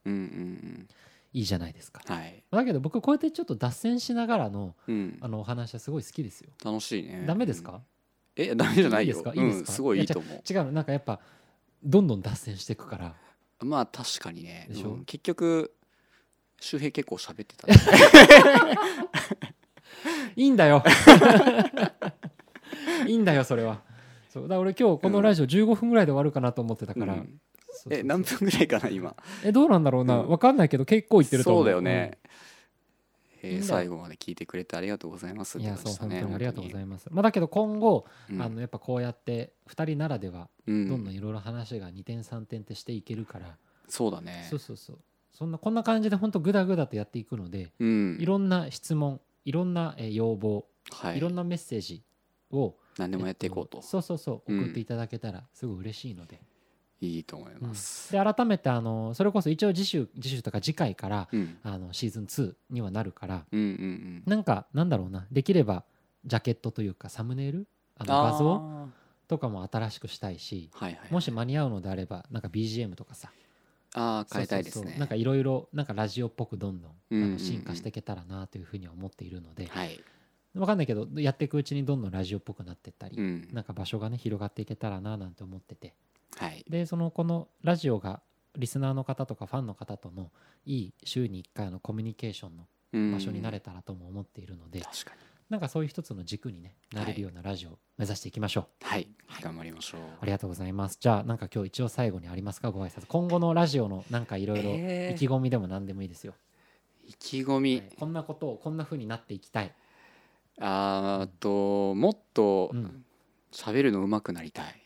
[1.33, 2.01] いいじゃないですか。
[2.09, 5.19] うんはい、だけど僕こうやってちょっと脱線しながらのうん。
[5.21, 6.51] あ、のお話はすごい好きですよ。
[6.65, 7.25] 楽しいね。
[7.27, 7.83] ダメですか？
[8.37, 9.09] えダメじゃないよ。
[9.09, 9.33] いいですか？
[9.35, 9.71] いいですか？
[9.71, 10.43] うん、すごいいいと思う。
[10.51, 11.21] 違うのなんかやっぱ
[11.83, 13.15] どんどん脱線していくから。
[13.61, 14.67] まあ確かにね。
[14.69, 14.91] でしょ？
[14.91, 15.05] うん。
[15.05, 15.73] 結局
[16.61, 17.75] 周平結構喋ってたね。
[20.37, 20.83] いいんだよ。
[23.07, 23.81] いいんだよそれは。
[24.29, 24.43] そう。
[24.45, 27.19] だから俺今日このラジオ15分ぐらいで終わるかなと思ってたから、うん。
[27.19, 27.95] そうそうそう。
[27.95, 29.15] え何分ぐらいかな今？
[29.45, 30.29] えどうなんだろうな、うん。
[30.29, 32.19] わかんないけど結構言ってると思そううだよね、
[33.43, 37.07] えー最後まで聞いてくれてありがとうございますうんいやそう本当にありがとうございいます。
[37.11, 43.57] まあだけど今後、まあのやっぱこうやって2人ならではどどんどんいろいろ話が2点3点ってしていけるから、
[43.89, 44.47] そうだね。
[44.51, 44.99] そうそうそう。
[45.33, 48.19] そんなこんな感じで本当グダグダとやっていくので、うん。
[48.21, 51.19] いろんな質問いろんなえー要望、はい。
[51.19, 52.03] い、ろんなメッセージ
[52.51, 53.79] を何でもやっていこうと。
[53.79, 54.61] えっそうそうそううん。
[54.65, 56.41] 送っていただけたらすごい嬉しいので,、
[57.01, 57.69] いいと思いうん。
[57.69, 61.59] ますで改めてあのそれこそ一応次週次週とか次回からうん。
[61.63, 64.23] あのシーズン2にはなるからうんうんうん。
[64.27, 65.27] なんかなんだろうな。
[65.31, 65.85] できれば
[66.25, 67.67] ジャケットというかサムネイル
[67.97, 68.89] あの画像あ
[69.29, 71.13] とかも新しくしたいしーはいはい。
[71.13, 73.31] もし間に合うのであればなんか BGM とかさ。
[73.95, 74.97] ああ変えたいですね。
[74.99, 79.99] なんかいろいろなんかラジオっぽくどんどんうん進化していけたらなというふうには思っているので、はい。
[80.55, 83.49] わかんないけどやっていくうちにどんどんラジオっぽくなっていったり、うん。
[83.53, 85.95] なんか場所がね広がっていけたらななんて思ってて
[86.37, 86.65] はい。
[86.69, 88.21] でそのこのラジオが
[88.57, 90.31] リスナーの方とかファンの方との
[90.67, 92.67] いい週に1回のコミュニケーションの
[93.15, 95.21] 場所になれたたらとも思っているので、確かに。
[95.51, 99.09] なんかそういう一つの軸にねなれるようなラジオを目指していきましょう、はい。
[99.41, 100.01] 頑張りましょう。
[100.21, 100.99] ありがとうございます。
[101.01, 102.71] じゃあなんか今日一応最後にありますか？
[102.71, 103.07] ご挨拶。
[103.07, 105.15] 今後のラジオのなんかいろいろえー。
[105.15, 106.35] 意気込みでも何でもいいですよ、
[107.07, 107.89] 意気込み、はい。
[107.99, 109.73] こんなことをこんな風になっていきたい。
[110.61, 113.05] あーあともっとうん。
[113.51, 114.83] 喋るの上手くなりたい、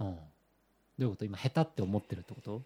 [0.00, 0.22] うんど
[0.98, 1.24] ういうこと？
[1.24, 2.62] 今下手って思ってるってこと？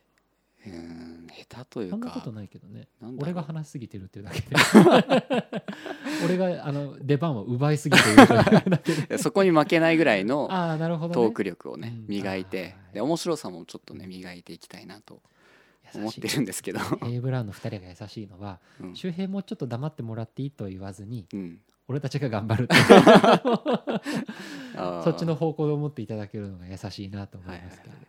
[0.66, 1.96] うーん下手というか。
[1.96, 2.88] そんなことないけどね。
[3.18, 4.48] 俺が話しすぎてるっていうだけで。
[6.24, 12.06] 俺があの出番を奪いすぎている そこに負けないぐらいの ああなるほど、ね、トーク力をねうん。
[12.08, 12.74] 磨いて。
[12.94, 15.20] で面白さもちょっとね磨いていきたいなと
[15.94, 18.96] 思っているんですけど、ヘイブラウンの2人が優しいのはうん。
[18.96, 22.68] 周平もうちょっと黙ってもらっていいとは言わずにうん俺たちが頑張る
[25.04, 28.06] そっちの方向で思っていただけるのが優しいなと思いますけれども、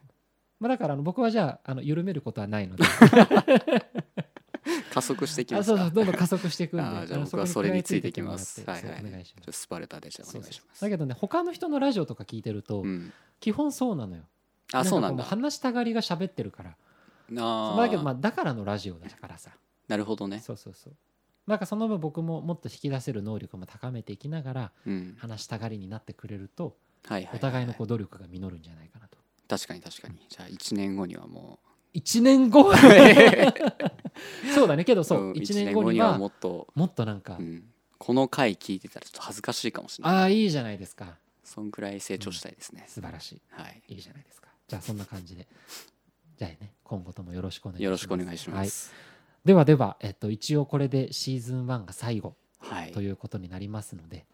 [0.59, 2.83] まあ、だからあの僕はじゃああの緩めることはないので。
[4.93, 8.63] 加速していきますそうそうどんどん加速していくんでじゃあの僕はそれについていきます。
[8.65, 9.61] はいはいお願いします。
[9.61, 10.81] スパルタでじゃあお願いします。
[10.81, 13.13] だけどね他の人のラジオとか聞いてると、うん。
[13.39, 14.23] 基本そうなのよ。
[14.73, 15.23] あそうなんだ。
[15.23, 16.71] う話したがりが喋ってるから。
[16.71, 16.73] あ
[17.31, 19.51] まあだけどまああだからのラジオだからさ。
[19.87, 20.39] なるほどね。
[20.39, 20.93] そうそうそう
[21.47, 25.15] なんかその分僕ももっと引き出せる能力も高めていきながらうん。
[25.17, 26.75] 話したがりになってくれると
[27.33, 29.17] お互いのこう努力が実るんじゃないかなと。
[29.47, 30.19] 確かに確かに。
[30.29, 31.59] じゃあ1年後にはも
[31.95, 32.73] 1年後？
[34.53, 34.83] そうだね。
[34.83, 37.63] けどうそううん1年後にはもっともっとなんかうん。
[37.97, 40.15] この回聞いてたらちょっと恥ずかしいかもしれない。
[40.15, 41.17] ああいいじゃないですか。
[41.43, 42.85] そんくらい成長したいですね。
[42.87, 43.81] 素晴らしはい。
[43.87, 44.49] いいいじゃないですか。
[44.67, 45.47] じゃあそんな感じで。
[46.37, 47.83] じゃあね今後ともよろしくお願いします。
[47.85, 48.91] よろしくお願いしまはい、す
[49.47, 52.91] ではでは、えっと、一応これでシーズン1が最後はい。
[52.91, 54.25] ということになりますので、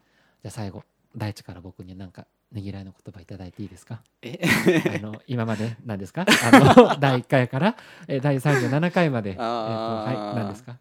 [0.42, 0.82] じゃあ最後
[1.16, 4.00] 大地から僕になんかねぎらいの言葉いただいていいですか？
[4.22, 4.40] え？
[4.98, 6.26] あの今まで何ですか？
[6.26, 7.76] あの 第1回から
[8.08, 10.78] え第37回まで、えっと、はい何ですか？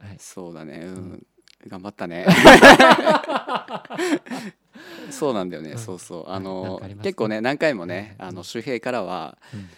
[0.00, 0.16] はい。
[0.18, 0.78] そうだね。
[0.78, 0.92] ううん。
[1.12, 1.26] ん
[1.68, 2.26] 頑張ったね。
[5.10, 5.78] そうなんだよね、うん。
[5.78, 6.28] そうそう。
[6.30, 9.68] あの結構ね何回もねうんあの周平からはうん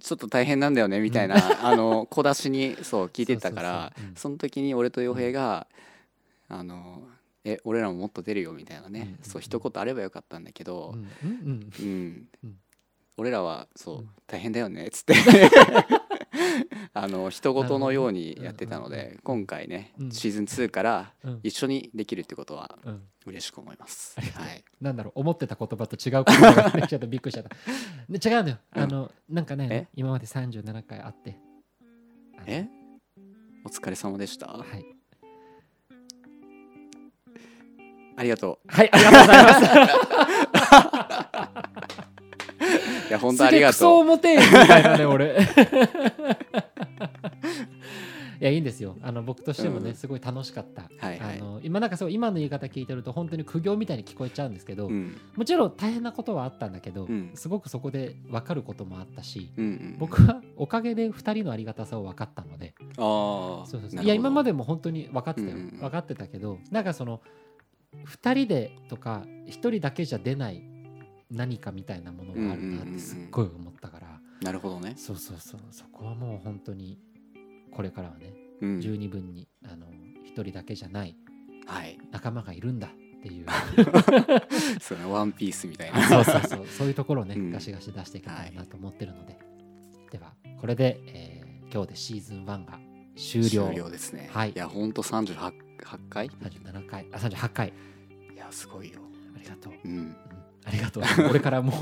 [0.00, 5.66] ちょっと大変なんだよねみたいな、あの小出しにそう聞いてたからその時に俺と洋平が、
[6.48, 7.02] あの
[7.44, 9.18] え俺らももっと出るよみたいなね、うんうんうん。
[9.22, 11.70] そう一言あればよかったんだけど、うんうん。
[11.80, 12.28] うん。
[12.44, 12.56] うん。
[13.16, 15.14] 俺らはそう、うん大変だよねっつって
[16.94, 20.10] あの人事のようにやってたので、今回ね、うん。
[20.10, 21.40] シーズン2からうん。
[21.42, 23.02] 一緒にできるってことはうん。
[23.26, 24.18] 嬉しく思います。
[24.18, 24.24] は
[24.54, 27.50] い、なんだろう思ってた言葉と違う言葉がちゃったびっくりしちゃった。
[28.08, 28.58] で違うのよ。
[28.74, 28.82] うん。
[28.82, 29.86] あのなんかねえ？
[29.94, 31.36] 今まで37回あって。
[32.46, 32.66] え？
[33.64, 34.46] お疲れ様でした？
[34.46, 34.84] はい。
[38.16, 39.64] ありがとはいありがとうございます。
[39.64, 39.68] う。
[43.08, 43.98] いや本当ありがすげえクソとう。
[44.00, 45.36] 重てえみたいなね俺
[48.40, 48.96] いやいいんですよ。
[49.02, 49.96] あの僕としてもね、うん。
[49.96, 51.38] すごい楽しかった、はいはい。
[51.38, 55.16] あの今なんかそう今の言い方聞いてると本当に苦行みたいに聞こえちゃうんですけど、うん。
[55.34, 57.30] もちろん大変なことはあったんだけど、うん。
[57.34, 64.04] すごくそこで分かることもあったし、うんうん、僕はおかげで2人のありがたさを分かったのでああそうそうそう。
[64.04, 67.20] いや今までも本当に分かってたよ、うんうん分かってたけどなんかその
[68.06, 70.62] 2人でとか1人だけじゃ出ない
[71.30, 74.94] 何かみたいなものがあるなってすっごい思ったから、なるほどね。
[74.96, 75.60] そうそうそう。
[75.70, 76.98] そこはもう本当に
[77.70, 81.16] これからはね、うん、十二分にあの1人だけじゃない
[81.66, 81.98] はい。
[82.10, 83.46] 仲間がいるんだっていう
[84.80, 86.08] そうねワンピースみたいな。
[86.08, 89.38] そうそうそうそういうところをね、うんガシガシ出していけたらなと思ってるので、
[90.10, 92.78] ではこれで、えー今日でシーズン1が
[93.14, 94.30] 終了終了ですね。
[94.32, 95.52] はいいや本当三十八
[95.84, 97.72] 八回？37回あ38回
[98.34, 99.00] いやすごいよ。
[99.36, 100.16] ありがとう、うん。
[100.68, 101.02] うんありがとう。
[101.30, 101.74] 俺からもう。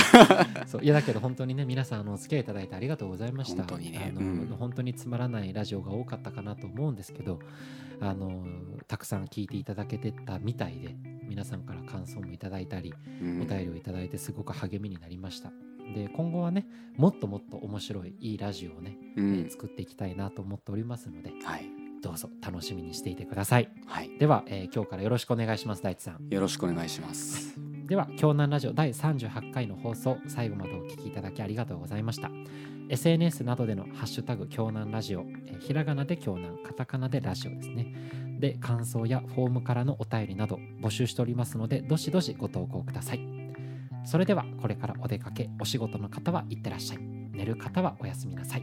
[0.66, 3.64] そういやだけど本当にね皆さんあのお付き合いいただいてありがとうございました。
[3.64, 4.12] 本当にね。
[4.16, 4.46] あの、うん。
[4.58, 7.38] 本当につまらないラジオが多かったかなと思うんですけど
[8.00, 8.44] あの
[8.88, 10.96] たくさん聞いていただけてたみたいで
[11.28, 12.92] 皆さんから感想もいただいたり
[13.22, 13.42] うん。
[13.42, 15.52] お便りをいただいてすごく励みになりました。
[15.94, 19.32] で今後はねもっともっと面白いいいラジオをね、えうん。
[19.42, 19.50] ー。
[19.50, 21.66] 作っていきたいなと思っておりますのではい。
[22.02, 23.68] どうぞ楽しみにしていてください。
[23.86, 24.10] はい。
[24.18, 26.28] では、えー今日からよろしくお願いします大地さん。
[26.28, 27.73] よろしくお願いします。
[27.86, 32.30] では京南ラジオ第38回の放送最後までお聞きいただきありがとうございました。
[32.88, 35.26] SNS などでのハッシュタグ京南ラジオ、
[35.60, 37.94] ひらがなで京南カタカナでラジオですね。
[38.40, 43.20] で感想やフォームからのお便りなど募集しておりますのでどしどしご投稿ください。
[44.06, 46.98] それではこれからお出かけお仕事の方はいってらっしゃい。
[47.32, 48.62] 寝る方はおやすみなさい。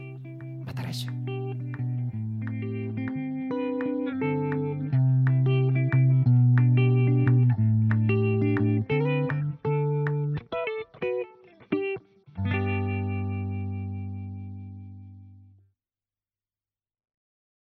[0.66, 1.21] また来週。